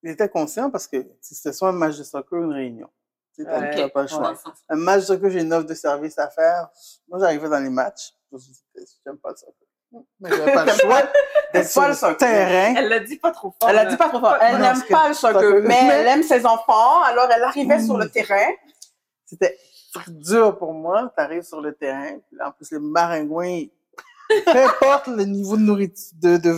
il 0.01 0.09
était 0.09 0.29
conscient 0.29 0.71
parce 0.71 0.87
que 0.87 1.05
c'était 1.21 1.53
soit 1.53 1.69
un 1.69 1.73
match 1.73 1.97
de 1.97 2.03
soccer 2.03 2.39
ou 2.39 2.45
une 2.45 2.53
réunion. 2.53 2.89
Tu 3.37 3.43
Ouais. 3.45 3.89
pas 3.89 4.01
le 4.01 4.07
choix. 4.07 4.33
Un 4.69 4.75
match 4.77 5.01
de 5.01 5.05
soccer, 5.05 5.29
j'ai 5.29 5.41
une 5.41 5.53
offre 5.53 5.67
de 5.67 5.73
service 5.75 6.17
à 6.17 6.27
faire. 6.29 6.69
Moi, 7.07 7.19
j'arrivais 7.19 7.47
dans 7.49 7.59
les 7.59 7.69
matchs. 7.69 8.13
Je 8.31 8.35
me 8.35 8.39
suis 8.41 8.51
dit, 8.51 8.61
j'aime 9.05 9.17
pas 9.17 9.29
le 9.29 9.35
soccer. 9.35 9.53
Mais 10.19 10.29
j'avais 10.31 10.53
pas 10.53 10.65
le 10.65 10.71
choix 10.71 11.01
d'être 11.53 11.69
sur 11.69 11.87
le 11.87 11.93
soccer. 11.93 12.17
terrain. 12.17 12.73
Elle 12.77 12.89
l'a 12.89 12.99
dit 12.99 13.17
pas 13.17 13.31
trop 13.31 13.53
fort. 13.59 13.69
Elle 13.69 13.77
a 13.77 13.83
là. 13.83 13.89
dit 13.91 13.97
pas 13.97 14.09
trop 14.09 14.19
fort. 14.19 14.35
Elle 14.41 14.59
n'aime 14.59 14.81
que- 14.81 14.91
pas 14.91 15.07
le 15.07 15.13
soccer, 15.13 15.39
que- 15.41 15.67
mais 15.67 15.87
elle 15.91 16.07
aime 16.07 16.23
ses 16.23 16.45
enfants. 16.45 17.01
Alors, 17.03 17.29
elle 17.31 17.43
arrivait 17.43 17.79
sur 17.79 17.97
le 17.97 18.09
terrain. 18.09 18.51
C'était 19.25 19.57
dur 20.07 20.57
pour 20.57 20.73
moi. 20.73 21.11
T'arrives 21.15 21.43
sur 21.43 21.61
le 21.61 21.73
terrain. 21.73 22.17
puis 22.27 22.37
là, 22.37 22.49
en 22.49 22.51
plus, 22.51 22.71
les 22.71 22.79
maringouins, 22.79 23.65
peu 24.45 24.63
importe 24.63 25.07
le 25.07 25.23
niveau 25.23 25.55
de 25.55 25.61
nourriture, 25.61 26.11
de, 26.21 26.53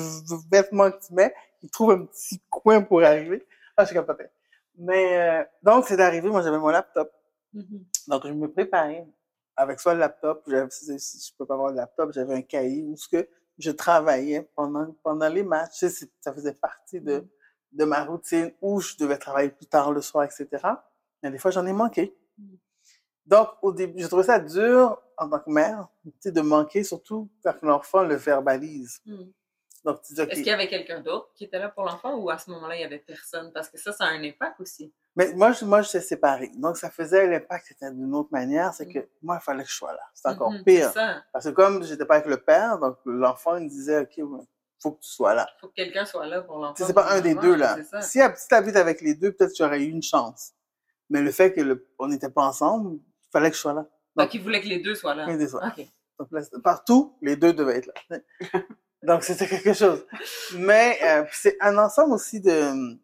vêtements 0.51 0.89
que 0.89 1.05
tu 1.05 1.13
mets, 1.13 1.33
ils 1.61 1.69
trouvent 1.69 1.91
un 1.91 2.05
petit 2.05 2.41
coin 2.49 2.81
pour 2.81 3.03
arriver. 3.03 3.45
Ah, 3.77 3.85
je 3.85 3.93
capotais. 3.93 4.31
Mais, 4.79 5.19
euh, 5.19 5.43
donc, 5.61 5.85
c'est 5.87 5.99
arrivé. 5.99 6.29
Moi, 6.29 6.41
j'avais 6.41 6.57
mon 6.57 6.69
laptop. 6.69 7.11
Mhm. 7.53 7.85
Donc, 8.07 8.25
je 8.25 8.33
me 8.33 8.51
préparais 8.51 9.05
avec 9.55 9.79
soit 9.81 9.93
le 9.93 9.99
laptop, 9.99 10.49
si 10.69 10.97
je 10.97 11.35
peux 11.37 11.45
pas 11.45 11.55
avoir 11.55 11.69
le 11.69 11.75
laptop, 11.75 12.13
j'avais 12.13 12.33
un 12.33 12.41
cahier 12.41 12.81
où 12.83 12.95
ce 12.95 13.09
que 13.09 13.27
je 13.57 13.71
travaillais 13.71 14.49
pendant, 14.55 14.95
pendant 15.03 15.27
les 15.27 15.43
matchs. 15.43 15.85
Ça 16.21 16.33
faisait 16.33 16.53
partie 16.53 17.01
de, 17.01 17.27
de 17.73 17.85
ma 17.85 18.05
routine 18.05 18.53
où 18.61 18.79
je 18.79 18.95
devais 18.95 19.17
travailler 19.17 19.49
plus 19.49 19.65
tard 19.65 19.91
le 19.91 20.01
soir, 20.01 20.23
etc. 20.23 20.47
Mais 21.21 21.29
des 21.29 21.37
fois, 21.37 21.51
j'en 21.51 21.65
ai 21.65 21.73
manqué. 21.73 22.15
Donc, 23.25 23.49
au 23.61 23.73
début, 23.73 23.99
j'ai 24.01 24.07
trouvé 24.07 24.23
ça 24.23 24.39
dur 24.39 24.97
en 25.17 25.29
tant 25.29 25.39
que 25.39 25.51
mère, 25.51 25.89
de 26.23 26.41
manquer, 26.41 26.85
surtout 26.85 27.29
quand 27.43 27.61
l'enfant 27.61 28.03
le 28.03 28.15
verbalise. 28.15 29.01
Mhm. 29.05 29.33
Est-ce 29.93 30.25
qu'il 30.33 30.45
y 30.47 30.51
avait 30.51 30.67
quelqu'un 30.67 30.99
d'autre 31.01 31.31
qui 31.35 31.45
était 31.45 31.59
là 31.59 31.69
pour 31.69 31.83
l'enfant 31.83 32.15
ou 32.15 32.29
à 32.29 32.37
ce 32.37 32.49
moment-là, 32.51 32.75
il 32.75 32.81
y 32.81 32.83
avait 32.83 32.99
personne? 32.99 33.51
Parce 33.53 33.69
que 33.69 33.77
ça, 33.79 33.91
ça 33.91 34.05
a 34.05 34.09
un 34.09 34.23
impact 34.23 34.59
aussi. 34.59 34.93
Mais 35.15 35.33
moi, 35.33 35.51
je, 35.51 35.65
moi, 35.65 35.81
j'étais 35.81 36.01
séparé. 36.01 36.51
Donc, 36.55 36.77
ça 36.77 36.89
faisait 36.89 37.27
l'impact, 37.27 37.65
c'était 37.67 37.91
d'une 37.91 38.13
autre 38.15 38.29
manière, 38.31 38.73
c'est 38.73 38.87
que 38.87 38.99
moi, 39.21 39.37
il 39.41 39.43
fallait 39.43 39.63
que 39.63 39.69
je 39.69 39.75
sois 39.75 39.91
là. 39.93 40.01
C'est 40.13 40.27
encore 40.29 40.51
Mhm, 40.51 40.63
pire. 40.63 40.87
c'est 40.89 40.93
ça. 40.99 41.23
Parce 41.33 41.45
que 41.45 41.49
comme 41.51 41.83
j'étais 41.83 42.05
pas 42.05 42.15
avec 42.15 42.27
le 42.27 42.37
père, 42.37 42.77
donc 42.79 42.97
l'enfant, 43.05 43.57
il 43.57 43.63
me 43.65 43.69
disait, 43.69 43.99
OK, 43.99 44.13
ouais, 44.17 44.45
faut 44.81 44.91
que 44.93 45.01
tu 45.01 45.09
sois 45.09 45.33
là. 45.33 45.47
Il 45.57 45.59
faut 45.59 45.67
que 45.67 45.73
quelqu'un 45.73 46.05
soit 46.05 46.25
là 46.27 46.41
pour 46.41 46.57
l'enfant. 46.59 46.85
c'est 46.85 46.93
pas 46.93 47.11
un 47.11 47.19
des 47.21 47.35
deux, 47.35 47.55
là. 47.55 47.77
Si 48.01 48.19
tu 48.47 48.53
habites 48.55 48.75
avec 48.77 49.01
les 49.01 49.13
deux, 49.15 49.31
peut-être 49.33 49.51
que 49.51 49.55
tu 49.57 49.63
aurais 49.63 49.81
eu 49.83 49.89
une 49.89 50.03
chance. 50.03 50.53
Mais 51.09 51.21
le 51.21 51.31
fait 51.31 51.51
que 51.53 51.61
le, 51.61 51.87
on 51.97 52.07
n'était 52.07 52.29
pas 52.29 52.43
ensemble, 52.43 52.95
il 52.97 53.31
fallait 53.31 53.49
que 53.49 53.55
je 53.57 53.61
sois 53.61 53.73
là. 53.73 53.85
Donc, 54.15 54.33
il 54.33 54.41
voulait 54.41 54.61
que 54.61 54.67
les 54.67 54.79
deux 54.79 54.95
soient 54.95 55.15
là. 55.15 55.25
Un 55.25 55.37
des 55.37 55.53
autres. 55.55 55.65
OK. 55.77 55.85
Donc, 56.19 56.27
là, 56.31 56.41
partout, 56.63 57.17
les 57.21 57.35
deux 57.35 57.51
devaient 57.53 57.77
être 57.77 57.89
là. 58.09 58.17
Donc, 59.03 59.23
c'était 59.23 59.47
quelque 59.47 59.73
chose. 59.73 60.05
Mais 60.55 60.97
euh, 61.03 61.25
c'est 61.31 61.57
un 61.61 61.77
ensemble 61.77 62.13
aussi 62.13 62.41
de 62.41 62.97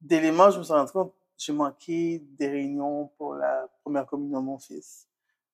d'éléments, 0.00 0.50
je 0.50 0.58
me 0.58 0.64
suis 0.64 0.72
rendu 0.72 0.90
compte, 0.92 1.14
j'ai 1.36 1.52
manqué 1.52 2.24
des 2.38 2.48
réunions 2.48 3.10
pour 3.18 3.34
la 3.34 3.68
première 3.82 4.06
communion 4.06 4.40
de 4.40 4.46
mon 4.46 4.58
fils. 4.58 5.06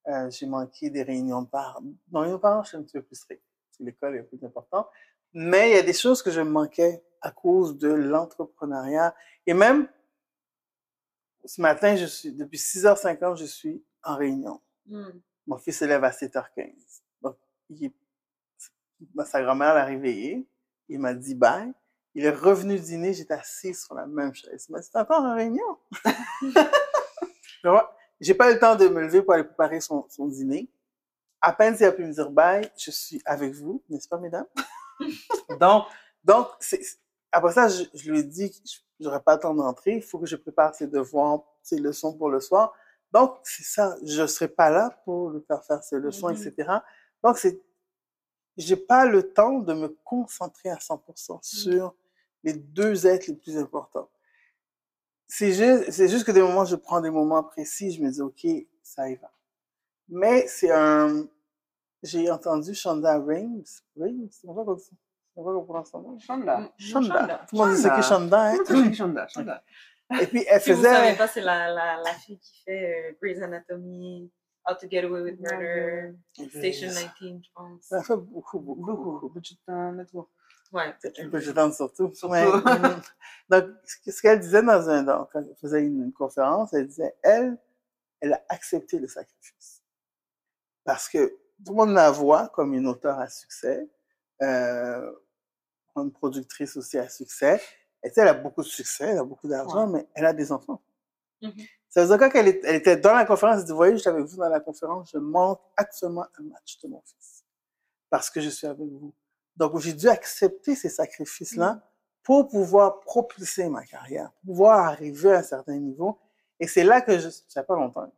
Euh, 0.08 0.30
j'ai 0.30 0.46
manqué 0.46 0.88
des 0.88 1.02
réunions 1.02 1.42
de 1.42 1.48
parents. 1.48 1.82
Dans 2.08 2.22
les 2.22 2.38
parents, 2.38 2.62
je 2.62 2.68
suis 2.68 2.76
un 2.76 2.82
petit 2.82 2.92
peu 2.92 3.02
plus 3.02 3.16
strict. 3.16 3.42
l'école 3.80 4.16
est 4.16 4.22
plus 4.22 4.44
importante. 4.44 4.88
Mais 5.32 5.70
il 5.70 5.76
y 5.76 5.78
a 5.78 5.82
des 5.82 5.92
choses 5.92 6.22
que 6.22 6.30
je 6.30 6.40
manquais 6.40 7.02
à 7.20 7.30
cause 7.30 7.76
de 7.76 7.88
l'entrepreneuriat. 7.88 9.14
Et 9.46 9.54
même, 9.54 9.88
ce 11.44 11.60
matin, 11.60 11.96
je 11.96 12.06
suis, 12.06 12.32
depuis 12.32 12.58
6h50, 12.58 13.36
je 13.36 13.44
suis 13.44 13.84
en 14.04 14.16
réunion. 14.16 14.60
Hmm. 14.86 15.10
Mon 15.46 15.58
fils 15.58 15.78
se 15.78 15.84
lève 15.84 16.04
à 16.04 16.10
7h15. 16.10 16.72
Donc, 17.22 17.36
il, 17.70 17.92
sa 19.24 19.42
grand-mère 19.42 19.74
l'a 19.74 19.84
réveillé. 19.84 20.46
Il 20.88 20.98
m'a 21.00 21.14
dit 21.14 21.34
bye. 21.34 21.72
Il 22.14 22.24
est 22.24 22.30
revenu 22.30 22.78
dîner, 22.78 23.12
j'étais 23.12 23.34
assis 23.34 23.74
sur 23.74 23.94
la 23.94 24.06
même 24.06 24.32
chaise. 24.34 24.66
Il 24.68 24.72
m'a 24.72 24.80
dit, 24.80 24.90
t'es 24.90 24.98
encore 24.98 25.22
en 25.22 25.34
réunion? 25.34 25.76
J'ai 28.20 28.34
pas 28.34 28.50
eu 28.50 28.54
le 28.54 28.60
temps 28.60 28.76
de 28.76 28.88
me 28.88 29.02
lever 29.02 29.20
pour 29.22 29.34
aller 29.34 29.44
préparer 29.44 29.80
son, 29.80 30.06
son 30.08 30.26
dîner. 30.26 30.70
À 31.40 31.52
peine 31.52 31.76
s'il 31.76 31.84
a 31.86 31.92
pu 31.92 32.04
me 32.04 32.12
dire 32.12 32.30
bye, 32.30 32.70
je 32.78 32.90
suis 32.90 33.20
avec 33.26 33.52
vous, 33.54 33.82
n'est-ce 33.90 34.08
pas, 34.08 34.18
mesdames? 34.18 34.46
donc, 35.60 35.84
donc 36.24 36.48
c'est, 36.60 36.80
après 37.30 37.52
ça, 37.52 37.68
je, 37.68 37.84
je 37.92 38.10
lui 38.10 38.20
ai 38.20 38.22
dit 38.22 38.50
que 38.50 38.56
j'aurais 39.00 39.20
pas 39.20 39.34
le 39.34 39.40
temps 39.40 39.54
d'entrer, 39.54 39.96
il 39.96 40.02
faut 40.02 40.18
que 40.18 40.26
je 40.26 40.36
prépare 40.36 40.74
ses 40.74 40.86
devoirs, 40.86 41.40
ses 41.62 41.78
leçons 41.78 42.16
pour 42.16 42.30
le 42.30 42.40
soir. 42.40 42.72
Donc, 43.12 43.36
c'est 43.44 43.62
ça, 43.64 43.96
je 44.02 44.26
serai 44.26 44.48
pas 44.48 44.70
là 44.70 44.90
pour 45.04 45.30
lui 45.30 45.42
faire 45.46 45.62
faire 45.64 45.82
ses 45.82 45.98
leçons, 45.98 46.28
Mhm. 46.30 46.36
etc. 46.36 46.70
Donc, 47.22 47.36
c'est, 47.38 47.60
j'ai 48.56 48.76
pas 48.76 49.04
le 49.06 49.32
temps 49.32 49.58
de 49.58 49.74
me 49.74 49.88
concentrer 50.04 50.70
à 50.70 50.76
100% 50.76 51.38
sur 51.42 51.94
les 52.42 52.54
deux 52.54 53.06
êtres 53.06 53.26
les 53.28 53.36
plus 53.36 53.56
importants. 53.58 54.08
C'est 55.28 55.52
juste, 55.52 55.90
c'est 55.90 56.08
juste 56.08 56.24
que 56.24 56.32
des 56.32 56.40
moments, 56.42 56.64
je 56.64 56.76
prends 56.76 57.00
des 57.00 57.10
moments 57.10 57.42
précis, 57.42 57.92
je 57.92 58.02
me 58.02 58.10
dis, 58.10 58.20
OK, 58.20 58.46
ça 58.82 59.08
y 59.10 59.16
va. 59.16 59.30
Mais 60.08 60.46
c'est 60.46 60.70
un, 60.70 61.26
j'ai 62.02 62.30
entendu 62.30 62.74
Shonda 62.74 63.18
Rhimes, 63.18 63.64
Rhimes, 63.96 64.28
comme 64.44 64.54
ça 64.56 64.74
dit, 64.74 64.84
c'est 64.84 65.34
comme 65.34 65.44
ça 65.44 65.52
qu'on 65.52 65.64
prononce 65.64 65.90
son 65.90 66.00
nom? 66.00 66.18
Chanda. 66.18 66.70
Shonda. 66.78 67.46
Tout 67.48 67.56
le 67.56 67.62
monde 67.62 67.74
dit 67.74 67.82
c'est 67.82 67.94
qui 67.94 68.02
Shonda, 68.02 68.42
hein? 68.52 68.58
Oui, 68.70 68.94
Chanda, 68.94 69.26
Chanda. 69.28 69.62
Et 70.20 70.26
puis, 70.28 70.44
elle 70.48 70.60
Si 70.60 70.72
vous 70.72 70.82
savez 70.82 71.08
faisait, 71.08 71.16
pas, 71.16 71.26
c'est 71.26 71.40
la, 71.40 71.68
la, 71.68 71.96
la 71.96 72.12
fille 72.14 72.38
qui 72.38 72.62
fait 72.64 73.10
euh, 73.10 73.16
Grey's 73.20 73.42
Anatomy, 73.42 74.30
How 74.68 74.74
to 74.74 74.88
Get 74.90 75.04
Away 75.04 75.22
with 75.22 75.40
Murder, 75.40 76.14
Station 76.50 76.88
19, 76.88 77.42
je 77.44 77.50
pense. 77.54 77.92
elle 77.92 78.02
fait 78.02 78.16
beaucoup, 78.16 78.58
beaucoup, 78.58 78.82
Beaucoup. 78.84 79.32
euh, 79.68 79.92
Network. 79.92 80.28
Ouais. 80.72 80.92
Surtout. 81.00 82.12
Surtout. 82.14 82.28
Ouais. 82.28 82.44
Donc, 83.48 83.64
ce 83.84 83.96
que- 84.04 84.10
ce 84.10 84.20
qu'elle 84.22 84.40
disait 84.40 84.62
dans 84.62 84.88
un, 84.90 85.02
dans, 85.04 85.24
quand 85.26 85.40
elle 85.40 85.54
faisait 85.60 85.82
une, 85.84 86.02
une 86.04 86.12
conférence, 86.12 86.72
elle 86.74 86.88
disait, 86.88 87.14
elle, 87.22 87.56
elle 88.20 88.32
a 88.32 88.42
accepté 88.48 88.98
le 88.98 89.06
sacrifice. 89.06 89.82
Parce 90.84 91.08
que 91.08 91.28
tout 91.64 91.70
le 91.72 91.74
monde 91.74 91.94
la 91.94 92.10
voit 92.10 92.48
comme 92.48 92.74
une 92.74 92.88
auteure 92.88 93.18
à 93.20 93.28
succès, 93.28 93.88
euh, 94.42 95.12
une 95.94 96.10
productrice 96.12 96.76
aussi 96.76 96.98
à 96.98 97.08
succès. 97.08 97.60
Et 98.02 98.10
elle 98.16 98.28
a 98.28 98.34
beaucoup 98.34 98.62
de 98.62 98.66
succès, 98.68 99.04
elle 99.10 99.18
a 99.18 99.24
beaucoup 99.24 99.48
d'argent, 99.48 99.86
mais 99.86 100.06
elle 100.14 100.26
a 100.26 100.32
des 100.32 100.50
enfants. 100.52 100.82
Mhm. 101.42 101.52
Ça 101.96 102.02
veut 102.02 102.08
dire 102.08 102.18
que 102.18 102.30
quand 102.30 102.38
elle, 102.38 102.76
était 102.76 102.98
dans 102.98 103.14
la 103.14 103.24
conférence, 103.24 103.60
elle 103.60 103.64
dit, 103.64 103.72
voyez, 103.72 103.96
j'étais 103.96 104.10
avec 104.10 104.26
vous 104.26 104.36
dans 104.36 104.50
la 104.50 104.60
conférence, 104.60 105.08
je 105.14 105.16
manque 105.16 105.62
actuellement 105.78 106.26
un 106.38 106.42
match 106.42 106.78
de 106.82 106.88
mon 106.88 107.00
fils. 107.00 107.42
Parce 108.10 108.28
que 108.28 108.38
je 108.42 108.50
suis 108.50 108.66
avec 108.66 108.86
vous. 108.86 109.14
Donc, 109.56 109.78
j'ai 109.78 109.94
dû 109.94 110.06
accepter 110.06 110.74
ces 110.74 110.90
sacrifices-là 110.90 111.80
pour 112.22 112.48
pouvoir 112.48 113.00
propulser 113.00 113.70
ma 113.70 113.82
carrière, 113.82 114.30
pour 114.32 114.48
pouvoir 114.48 114.80
arriver 114.80 115.32
à 115.32 115.38
un 115.38 115.42
certain 115.42 115.78
niveau. 115.78 116.18
Et 116.60 116.66
c'est 116.66 116.84
là 116.84 117.00
que 117.00 117.18
je, 117.18 117.30
ça 117.48 117.62
pas 117.62 117.76
longtemps, 117.76 118.12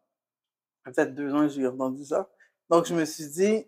peut-être 0.83 1.15
deux 1.15 1.33
ans 1.33 1.49
j'ai 1.49 1.65
entendu 1.65 2.05
ça. 2.05 2.29
Donc, 2.69 2.85
je 2.87 2.95
me 2.95 3.05
suis 3.05 3.29
dit, 3.29 3.65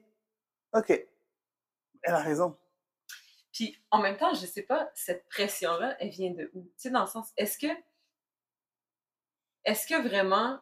OK, 0.73 0.91
elle 0.91 2.15
a 2.15 2.19
raison. 2.19 2.57
Puis 3.53 3.79
en 3.93 4.03
même 4.03 4.17
temps, 4.17 4.35
je 4.35 4.45
sais 4.45 4.63
pas, 4.63 4.91
cette 4.93 5.29
pression-là, 5.29 5.95
elle 6.01 6.11
vient 6.11 6.33
de 6.33 6.51
où? 6.55 6.65
Tu 6.65 6.73
sais, 6.79 6.91
dans 6.91 7.03
le 7.03 7.07
sens, 7.07 7.29
est-ce 7.37 7.57
que. 7.57 7.69
Est-ce 9.65 9.87
que 9.87 10.01
vraiment 10.07 10.61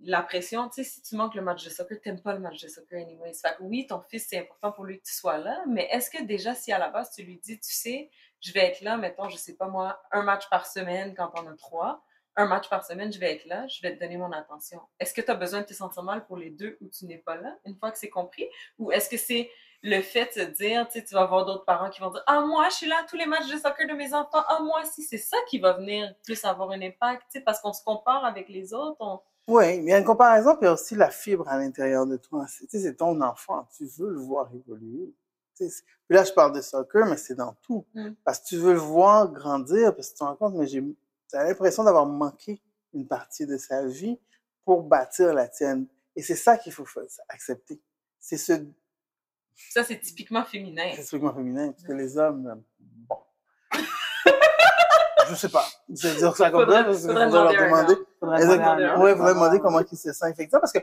la 0.00 0.22
pression, 0.22 0.68
tu 0.68 0.84
sais, 0.84 0.90
si 0.90 1.02
tu 1.02 1.16
manques 1.16 1.34
le 1.34 1.42
match 1.42 1.64
de 1.64 1.70
soccer, 1.70 2.00
t'aimes 2.00 2.20
pas 2.20 2.34
le 2.34 2.40
match 2.40 2.60
de 2.60 2.68
soccer 2.68 3.00
anyways. 3.00 3.34
Fait 3.34 3.56
que 3.56 3.62
oui, 3.62 3.86
ton 3.86 4.00
fils, 4.02 4.26
c'est 4.28 4.38
important 4.38 4.72
pour 4.72 4.84
lui 4.84 4.98
que 4.98 5.06
tu 5.06 5.14
sois 5.14 5.38
là, 5.38 5.62
mais 5.68 5.88
est-ce 5.90 6.10
que 6.10 6.22
déjà, 6.22 6.54
si 6.54 6.70
à 6.72 6.78
la 6.78 6.90
base, 6.90 7.10
tu 7.12 7.22
lui 7.22 7.38
dis, 7.38 7.58
tu 7.58 7.72
sais, 7.72 8.10
je 8.40 8.52
vais 8.52 8.66
être 8.66 8.82
là, 8.82 8.96
mettons, 8.96 9.28
je 9.28 9.36
sais 9.36 9.56
pas 9.56 9.68
moi, 9.68 10.00
un 10.12 10.22
match 10.22 10.48
par 10.50 10.66
semaine 10.66 11.14
quand 11.14 11.32
on 11.34 11.46
a 11.46 11.56
trois, 11.56 12.04
un 12.36 12.46
match 12.46 12.68
par 12.68 12.84
semaine, 12.84 13.10
je 13.10 13.18
vais 13.18 13.32
être 13.32 13.46
là, 13.46 13.66
je 13.68 13.80
vais 13.80 13.94
te 13.94 14.00
donner 14.00 14.18
mon 14.18 14.30
attention. 14.32 14.80
Est-ce 15.00 15.14
que 15.14 15.22
tu 15.22 15.30
as 15.30 15.34
besoin 15.34 15.62
de 15.62 15.66
te 15.66 15.72
sentir 15.72 16.02
mal 16.02 16.26
pour 16.26 16.36
les 16.36 16.50
deux 16.50 16.76
où 16.82 16.88
tu 16.88 17.06
n'es 17.06 17.18
pas 17.18 17.36
là, 17.36 17.56
une 17.64 17.76
fois 17.76 17.90
que 17.90 17.98
c'est 17.98 18.10
compris? 18.10 18.46
Ou 18.78 18.92
est-ce 18.92 19.08
que 19.08 19.16
c'est 19.16 19.50
le 19.86 20.02
fait 20.02 20.36
de 20.36 20.40
se 20.40 20.46
dire, 20.50 20.86
tu 20.88 20.98
sais, 20.98 21.04
tu 21.04 21.14
vas 21.14 21.22
avoir 21.22 21.46
d'autres 21.46 21.64
parents 21.64 21.88
qui 21.88 22.00
vont 22.00 22.10
dire, 22.10 22.22
ah, 22.26 22.40
moi, 22.40 22.68
je 22.70 22.74
suis 22.74 22.88
là 22.88 22.96
à 23.02 23.04
tous 23.04 23.16
les 23.16 23.26
matchs 23.26 23.46
de 23.46 23.56
soccer 23.56 23.86
de 23.88 23.94
mes 23.94 24.12
enfants, 24.12 24.42
ah, 24.48 24.58
moi, 24.60 24.84
si, 24.84 25.04
c'est 25.04 25.16
ça 25.16 25.36
qui 25.48 25.60
va 25.60 25.74
venir 25.74 26.12
plus 26.24 26.44
avoir 26.44 26.70
un 26.72 26.82
impact, 26.82 27.22
tu 27.30 27.38
sais, 27.38 27.40
parce 27.40 27.60
qu'on 27.60 27.72
se 27.72 27.84
compare 27.84 28.24
avec 28.24 28.48
les 28.48 28.74
autres, 28.74 28.96
on... 28.98 29.20
Oui, 29.46 29.78
mais 29.78 29.84
il 29.84 29.88
y 29.90 29.92
a 29.92 29.98
une 29.98 30.04
comparaison, 30.04 30.56
puis 30.56 30.66
aussi 30.66 30.96
la 30.96 31.08
fibre 31.08 31.48
à 31.48 31.56
l'intérieur 31.56 32.04
de 32.04 32.16
toi. 32.16 32.46
Tu 32.48 32.66
sais, 32.68 32.80
c'est 32.80 32.96
ton 32.96 33.20
enfant, 33.20 33.68
tu 33.76 33.86
veux 33.86 34.10
le 34.10 34.18
voir 34.18 34.50
évoluer. 34.52 35.14
Puis 35.56 35.70
là, 36.10 36.24
je 36.24 36.32
parle 36.32 36.52
de 36.52 36.60
soccer, 36.60 37.06
mais 37.06 37.16
c'est 37.16 37.36
dans 37.36 37.54
tout. 37.62 37.86
Mm. 37.94 38.10
Parce 38.24 38.40
que 38.40 38.46
tu 38.46 38.56
veux 38.56 38.72
le 38.72 38.80
voir 38.80 39.30
grandir, 39.30 39.94
parce 39.94 40.08
que 40.08 40.14
tu 40.14 40.18
te 40.18 40.24
rends 40.24 40.34
compte, 40.34 40.54
mais 40.54 40.66
j'ai, 40.66 40.82
l'impression 41.32 41.84
d'avoir 41.84 42.06
manqué 42.06 42.60
une 42.92 43.06
partie 43.06 43.46
de 43.46 43.56
sa 43.56 43.86
vie 43.86 44.18
pour 44.64 44.82
bâtir 44.82 45.32
la 45.32 45.46
tienne. 45.46 45.86
Et 46.16 46.22
c'est 46.22 46.34
ça 46.34 46.58
qu'il 46.58 46.72
faut 46.72 46.84
faire, 46.84 47.04
accepter. 47.28 47.80
C'est 48.18 48.36
ce 48.36 48.52
Ça, 49.56 49.84
c'est 49.84 49.98
typiquement 49.98 50.44
féminin. 50.44 50.90
respectement 50.94 51.34
féminin, 51.34 51.72
parce 51.72 51.82
que 51.82 51.92
les 51.92 52.18
hommes, 52.18 52.46
euh, 52.46 52.54
bon. 53.08 53.16
je 55.30 55.34
sais 55.34 55.48
pas. 55.48 55.64
Je 55.88 56.08
vais 56.08 56.16
dire 56.16 56.36
ça 56.36 56.50
comme 56.50 56.70
ça, 56.70 56.84
parce 56.84 57.02
que 57.02 57.08
faudrait 57.08 57.30
faudrait 57.30 57.54
leur 57.54 57.64
demander. 57.64 57.94
Faudrait 58.20 58.42
Exactement. 58.42 59.02
Ouais, 59.02 59.16
faudrait 59.16 59.34
demander 59.34 59.60
comment 59.60 59.80
il 59.80 59.98
se 59.98 60.12
sent 60.12 60.30
effectivement. 60.30 60.60
Parce 60.60 60.72
que 60.72 60.80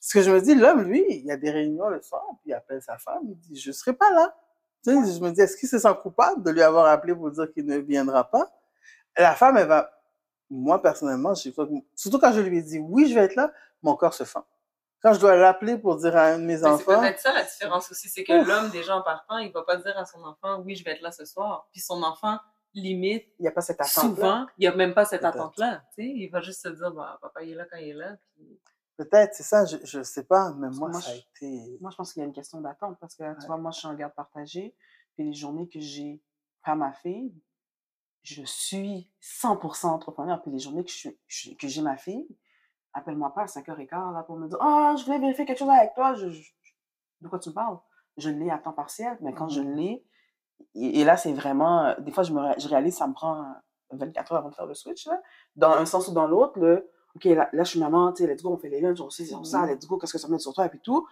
ce 0.00 0.14
que 0.14 0.22
je 0.22 0.30
me 0.30 0.40
dis, 0.40 0.54
l'homme, 0.54 0.82
lui, 0.82 1.04
il 1.08 1.24
y 1.24 1.30
a 1.30 1.36
des 1.36 1.50
réunions 1.50 1.88
le 1.88 2.02
soir, 2.02 2.24
puis 2.40 2.50
il 2.50 2.54
appelle 2.54 2.82
sa 2.82 2.98
femme, 2.98 3.22
il 3.24 3.38
dit 3.38 3.60
Je 3.60 3.72
serai 3.72 3.92
pas 3.92 4.10
là. 4.10 4.36
Tu 4.84 4.90
sais, 4.90 5.14
je 5.14 5.20
me 5.20 5.30
dis 5.30 5.40
Est-ce 5.40 5.56
qu'il 5.56 5.68
se 5.68 5.78
sent 5.78 5.94
coupable 6.02 6.42
de 6.42 6.50
lui 6.50 6.62
avoir 6.62 6.86
appelé 6.86 7.14
pour 7.14 7.30
dire 7.30 7.50
qu'il 7.52 7.66
ne 7.66 7.78
viendra 7.78 8.28
pas? 8.28 8.50
La 9.16 9.34
femme, 9.34 9.56
elle 9.56 9.68
va. 9.68 9.90
Moi, 10.50 10.80
personnellement, 10.80 11.34
je 11.34 11.50
surtout 11.94 12.18
quand 12.18 12.32
je 12.32 12.40
lui 12.40 12.58
ai 12.58 12.62
dit 12.62 12.78
Oui, 12.78 13.08
je 13.08 13.14
vais 13.14 13.24
être 13.24 13.36
là, 13.36 13.52
mon 13.82 13.94
corps 13.94 14.14
se 14.14 14.24
fend. 14.24 14.44
Quand 15.00 15.12
je 15.12 15.20
dois 15.20 15.36
l'appeler 15.36 15.78
pour 15.78 15.96
dire 15.96 16.16
à 16.16 16.26
un 16.26 16.38
de 16.38 16.42
mes 16.44 16.54
Mais 16.54 16.58
c'est 16.58 16.66
enfants, 16.66 17.00
peut-être 17.00 17.20
ça 17.20 17.32
la 17.32 17.44
différence 17.44 17.90
aussi, 17.90 18.08
c'est 18.08 18.24
que 18.24 18.32
l'homme, 18.32 18.70
déjà 18.70 18.96
en 18.96 19.02
partant, 19.02 19.38
il 19.38 19.52
va 19.52 19.62
pas 19.62 19.76
dire 19.76 19.96
à 19.96 20.04
son 20.04 20.22
enfant, 20.24 20.60
oui, 20.64 20.74
je 20.74 20.84
vais 20.84 20.90
être 20.92 21.02
là 21.02 21.12
ce 21.12 21.24
soir. 21.24 21.68
Puis 21.72 21.80
son 21.80 22.02
enfant, 22.02 22.38
limite, 22.74 23.24
Il 23.38 23.42
n'y 23.42 23.48
a 23.48 23.52
pas 23.52 23.60
cette 23.60 23.80
attente. 23.80 23.90
souvent, 24.16 24.46
il 24.58 24.62
n'y 24.62 24.66
a 24.66 24.74
même 24.74 24.94
pas 24.94 25.04
cette 25.04 25.24
attente-là. 25.24 25.84
Tu 25.94 26.02
sais, 26.02 26.08
il 26.08 26.28
va 26.28 26.40
juste 26.40 26.62
se 26.62 26.68
dire, 26.68 26.90
bah, 26.92 27.18
papa, 27.22 27.42
il 27.44 27.50
est 27.50 27.54
là 27.54 27.64
quand 27.70 27.76
il 27.78 27.90
est 27.90 27.94
là. 27.94 28.16
Puis... 28.34 28.60
peut-être, 28.96 29.34
c'est 29.34 29.44
ça, 29.44 29.64
je, 29.64 29.76
je 29.84 30.02
sais 30.02 30.24
pas, 30.24 30.52
mais 30.54 30.68
moi, 30.70 30.90
Moi, 30.90 31.00
ça 31.00 31.10
a 31.10 31.14
je- 31.14 31.20
été. 31.20 31.78
Moi, 31.80 31.90
je 31.92 31.96
pense 31.96 32.12
qu'il 32.12 32.20
y 32.20 32.24
a 32.24 32.26
une 32.26 32.32
question 32.34 32.60
d'attente 32.60 32.98
parce 33.00 33.14
que, 33.14 33.22
tu 33.40 33.46
vois, 33.46 33.56
moi, 33.56 33.70
je 33.70 33.78
suis 33.78 33.88
en 33.88 33.94
garde 33.94 34.14
partagée. 34.14 34.74
Puis 35.14 35.24
les 35.24 35.32
journées 35.32 35.68
que 35.68 35.78
j'ai 35.80 36.20
pas 36.64 36.74
ma 36.74 36.92
fille, 36.92 37.32
je 38.22 38.42
suis 38.44 39.10
100% 39.22 39.86
entrepreneur. 39.86 40.42
Puis 40.42 40.50
les 40.50 40.58
journées 40.58 40.84
que 40.84 40.90
je 40.90 40.96
suis- 40.96 41.18
je 41.28 41.36
suis- 41.38 41.56
que 41.56 41.66
j'ai 41.68 41.82
ma 41.82 41.96
fille, 41.96 42.26
appelle-moi 42.94 43.32
pas 43.34 43.42
à 43.42 43.46
5h15 43.46 44.12
là, 44.14 44.22
pour 44.22 44.36
me 44.36 44.48
dire 44.48 44.58
Ah, 44.60 44.94
je 44.98 45.04
voulais 45.04 45.18
vérifier 45.18 45.44
quelque 45.44 45.58
chose 45.58 45.68
avec 45.70 45.94
toi. 45.94 46.14
Je, 46.14 46.28
je- 46.30 46.52
de 47.20 47.28
quoi 47.28 47.38
tu 47.38 47.48
me 47.50 47.54
parles? 47.54 47.78
Je 48.16 48.30
l'ai 48.30 48.50
à 48.50 48.58
temps 48.58 48.72
partiel, 48.72 49.16
mais 49.20 49.32
quand 49.32 49.48
je 49.48 49.60
Mhm. 49.60 49.74
l'ai, 49.76 50.04
et, 50.74 51.00
et 51.00 51.04
là, 51.04 51.16
c'est 51.16 51.32
vraiment. 51.32 51.84
euh, 51.84 51.94
Des 52.00 52.10
fois, 52.12 52.22
je, 52.24 52.32
me, 52.32 52.40
je 52.58 52.68
réalise, 52.68 52.96
ça 52.96 53.06
me 53.06 53.12
prend 53.14 53.42
euh, 53.42 53.44
24 53.92 54.32
heures 54.32 54.38
avant 54.38 54.48
de 54.50 54.54
faire 54.54 54.66
le 54.66 54.74
switch. 54.74 55.06
Là. 55.06 55.20
Dans 55.56 55.70
un 55.72 55.86
sens 55.86 56.08
ou 56.08 56.12
dans 56.12 56.26
l'autre, 56.26 56.58
le 56.58 56.90
OK, 57.14 57.24
là, 57.24 57.48
là, 57.52 57.64
je 57.64 57.70
suis 57.70 57.80
maman, 57.80 58.12
tu 58.12 58.22
sais, 58.24 58.28
let's 58.32 58.42
go, 58.42 58.50
on 58.52 58.58
fait 58.58 58.68
les 58.68 58.80
lunchs, 58.80 59.00
on 59.00 59.08
sait, 59.10 59.32
on 59.34 59.42
ça, 59.44 59.62
Mhm. 59.62 59.70
let's 59.70 59.86
go, 59.86 59.98
qu'est-ce 59.98 60.12
que 60.12 60.18
ça 60.18 60.28
met 60.28 60.38
sur 60.38 60.52
toi, 60.52 60.66
et 60.66 60.68
puis 60.68 60.80
tout. 60.80 61.06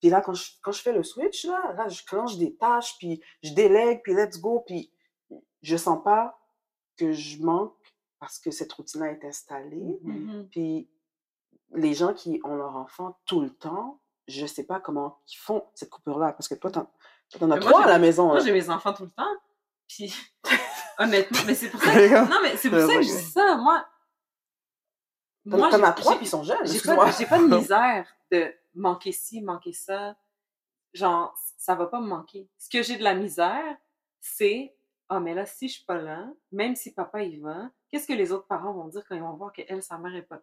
Puis 0.00 0.10
là, 0.10 0.20
quand 0.20 0.34
je, 0.34 0.52
quand 0.62 0.72
je 0.72 0.80
fais 0.82 0.92
le 0.92 1.02
switch, 1.02 1.44
là, 1.46 1.72
là, 1.76 1.88
je 1.88 2.02
clenche 2.04 2.36
des 2.38 2.56
tâches, 2.56 2.96
puis 2.98 3.20
je 3.42 3.52
délègue, 3.52 4.00
puis 4.02 4.14
let's 4.14 4.40
go, 4.40 4.62
puis 4.66 4.90
je 5.62 5.76
sens 5.76 6.02
pas 6.02 6.38
que 6.96 7.12
je 7.12 7.42
manque 7.42 7.74
parce 8.20 8.38
que 8.38 8.50
cette 8.50 8.72
routine-là 8.72 9.12
est 9.12 9.24
installée. 9.24 9.98
Mhm. 10.02 10.48
Puis 10.50 10.88
les 11.74 11.94
gens 11.94 12.14
qui 12.14 12.40
ont 12.44 12.54
leur 12.56 12.76
enfant 12.76 13.18
tout 13.26 13.40
le 13.40 13.50
temps, 13.50 14.00
je 14.26 14.46
sais 14.46 14.64
pas 14.64 14.80
comment 14.80 15.18
ils 15.28 15.36
font 15.36 15.64
cette 15.74 15.90
coupure-là. 15.90 16.32
Parce 16.32 16.48
que 16.48 16.54
toi, 16.54 16.70
t'en, 16.70 16.90
t'en 17.38 17.50
as 17.50 17.56
Mais 17.56 17.60
moi, 17.60 17.70
trois 17.70 17.84
à 17.84 17.88
la 17.88 17.98
maison. 17.98 18.26
Moi, 18.26 18.38
là. 18.38 18.44
j'ai 18.44 18.52
mes 18.52 18.70
enfants 18.70 18.92
tout 18.92 19.04
le 19.04 19.10
temps. 19.10 19.36
Puis, 19.88 20.14
honnêtement, 20.98 21.38
mais 21.46 21.54
c'est 21.54 21.68
pour 21.68 21.80
ça 21.82 21.92
que, 21.92 22.08
gars, 22.08 22.24
non, 22.24 22.38
mais 22.42 22.56
c'est 22.56 22.70
pour 22.70 22.78
c'est 22.80 22.86
ça 22.86 22.94
que 22.94 23.02
je 23.02 23.08
dis 23.08 23.30
ça. 23.30 23.56
Moi, 23.56 23.86
T'en, 25.50 25.58
moi, 25.58 25.68
as 25.88 25.92
trois, 25.92 26.16
puis 26.16 26.24
ils 26.24 26.28
sont 26.28 26.42
jeunes. 26.42 26.56
j'ai 26.64 26.76
excuse-moi. 26.76 27.04
pas, 27.04 27.10
j'ai 27.10 27.26
pas 27.26 27.38
de 27.38 27.46
misère 27.56 28.06
de 28.32 28.54
manquer 28.74 29.12
ci, 29.12 29.42
manquer 29.42 29.74
ça. 29.74 30.16
Genre, 30.94 31.34
ça 31.58 31.74
va 31.74 31.86
pas 31.86 32.00
me 32.00 32.06
manquer. 32.06 32.48
Ce 32.56 32.70
que 32.70 32.82
j'ai 32.82 32.96
de 32.96 33.02
la 33.02 33.14
misère, 33.14 33.76
c'est 34.20 34.74
Ah, 35.10 35.20
mais 35.20 35.34
là, 35.34 35.44
si 35.44 35.68
je 35.68 35.74
suis 35.74 35.84
pas 35.84 35.98
là, 35.98 36.26
même 36.50 36.76
si 36.76 36.94
papa 36.94 37.22
y 37.22 37.38
va, 37.40 37.68
qu'est-ce 37.90 38.06
que 38.06 38.14
les 38.14 38.32
autres 38.32 38.46
parents 38.46 38.72
vont 38.72 38.88
dire 38.88 39.04
quand 39.06 39.14
ils 39.14 39.20
vont 39.20 39.34
voir 39.34 39.52
que 39.52 39.60
elle, 39.68 39.82
sa 39.82 39.98
mère 39.98 40.14
est 40.14 40.22
pas. 40.22 40.40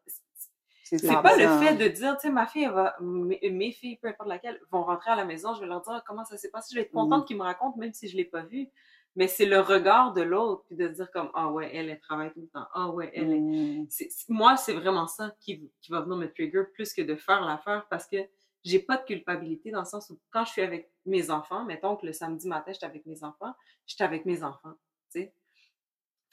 C'est 0.97 1.07
pas 1.21 1.35
le 1.37 1.47
fait 1.59 1.75
de 1.75 1.87
dire, 1.87 2.15
tu 2.17 2.27
sais, 2.27 2.29
ma 2.33 2.45
fille, 2.47 2.63
elle 2.63 2.71
va, 2.71 2.95
mes, 2.99 3.71
filles, 3.71 3.97
peu 3.97 4.09
importe 4.09 4.27
laquelle, 4.29 4.59
vont 4.71 4.83
rentrer 4.83 5.11
à 5.11 5.15
la 5.15 5.25
maison, 5.25 5.53
je 5.53 5.61
vais 5.61 5.67
leur 5.67 5.81
dire 5.81 5.93
ah, 5.93 6.03
comment 6.05 6.25
ça 6.25 6.37
s'est 6.37 6.49
passé? 6.51 6.69
Je 6.71 6.79
vais 6.79 6.85
être 6.85 6.91
contente 6.91 7.21
Mhm. 7.21 7.25
qu'ils 7.27 7.37
me 7.37 7.43
racontent, 7.43 7.77
même 7.77 7.93
si 7.93 8.07
je 8.07 8.17
l'ai 8.17 8.25
pas 8.25 8.41
vu. 8.43 8.67
Mais 9.15 9.27
c'est 9.27 9.45
le 9.45 9.59
regard 9.59 10.13
de 10.13 10.21
l'autre, 10.21 10.63
puis 10.67 10.77
de 10.77 10.87
dire 10.87 11.11
comme, 11.11 11.29
ah 11.33 11.49
ouais, 11.51 11.69
elle, 11.73 11.89
elle 11.89 11.99
travaille 11.99 12.31
tout 12.31 12.39
le 12.41 12.47
temps. 12.47 12.65
Ah 12.73 12.89
ouais, 12.89 13.11
elle 13.13 13.33
est. 13.33 13.39
Mm. 13.39 13.87
c'est- 13.89 14.29
moi, 14.29 14.55
c'est 14.55 14.73
vraiment 14.73 15.05
ça 15.07 15.33
qui, 15.41 15.69
qui 15.81 15.91
va 15.91 15.99
venir 16.01 16.15
me 16.17 16.27
trigger 16.31 16.63
plus 16.73 16.93
que 16.93 17.01
de 17.01 17.15
faire 17.15 17.41
l'affaire 17.41 17.85
parce 17.89 18.07
que 18.07 18.17
j'ai 18.63 18.79
pas 18.79 18.95
de 18.97 19.03
culpabilité 19.03 19.69
dans 19.71 19.79
le 19.81 19.85
sens 19.85 20.09
où 20.11 20.19
quand 20.29 20.45
je 20.45 20.51
suis 20.51 20.61
avec 20.61 20.91
mes 21.05 21.29
enfants, 21.29 21.65
mettons 21.65 21.95
que 21.97 22.05
le 22.05 22.13
samedi 22.13 22.47
matin, 22.47 22.71
j'étais 22.71 22.85
avec 22.85 23.05
mes 23.05 23.21
enfants, 23.23 23.53
j'étais 23.85 24.03
avec 24.05 24.25
mes 24.25 24.43
enfants, 24.43 24.73
tu 25.13 25.21
sais. 25.21 25.33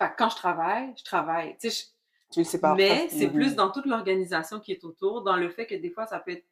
Fait 0.01 0.11
que 0.11 0.17
quand 0.17 0.29
je 0.29 0.37
travaille, 0.37 0.93
je 0.97 1.03
travaille. 1.05 1.57
Tu 1.59 1.71
sais, 1.71 1.87
Tu 2.31 2.41
le 2.41 2.45
sépares 2.45 2.77
mais 2.77 3.07
pas. 3.07 3.09
c'est 3.11 3.29
plus 3.31 3.55
dans 3.55 3.71
toute 3.71 3.87
l'organisation 3.87 4.61
qui 4.61 4.73
est 4.73 4.85
autour, 4.85 5.23
dans 5.23 5.37
le 5.37 5.49
fait 5.49 5.67
que 5.67 5.75
des 5.75 5.91
fois, 5.91 6.07
ça 6.07 6.19
peut 6.21 6.33
être, 6.33 6.47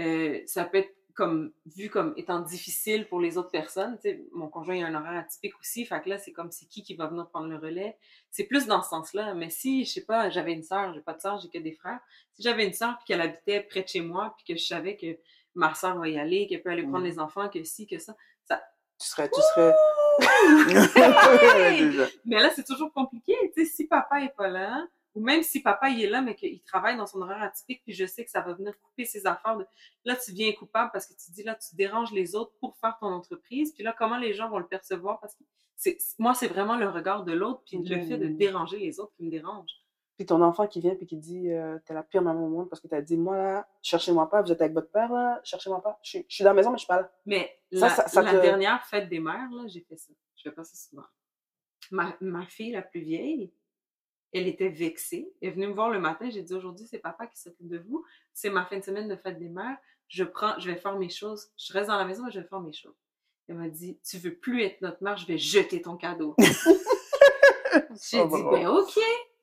euh, 0.00 0.40
ça 0.46 0.64
peut 0.64 0.78
être 0.78 0.94
comme, 1.14 1.52
vu 1.76 1.88
comme 1.90 2.12
étant 2.16 2.40
difficile 2.40 3.06
pour 3.06 3.20
les 3.20 3.38
autres 3.38 3.50
personnes. 3.52 3.96
Tu 4.02 4.10
sais, 4.10 4.24
mon 4.32 4.48
conjoint 4.48 4.74
il 4.74 4.82
a 4.84 4.88
un 4.88 4.94
horaire 4.96 5.20
atypique 5.20 5.58
aussi, 5.60 5.86
fait 5.86 6.02
que 6.02 6.08
là, 6.08 6.18
c'est 6.18 6.32
comme 6.32 6.50
c'est 6.50 6.66
qui 6.66 6.82
qui 6.82 6.94
va 6.94 7.06
venir 7.06 7.28
prendre 7.28 7.46
le 7.46 7.56
relais? 7.56 7.96
C'est 8.32 8.44
plus 8.44 8.66
dans 8.66 8.82
ce 8.82 8.88
sens-là. 8.90 9.32
Mais 9.34 9.48
si, 9.48 9.84
je 9.84 9.92
sais 9.92 10.04
pas, 10.04 10.28
j'avais 10.28 10.52
une 10.52 10.64
sœur, 10.64 10.92
j'ai 10.92 11.00
pas 11.00 11.14
de 11.14 11.20
sœur, 11.20 11.38
j'ai 11.38 11.48
que 11.48 11.58
des 11.62 11.72
frères. 11.72 12.00
Si 12.34 12.42
j'avais 12.42 12.66
une 12.66 12.72
sœur 12.72 12.96
puis 12.98 13.04
qu'elle 13.06 13.20
habitait 13.20 13.60
près 13.60 13.82
de 13.82 13.88
chez 13.88 14.00
moi, 14.00 14.34
puis 14.36 14.54
que 14.54 14.60
je 14.60 14.66
savais 14.66 14.96
que 14.96 15.16
ma 15.54 15.72
sœur 15.74 15.96
va 15.98 16.08
y 16.08 16.18
aller, 16.18 16.48
qu'elle 16.48 16.62
peut 16.62 16.70
aller 16.70 16.82
prendre 16.82 16.98
Mhm. 17.04 17.10
les 17.12 17.18
enfants, 17.20 17.48
que 17.48 17.62
si, 17.62 17.86
que 17.86 17.98
ça. 17.98 18.14
Tu 18.48 19.08
serais, 19.08 19.28
tu 19.28 19.40
serais. 19.54 19.72
Hey! 20.98 21.90
Mais 22.24 22.40
là, 22.40 22.50
c'est 22.54 22.64
toujours 22.64 22.92
compliqué. 22.92 23.34
Tu 23.54 23.64
sais, 23.64 23.70
si 23.70 23.86
papa 23.86 24.20
est 24.22 24.34
pas 24.36 24.48
là, 24.48 24.86
ou 25.14 25.22
même 25.22 25.42
si 25.42 25.62
papa 25.62 25.88
il 25.90 26.02
est 26.02 26.08
là, 26.10 26.20
mais 26.22 26.34
qu'il 26.34 26.60
travaille 26.62 26.96
dans 26.96 27.06
son 27.06 27.22
horaire 27.22 27.42
atypique, 27.42 27.82
puis 27.84 27.92
je 27.94 28.04
sais 28.06 28.24
que 28.24 28.30
ça 28.30 28.40
va 28.40 28.52
venir 28.54 28.78
couper 28.80 29.04
ses 29.04 29.26
affaires. 29.26 29.56
de- 29.56 29.66
Là, 30.04 30.16
tu 30.16 30.32
viens 30.32 30.52
coupable 30.52 30.90
parce 30.92 31.06
que 31.06 31.14
tu 31.14 31.30
dis, 31.30 31.42
là, 31.42 31.54
tu 31.54 31.74
déranges 31.76 32.12
les 32.12 32.34
autres 32.34 32.52
pour 32.60 32.76
faire 32.78 32.96
ton 33.00 33.06
entreprise. 33.08 33.72
Puis 33.72 33.82
là, 33.84 33.94
comment 33.96 34.18
les 34.18 34.34
gens 34.34 34.48
vont 34.50 34.58
le 34.58 34.66
percevoir? 34.66 35.20
Parce 35.20 35.34
que 35.36 35.44
c'est, 35.76 35.96
moi, 36.18 36.34
c'est 36.34 36.48
vraiment 36.48 36.76
le 36.76 36.88
regard 36.88 37.24
de 37.24 37.32
l'autre, 37.32 37.62
puis 37.66 37.78
le 37.78 38.00
fait 38.02 38.18
de 38.18 38.26
déranger 38.28 38.78
les 38.78 38.98
autres 39.00 39.12
qui 39.16 39.24
me 39.24 39.30
dérange. 39.30 39.70
Puis 40.16 40.26
ton 40.26 40.40
enfant 40.42 40.68
qui 40.68 40.80
vient 40.80 40.94
puis 40.94 41.06
qui 41.06 41.16
dit 41.16 41.50
euh, 41.50 41.76
T'es 41.86 41.92
la 41.92 42.04
pire 42.04 42.22
maman 42.22 42.46
au 42.46 42.48
monde 42.48 42.68
parce 42.70 42.80
que 42.80 42.86
t'as 42.86 43.00
dit 43.00 43.16
Moi 43.16 43.36
là, 43.36 43.68
cherchez-moi 43.82 44.30
pas, 44.30 44.42
vous 44.42 44.52
êtes 44.52 44.60
avec 44.60 44.72
votre 44.72 44.90
père 44.92 45.12
là, 45.12 45.40
cherchez-moi 45.42 45.82
pas. 45.82 45.98
Je 46.04 46.10
suis, 46.10 46.26
je 46.28 46.34
suis 46.36 46.44
dans 46.44 46.50
la 46.50 46.54
maison, 46.54 46.70
mais 46.70 46.76
je 46.76 46.82
suis 46.82 46.86
pas 46.86 47.00
là. 47.00 47.12
Mais 47.26 47.58
Ça, 47.72 47.80
la, 47.80 47.90
ça- 47.90 48.06
ça 48.08 48.22
la 48.22 48.32
te- 48.32 48.40
dernière 48.40 48.84
fête 48.86 49.08
des 49.08 49.18
mères, 49.18 49.50
là, 49.50 49.66
j'ai 49.66 49.80
fait 49.80 49.96
ça. 49.96 50.12
Je 50.36 50.42
fais 50.42 50.52
pas 50.54 50.62
ça 50.62 50.76
souvent. 50.76 51.02
Ma, 51.90 52.16
ma 52.20 52.46
fille 52.46 52.70
la 52.70 52.82
plus 52.82 53.00
vieille, 53.00 53.52
elle 54.34 54.46
était 54.48 54.68
vexée. 54.68 55.30
Elle 55.40 55.48
est 55.48 55.52
venue 55.52 55.68
me 55.68 55.72
voir 55.74 55.90
le 55.90 55.98
matin. 56.00 56.28
J'ai 56.30 56.42
dit 56.42 56.54
aujourd'hui, 56.54 56.86
c'est 56.86 56.98
papa 56.98 57.26
qui 57.26 57.38
s'occupe 57.40 57.68
de 57.68 57.78
vous. 57.78 58.04
C'est 58.32 58.50
ma 58.50 58.64
fin 58.66 58.78
de 58.78 58.84
semaine 58.84 59.08
de 59.08 59.16
fête 59.16 59.38
des 59.38 59.48
mères. 59.48 59.76
Je 60.08 60.24
prends, 60.24 60.58
je 60.58 60.70
vais 60.70 60.76
faire 60.76 60.96
mes 60.98 61.08
choses. 61.08 61.48
Je 61.56 61.72
reste 61.72 61.88
dans 61.88 61.96
la 61.96 62.04
maison, 62.04 62.24
mais 62.24 62.30
je 62.32 62.40
vais 62.40 62.46
faire 62.46 62.60
mes 62.60 62.72
choses. 62.72 62.94
Elle 63.48 63.56
m'a 63.56 63.68
dit, 63.68 63.98
tu 64.08 64.18
veux 64.18 64.34
plus 64.34 64.62
être 64.62 64.80
notre 64.80 65.02
mère, 65.02 65.16
je 65.16 65.26
vais 65.26 65.38
jeter 65.38 65.80
ton 65.82 65.96
cadeau. 65.96 66.34
J'ai 68.10 68.20
Oh, 68.20 68.26
dit, 68.36 68.42
bon. 68.42 68.50
ben 68.52 68.66
ok. 68.68 68.98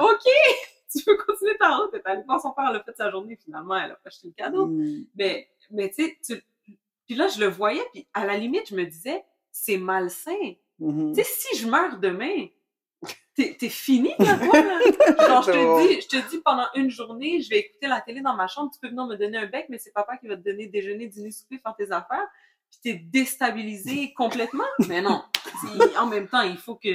ok. 0.00 0.28
Tu 0.90 1.04
peux 1.04 1.16
continuer 1.18 1.56
ta 1.58 1.76
route? 1.76 1.90
Elle 1.92 2.00
est 2.00 2.06
allée 2.06 2.22
voir 2.22 2.40
son 2.40 2.52
père, 2.52 2.66
elle 2.70 2.76
a 2.76 2.82
fait 2.82 2.96
sa 2.96 3.10
journée. 3.10 3.36
Finalement, 3.44 3.76
elle 3.76 3.90
a 3.92 3.94
pas 3.94 4.00
acheté 4.06 4.28
le 4.28 4.32
cadeau. 4.32 4.66
Mm. 4.66 5.04
Mais, 5.16 5.48
mais 5.70 5.90
tu 5.90 6.04
sais, 6.04 6.18
tu- 6.24 6.42
puis 7.06 7.14
là, 7.14 7.28
je 7.28 7.40
le 7.40 7.46
voyais, 7.46 7.84
puis 7.92 8.06
à 8.14 8.26
la 8.26 8.36
limite, 8.36 8.68
je 8.68 8.74
me 8.74 8.84
disais, 8.84 9.22
c'est 9.50 9.76
malsain. 9.78 10.54
Mhm. 10.78 11.12
Tu 11.14 11.22
sais, 11.22 11.28
si 11.30 11.56
je 11.58 11.66
meurs 11.68 11.98
demain, 11.98 12.46
t'es 13.42 13.56
t'es 13.58 13.68
fini, 13.68 14.12
là, 14.18 14.36
toi, 14.36 14.60
là? 14.60 14.78
Genre, 15.28 15.42
je 15.42 15.50
te, 15.52 15.88
dis, 15.88 16.00
je 16.02 16.08
te 16.08 16.28
dis, 16.30 16.38
pendant 16.44 16.66
une 16.74 16.90
journée, 16.90 17.40
je 17.40 17.48
vais 17.50 17.60
écouter 17.60 17.86
la 17.86 18.00
télé 18.00 18.20
dans 18.20 18.34
ma 18.34 18.46
chambre, 18.48 18.70
tu 18.72 18.80
peux 18.80 18.88
venir 18.88 19.06
me 19.06 19.16
donner 19.16 19.38
un 19.38 19.46
bec, 19.46 19.66
mais 19.68 19.78
c'est 19.78 19.92
papa 19.92 20.16
qui 20.16 20.26
va 20.26 20.36
te 20.36 20.42
donner 20.42 20.66
déjeuner, 20.66 21.06
dîner, 21.06 21.30
souper, 21.30 21.58
faire 21.62 21.74
tes 21.76 21.90
affaires, 21.92 22.26
puis 22.70 22.80
t'es 22.82 22.94
déstabilisé 22.94 24.12
complètement. 24.14 24.64
Mais 24.88 25.00
non. 25.00 25.22
C'est- 25.62 25.96
En 25.96 26.06
même 26.06 26.28
temps, 26.28 26.42
il 26.42 26.58
faut 26.58 26.74
que 26.74 26.88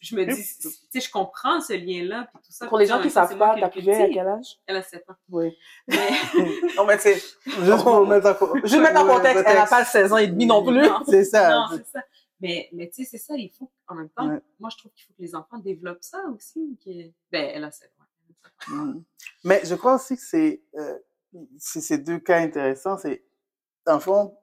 je 0.00 0.16
me 0.16 0.24
dise, 0.24 0.58
tu 0.58 0.68
sais, 0.90 1.00
je 1.06 1.10
comprends 1.10 1.60
ce 1.60 1.74
lien-là, 1.74 2.28
puis 2.32 2.42
tout 2.46 2.50
ça. 2.52 2.66
Pour 2.66 2.78
les 2.78 2.86
gens 2.86 2.98
en 2.98 3.02
qui 3.02 3.10
savent 3.10 3.36
pas, 3.36 3.54
qui 3.54 3.60
ta 3.60 3.66
le 3.66 3.72
plus 3.72 3.80
vieille 3.82 4.02
à 4.02 4.08
quel 4.08 4.26
âge? 4.26 4.56
Elle 4.66 4.76
a 4.76 4.82
7 4.82 5.04
ans. 5.10 5.14
Oui. 5.30 5.54
Mais, 5.88 5.96
Non, 6.78 6.86
mais 6.86 6.96
c'est. 6.98 7.16
Juste 7.16 7.82
pour 7.82 8.06
mettre 8.06 8.30
en 8.30 9.06
contexte, 9.06 9.44
elle 9.46 9.56
n'a 9.56 9.66
pas 9.66 9.84
16 9.84 10.12
ans 10.12 10.16
et 10.16 10.28
demi 10.28 10.46
non 10.46 10.64
plus. 10.64 10.80
Non. 10.80 11.00
C'est 11.06 11.24
ça. 11.24 11.50
Non, 11.50 11.64
c'est 11.76 11.86
ça. 11.86 12.00
Mais, 12.40 12.68
mais 12.72 12.88
tu 12.88 13.04
sais, 13.04 13.10
c'est 13.10 13.18
ça, 13.18 13.34
il 13.36 13.50
faut, 13.50 13.70
en 13.88 13.94
même 13.96 14.10
temps, 14.10 14.28
Ouais. 14.28 14.40
moi, 14.60 14.70
je 14.70 14.76
trouve 14.78 14.92
qu'il 14.92 15.04
faut 15.06 15.12
que 15.14 15.22
les 15.22 15.34
enfants 15.34 15.58
développent 15.58 16.02
ça 16.04 16.22
aussi. 16.34 16.78
Que... 16.84 16.90
Ben, 17.32 17.50
elle 17.54 17.64
a 17.64 17.70
7 17.70 17.90
ans. 17.98 18.72
Mhm. 18.74 19.04
Mais 19.44 19.60
je 19.64 19.74
crois 19.74 19.94
aussi 19.96 20.16
que 20.16 20.22
c'est 20.22 20.62
euh, 20.76 20.98
c'est 21.58 21.80
ces 21.80 21.98
deux 21.98 22.18
cas 22.18 22.38
intéressants. 22.38 22.96
C'est, 22.98 23.24
dans 23.86 23.94
le 23.94 24.00
fond, 24.00 24.36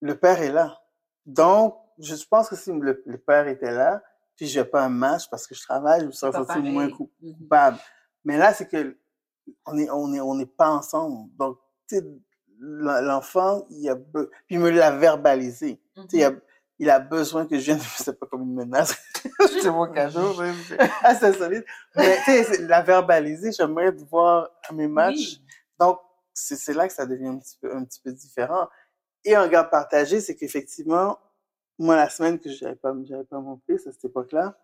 le 0.00 0.18
père 0.18 0.40
est 0.42 0.52
là. 0.52 0.80
Donc, 1.24 1.76
je 1.98 2.14
pense 2.28 2.48
que 2.48 2.56
si 2.56 2.70
le, 2.72 3.02
le 3.06 3.18
père 3.18 3.46
était 3.48 3.72
là, 3.72 4.02
puis 4.36 4.46
je 4.46 4.60
n'ai 4.60 4.66
pas 4.66 4.84
un 4.84 4.88
match 4.90 5.28
parce 5.30 5.46
que 5.46 5.54
je 5.54 5.62
travaille, 5.62 6.02
je 6.02 6.06
me 6.06 6.10
serais 6.12 6.32
senti 6.32 6.58
moins 6.60 6.90
coupable. 6.90 7.78
Mais 8.24 8.36
là, 8.36 8.52
c'est 8.52 8.68
que 8.68 8.98
on 9.64 9.78
est, 9.78 9.88
on 9.90 10.12
est, 10.12 10.20
on 10.20 10.34
n'est 10.34 10.44
pas 10.46 10.70
ensemble. 10.70 11.30
Donc, 11.36 11.58
tu 11.88 11.96
sais, 11.98 12.04
l'en- 12.58 13.00
l'enfant, 13.00 13.64
il 13.70 13.88
a, 13.88 13.96
puis 13.96 14.26
il 14.50 14.58
me 14.60 14.70
l'a 14.70 14.90
verbalisé. 14.90 15.80
Tu 16.10 16.18
sais, 16.18 16.36
il 16.78 16.90
a, 16.90 16.98
besoin 17.00 17.46
que 17.46 17.58
je 17.58 17.64
vienne, 17.64 17.80
c'est 17.96 18.18
pas 18.18 18.26
comme 18.26 18.42
une 18.42 18.54
menace, 18.54 18.96
c'est 19.38 19.70
mon 19.70 19.90
cadeau, 19.90 20.34
assez 21.02 21.32
solide. 21.32 21.64
Mais 21.94 22.18
tu 22.24 22.44
sais, 22.44 22.66
la 22.66 22.82
verbaliser, 22.82 23.52
j'aimerais 23.52 23.94
te 23.94 24.02
voir 24.04 24.50
à 24.68 24.72
mes 24.72 24.88
matchs. 24.88 25.38
Oui. 25.38 25.42
Donc, 25.78 26.00
c'est 26.34 26.74
là 26.74 26.86
que 26.86 26.92
ça 26.92 27.06
devient 27.06 27.28
un 27.28 27.38
petit 27.38 27.56
peu, 27.60 27.74
un 27.74 27.84
petit 27.84 28.00
peu 28.00 28.12
différent. 28.12 28.68
Et 29.24 29.34
un 29.34 29.42
regard 29.42 29.70
partagé, 29.70 30.20
c'est 30.20 30.36
qu'effectivement, 30.36 31.18
moi, 31.78 31.96
la 31.96 32.08
semaine 32.08 32.38
que 32.38 32.50
j'avais 32.50 32.76
pas, 32.76 32.94
j'avais 33.04 33.24
pas 33.24 33.40
mon 33.40 33.60
fils 33.66 33.86
à 33.86 33.92
cette 33.92 34.04
époque-là, 34.04 34.58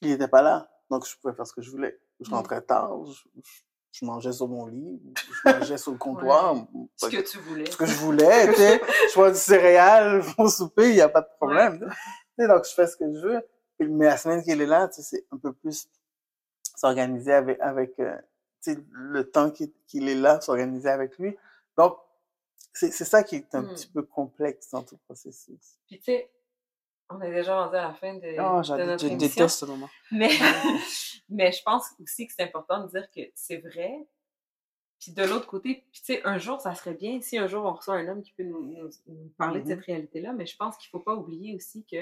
il 0.00 0.08
n'était 0.08 0.28
pas 0.28 0.42
là. 0.42 0.70
Donc, 0.90 1.06
je 1.06 1.16
pouvais 1.18 1.34
faire 1.34 1.46
ce 1.46 1.52
que 1.52 1.62
je 1.62 1.70
voulais. 1.70 2.00
Je 2.20 2.30
rentrais 2.30 2.62
tard, 2.62 3.04
je, 3.06 3.12
je- 3.12 3.60
je 3.92 4.04
mangeais 4.04 4.32
sur 4.32 4.48
mon 4.48 4.66
lit, 4.66 5.00
je 5.44 5.50
mangeais 5.58 5.78
sur 5.78 5.92
le 5.92 5.98
comptoir. 5.98 6.56
Ce 6.96 7.06
que 7.08 7.20
tu 7.22 7.38
voulais. 7.38 7.70
ce 7.70 7.76
que 7.76 7.86
je 7.86 7.94
voulais, 7.96 8.48
tu 8.48 8.54
sais. 8.56 8.80
Je 9.10 9.14
vois 9.14 9.30
du 9.30 9.36
céréales 9.38 10.22
pour 10.36 10.48
souper, 10.50 10.90
il 10.90 10.94
n'y 10.94 11.00
a 11.00 11.08
pas 11.08 11.22
de 11.22 11.28
problème. 11.36 11.80
tu 11.80 11.86
sais. 12.38 12.48
donc, 12.48 12.64
je 12.64 12.72
fais 12.74 12.86
ce 12.86 12.96
que 12.96 13.12
je 13.12 13.20
veux. 13.20 13.40
Mais 13.80 14.04
la 14.06 14.16
semaine 14.18 14.42
qu'il 14.42 14.60
est 14.60 14.66
là, 14.66 14.88
tu 14.88 14.96
sais, 14.96 15.02
c'est 15.02 15.26
un 15.32 15.38
peu 15.38 15.52
plus 15.52 15.88
s'organiser 16.76 17.32
avec, 17.32 17.58
avec 17.60 17.98
euh, 17.98 18.14
tu 18.62 18.74
sais, 18.74 18.78
le 18.90 19.28
temps 19.30 19.50
qu'il 19.50 20.08
est 20.08 20.14
là, 20.14 20.40
s'organiser 20.40 20.88
avec 20.88 21.18
lui. 21.18 21.36
Donc, 21.76 21.96
c'est 22.72 22.92
c'est 22.92 23.04
ça 23.04 23.22
qui 23.24 23.36
est 23.36 23.54
un 23.54 23.62
Hmm. 23.62 23.68
petit 23.74 23.86
peu 23.88 24.02
complexe 24.02 24.70
dans 24.70 24.82
tout 24.82 24.94
le 24.94 25.00
processus. 25.06 25.78
Puis 25.86 25.98
tu 25.98 26.04
sais, 26.04 26.30
on 27.10 27.20
est 27.22 27.32
déjà 27.32 27.64
rendu 27.64 27.76
à 27.76 27.82
la 27.88 27.94
fin 27.94 28.14
de, 28.14 28.28
Oh, 28.38 28.60
de 28.76 28.84
notre 28.84 29.02
je 29.02 29.06
émission. 29.12 29.16
déteste 29.16 29.58
ce 29.60 29.64
moment. 29.66 29.88
Mais, 30.12 30.30
mais 31.28 31.52
je 31.52 31.62
pense 31.62 31.86
aussi 32.02 32.26
que 32.26 32.32
c'est 32.36 32.42
important 32.42 32.84
de 32.84 32.88
dire 32.90 33.08
que 33.14 33.20
c'est 33.34 33.58
vrai. 33.58 33.92
Puis 35.00 35.12
de 35.12 35.22
l'autre 35.24 35.46
côté, 35.46 35.84
tu 35.92 36.00
sais, 36.04 36.20
un 36.26 36.38
jour, 36.38 36.60
ça 36.60 36.74
serait 36.74 36.94
bien 36.94 37.20
si 37.22 37.38
un 37.38 37.46
jour 37.46 37.64
on 37.64 37.72
reçoit 37.72 37.94
un 37.94 38.06
homme 38.08 38.22
qui 38.22 38.32
peut 38.32 38.42
nous, 38.42 38.60
nous- 38.62 38.90
nous 39.06 39.28
parler 39.38 39.62
de 39.62 39.68
cette 39.68 39.80
réalité-là, 39.84 40.32
mais 40.34 40.44
je 40.46 40.56
pense 40.56 40.76
qu'il 40.76 40.90
faut 40.90 41.00
pas 41.00 41.14
oublier 41.14 41.54
aussi 41.56 41.84
que 41.90 41.96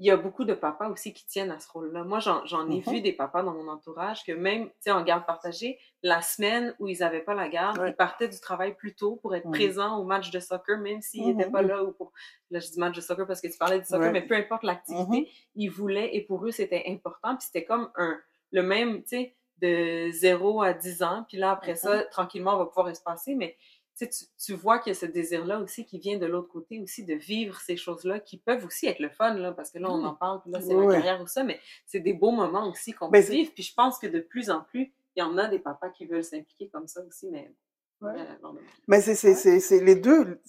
il 0.00 0.06
y 0.06 0.10
a 0.10 0.16
beaucoup 0.16 0.44
de 0.44 0.54
papas 0.54 0.88
aussi 0.88 1.12
qui 1.12 1.26
tiennent 1.26 1.50
à 1.50 1.60
ce 1.60 1.70
rôle-là. 1.70 2.04
Moi, 2.04 2.20
j'en 2.20 2.44
j'en 2.46 2.68
ai 2.70 2.80
vu 2.80 3.02
des 3.02 3.12
papas 3.12 3.42
dans 3.42 3.52
mon 3.52 3.68
entourage 3.68 4.24
que 4.24 4.32
même, 4.32 4.68
tu 4.68 4.74
sais, 4.80 4.90
en 4.90 5.02
garde 5.04 5.26
partagée, 5.26 5.78
la 6.02 6.22
semaine 6.22 6.74
où 6.78 6.88
ils 6.88 7.00
n'avaient 7.00 7.20
pas 7.20 7.34
la 7.34 7.48
garde, 7.50 7.78
Ouais. 7.78 7.90
ils 7.90 7.94
partaient 7.96 8.26
du 8.28 8.40
travail 8.40 8.74
plus 8.74 8.94
tôt 8.94 9.16
pour 9.16 9.34
être 9.36 9.48
présents 9.50 9.98
au 9.98 10.04
match 10.04 10.30
de 10.30 10.40
soccer, 10.40 10.78
même 10.78 11.02
s'ils 11.02 11.26
n'étaient 11.36 11.50
pas 11.50 11.60
là 11.62 11.84
ou 11.84 11.92
pour... 11.92 12.12
Là, 12.50 12.60
je 12.60 12.68
dis 12.70 12.78
match 12.80 12.96
de 12.96 13.02
soccer 13.02 13.26
parce 13.26 13.42
que 13.42 13.48
tu 13.48 13.58
parlais 13.58 13.78
du 13.78 13.84
soccer, 13.84 14.06
Ouais. 14.06 14.12
mais 14.12 14.22
peu 14.26 14.34
importe 14.34 14.62
l'activité, 14.64 15.30
ils 15.54 15.68
voulaient 15.68 16.16
et 16.16 16.22
pour 16.22 16.46
eux, 16.46 16.50
c'était 16.50 16.84
important. 16.88 17.36
Puis 17.36 17.46
c'était 17.46 17.66
comme 17.66 17.90
un, 17.96 18.18
le 18.52 18.62
même, 18.62 19.02
tu 19.02 19.08
sais, 19.08 19.36
de 19.58 20.10
0 20.12 20.62
à 20.62 20.72
10 20.72 21.02
ans. 21.02 21.26
Puis 21.28 21.36
là, 21.36 21.50
après 21.50 21.74
ça, 21.76 22.04
tranquillement, 22.04 22.54
on 22.54 22.58
va 22.58 22.64
pouvoir 22.64 22.88
espacer. 22.88 23.34
Mais 23.34 23.58
tu, 24.06 24.24
tu, 24.38 24.54
vois 24.54 24.78
qu'il 24.78 24.92
y 24.92 24.96
a 24.96 24.98
ce 24.98 25.06
désir-là 25.06 25.60
aussi 25.60 25.84
qui 25.84 25.98
vient 25.98 26.18
de 26.18 26.26
l'autre 26.26 26.48
côté 26.48 26.80
aussi, 26.80 27.04
de 27.04 27.14
vivre 27.14 27.58
ces 27.60 27.76
choses-là 27.76 28.20
qui 28.20 28.38
peuvent 28.38 28.64
aussi 28.64 28.86
être 28.86 29.00
le 29.00 29.10
fun, 29.10 29.34
là, 29.34 29.52
parce 29.52 29.70
que 29.70 29.78
là, 29.78 29.88
on 29.90 30.04
en 30.04 30.14
parle, 30.14 30.40
puis 30.42 30.50
là, 30.52 30.60
c'est 30.60 30.74
Oui. 30.74 30.86
la 30.86 30.94
carrière 30.94 31.20
ou 31.20 31.26
ça, 31.26 31.42
mais 31.44 31.58
c'est 31.86 32.00
des 32.00 32.12
beaux 32.12 32.30
moments 32.30 32.68
aussi 32.70 32.92
qu'on 32.92 33.10
Mais 33.10 33.22
peut 33.22 33.32
vivre. 33.32 33.52
Puis 33.54 33.62
je 33.64 33.74
pense 33.74 33.98
que 33.98 34.06
de 34.06 34.20
plus 34.20 34.50
en 34.50 34.62
plus, 34.62 34.92
il 35.16 35.20
y 35.20 35.22
en 35.22 35.36
a 35.38 35.48
des 35.48 35.58
papas 35.58 35.90
qui 35.90 36.06
veulent 36.06 36.24
s'impliquer 36.24 36.68
comme 36.68 36.86
ça 36.86 37.02
aussi, 37.06 37.28
mais... 37.30 37.52
Ouais. 38.00 38.12
euh, 38.18 38.24
non, 38.42 38.52
non. 38.54 38.60
Mais 38.88 39.00
c'est 39.00 39.80
les 39.84 39.96
deux. 39.96 40.40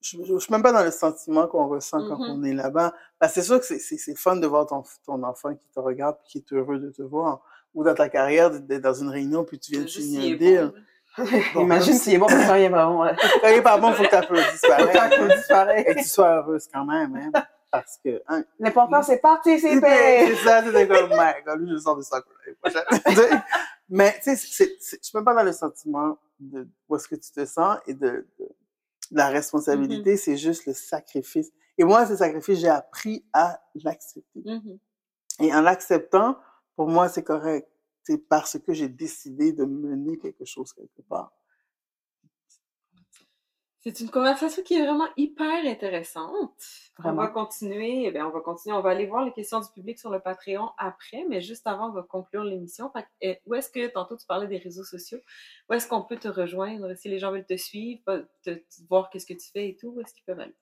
Je 0.00 0.18
ne 0.18 0.38
suis 0.38 0.52
même 0.52 0.62
pas 0.62 0.72
dans 0.72 0.84
le 0.84 0.90
sentiment 0.90 1.46
qu'on 1.48 1.68
ressent 1.68 1.98
quand 2.08 2.18
Mhm. 2.18 2.30
on 2.30 2.42
est 2.44 2.54
là-bas. 2.54 2.94
Que 3.20 3.28
c'est 3.28 3.42
sûr 3.42 3.58
que 3.60 3.64
c'est- 3.66 4.14
fun 4.16 4.36
de 4.36 4.46
voir 4.46 4.66
ton, 4.66 4.82
ton 5.04 5.22
enfant 5.22 5.54
qui 5.54 5.68
te 5.74 5.80
regarde 5.80 6.16
et 6.24 6.28
qui 6.28 6.38
est 6.38 6.52
heureux 6.52 6.78
de 6.78 6.90
te 6.90 7.02
voir. 7.02 7.42
Ou 7.74 7.84
dans 7.84 7.94
ta 7.94 8.08
carrière, 8.08 8.50
d'être 8.60 8.82
dans 8.82 8.94
une 8.94 9.08
réunion 9.10 9.44
puis 9.44 9.58
tu 9.58 9.72
viens 9.72 9.82
de 9.82 9.86
signer 9.88 10.34
un 10.34 10.36
deal. 10.36 10.72
bon. 10.74 10.80
Bon, 11.54 11.62
Imagine 11.62 11.94
s'il 11.94 12.14
est 12.14 12.18
bon, 12.18 12.26
parce 12.26 12.44
qu'il 12.46 12.56
est 12.56 12.68
vraiment. 12.68 13.00
ouais. 13.02 13.16
Quand 13.42 13.48
il 13.48 13.54
est 13.54 13.62
pas 13.62 13.78
bon, 13.78 13.88
il 13.90 13.94
faut 13.94 14.02
que 14.04 14.08
tu 14.08 14.14
applaudisses 14.14 14.60
pareil. 14.68 14.92
T'applaudis 14.92 15.42
pareil. 15.48 15.84
Et 15.86 15.94
que 15.94 16.00
tu 16.00 16.08
sois 16.08 16.36
heureuse 16.36 16.68
quand 16.72 16.84
même. 16.84 17.16
Hein, 17.34 17.42
parce 17.70 17.98
que. 18.04 18.22
Hein, 18.28 18.44
L'important, 18.58 19.02
c'est 19.02 19.18
participer. 19.18 19.80
c'est 19.80 20.34
ça, 20.36 20.62
c'était 20.64 20.86
comme, 20.86 21.08
God, 21.10 21.60
lui, 21.60 21.70
je 21.72 21.78
sors 21.78 21.96
de 21.96 22.02
ça. 22.02 22.20
Mais, 23.88 24.14
tu 24.22 24.36
sais, 24.36 24.36
je 24.58 24.64
ne 24.96 24.98
suis 25.02 25.12
pas 25.24 25.34
dans 25.34 25.42
le 25.42 25.52
sentiment 25.52 26.18
de 26.40 26.66
où 26.88 26.96
est-ce 26.96 27.08
que 27.08 27.14
tu 27.14 27.30
te 27.30 27.44
sens 27.46 27.78
et 27.86 27.94
de, 27.94 28.26
de- 28.38 28.48
de 29.12 29.16
la 29.16 29.28
responsabilité, 29.28 30.14
Mm-hmm. 30.14 30.18
c'est 30.18 30.36
juste 30.36 30.66
le 30.66 30.72
sacrifice. 30.72 31.50
Et 31.78 31.84
moi, 31.84 32.04
ce 32.06 32.16
sacrifice, 32.16 32.58
j'ai 32.58 32.68
appris 32.68 33.24
à 33.32 33.60
l'accepter. 33.84 34.42
Mhm. 34.44 34.78
Et 35.40 35.54
en 35.54 35.60
l'acceptant, 35.60 36.36
pour 36.74 36.88
moi, 36.88 37.08
c'est 37.08 37.22
correct. 37.22 37.68
C'est 38.06 38.18
parce 38.18 38.56
que 38.60 38.72
j'ai 38.72 38.88
décidé 38.88 39.52
de 39.52 39.64
mener 39.64 40.16
quelque 40.16 40.44
chose 40.44 40.72
quelque 40.72 41.02
part. 41.02 41.32
C'est 43.80 43.98
une 43.98 44.10
conversation 44.10 44.62
qui 44.62 44.74
est 44.74 44.82
vraiment 44.84 45.08
hyper 45.16 45.64
intéressante. 45.64 46.54
On 47.02 47.12
va 47.14 47.26
continuer, 47.26 48.04
eh 48.06 48.12
bien, 48.12 48.26
on 48.28 48.30
va 48.30 48.40
continuer, 48.40 48.76
on 48.76 48.80
va 48.80 48.90
aller 48.90 49.06
voir 49.06 49.24
les 49.24 49.32
questions 49.32 49.58
du 49.58 49.66
public 49.74 49.98
sur 49.98 50.10
le 50.10 50.20
Patreon 50.20 50.70
après, 50.78 51.24
mais 51.28 51.40
juste 51.40 51.66
avant, 51.66 51.90
on 51.90 51.92
va 51.92 52.04
conclure 52.04 52.44
l'émission. 52.44 52.92
Eh, 53.20 53.40
Où 53.44 53.54
est-ce 53.54 53.70
que, 53.70 53.88
tantôt 53.88 54.16
tu 54.16 54.24
parlais 54.26 54.46
des 54.46 54.58
réseaux 54.58 54.84
sociaux, 54.84 55.18
où 55.68 55.72
est-ce 55.74 55.88
qu'on 55.88 56.02
peut 56.02 56.16
te 56.16 56.28
rejoindre? 56.28 56.94
Si 56.94 57.08
les 57.08 57.18
gens 57.18 57.32
veulent 57.32 57.44
te 57.46 57.56
suivre, 57.56 58.02
te, 58.42 58.50
te- 58.50 58.60
voir 58.88 59.10
qu'est-ce 59.10 59.26
que 59.26 59.34
tu 59.34 59.50
fais 59.52 59.68
et 59.70 59.76
tout, 59.76 59.88
où 59.88 60.00
est-ce 60.00 60.14
qu'ils 60.14 60.24
peuvent 60.24 60.40
aller? 60.40 60.56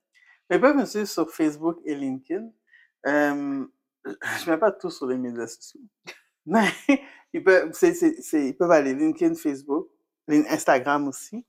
Mais 0.49 0.57
ils 0.57 0.61
peuvent 0.63 0.77
me 0.77 0.87
suivre 0.87 1.09
sur 1.09 1.31
Facebook 1.31 1.79
et 1.85 1.95
LinkedIn. 1.95 2.51
Euh, 3.07 3.67
je 4.05 4.47
ne 4.47 4.51
mets 4.51 4.59
pas 4.59 4.73
tout 4.73 4.91
sur 4.91 5.07
les 5.07 5.19
médias 5.19 5.47
sociaux. 5.47 5.81
Mais 6.47 6.67
ils 7.33 7.43
peuvent, 7.45 7.71
c'est- 7.73 7.95
c'est- 7.95 8.49
ils 8.49 8.57
peuvent 8.57 8.71
aller 8.71 8.95
LinkedIn, 8.95 9.35
Facebook, 9.35 9.89
Instagram 10.29 11.09
aussi. 11.09 11.45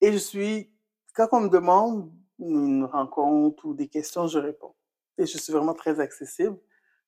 Et 0.00 0.12
je 0.12 0.18
suis, 0.18 0.70
quand 1.14 1.28
on 1.32 1.40
me 1.42 1.48
demande 1.48 2.12
une 2.38 2.84
rencontre 2.84 3.64
ou 3.66 3.74
des 3.74 3.88
questions, 3.88 4.26
je 4.28 4.38
réponds. 4.38 4.74
Et 5.18 5.26
je 5.26 5.38
suis 5.38 5.52
vraiment 5.52 5.74
très 5.74 6.00
accessible. 6.00 6.58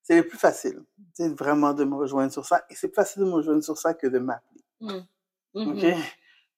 C'est 0.02 0.16
le 0.16 0.26
plus 0.26 0.38
facile, 0.38 0.82
c'est 1.12 1.28
vraiment 1.38 1.74
de 1.74 1.84
me 1.84 1.94
rejoindre 1.96 2.32
sur 2.32 2.46
ça. 2.46 2.64
Et 2.70 2.74
c'est 2.74 2.88
plus 2.88 2.94
facile 2.94 3.22
de 3.24 3.28
me 3.28 3.32
rejoindre 3.34 3.62
sur 3.62 3.76
ça 3.76 3.92
que 3.94 4.06
de 4.06 4.18
m'appeler. 4.18 4.64
Mhm. 4.80 5.06
OK? 5.56 5.84
Mhm. 5.84 5.94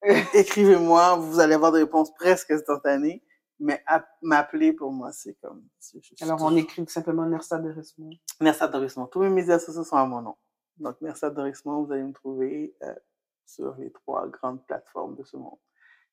Écrivez-moi, 0.33 1.17
vous 1.17 1.39
allez 1.39 1.55
avoir 1.55 1.71
des 1.73 1.79
réponses 1.81 2.13
presque 2.15 2.51
instantanées. 2.51 3.21
Mais 3.63 3.81
app- 3.85 4.09
m'appeler 4.23 4.73
pour 4.73 4.91
moi, 4.91 5.11
c'est 5.11 5.35
comme. 5.35 5.63
juste 5.93 6.19
Alors, 6.23 6.41
on 6.41 6.55
écrit 6.55 6.83
tout 6.83 6.91
simplement 6.91 7.25
Nersa 7.27 7.59
de 7.59 7.71
Resmond. 7.71 8.09
Nersa 8.39 8.67
Dorismond. 8.67 9.05
Tous 9.05 9.19
mes 9.21 9.29
médias 9.29 9.59
sociaux 9.59 9.83
sont 9.83 9.97
à 9.97 10.05
mon 10.05 10.19
nom. 10.21 10.35
Donc, 10.77 10.99
Nersa 10.99 11.29
Dorismond, 11.29 11.83
vous 11.83 11.91
allez 11.91 12.01
me 12.03 12.11
trouver 12.11 12.75
euh, 12.81 12.93
sur 13.45 13.75
les 13.77 13.91
trois 13.91 14.27
grandes 14.27 14.65
plateformes 14.65 15.15
de 15.15 15.23
ce 15.23 15.37
monde. 15.37 15.59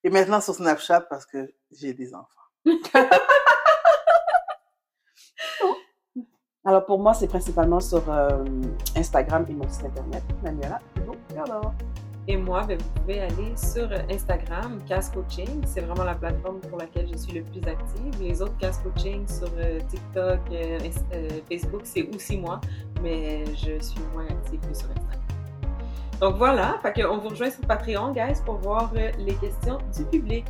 Et 0.03 0.11
maintenant 0.11 0.41
sur 0.41 0.53
Snapchat 0.53 1.01
parce 1.01 1.25
que 1.25 1.51
j'ai 1.71 1.93
des 1.95 2.13
enfants. 2.13 2.27
Alors, 6.65 6.85
pour 6.85 6.99
moi, 6.99 7.13
c'est 7.15 7.27
principalement 7.27 7.79
sur 7.79 8.07
euh, 8.11 8.45
Instagram 8.95 9.45
et 9.49 9.53
mon 9.53 9.67
site 9.69 9.85
internet, 9.85 10.23
Manuela 10.43 10.79
Theodore. 11.29 11.73
Et 12.31 12.37
moi, 12.37 12.63
ben, 12.67 12.77
vous 12.77 13.01
pouvez 13.01 13.21
aller 13.21 13.57
sur 13.57 13.89
Instagram, 14.07 14.77
Cast 14.87 15.15
Coaching. 15.15 15.63
C'est 15.65 15.81
vraiment 15.81 16.03
la 16.03 16.13
plateforme 16.13 16.59
pour 16.59 16.77
laquelle 16.77 17.07
je 17.11 17.17
suis 17.17 17.33
le 17.33 17.41
plus 17.41 17.67
active. 17.67 18.21
Les 18.21 18.39
autres 18.39 18.55
Cast 18.59 18.83
Coaching 18.83 19.27
sur 19.27 19.49
euh, 19.57 19.79
TikTok, 19.89 20.39
euh, 20.51 20.77
euh, 21.13 21.29
Facebook, 21.49 21.81
c'est 21.85 22.07
aussi 22.15 22.37
moi, 22.37 22.61
mais 23.01 23.45
je 23.47 23.83
suis 23.83 23.99
moins 24.13 24.27
active 24.27 24.59
que 24.59 24.75
sur 24.75 24.89
Instagram. 24.91 25.19
Donc 26.21 26.35
voilà, 26.35 26.79
on 27.09 27.17
vous 27.17 27.29
rejoint 27.29 27.49
sur 27.49 27.65
Patreon, 27.65 28.11
guys, 28.11 28.41
pour 28.45 28.57
voir 28.57 28.91
euh, 28.95 29.09
les 29.17 29.33
questions 29.35 29.79
du 29.97 30.03
public. 30.03 30.45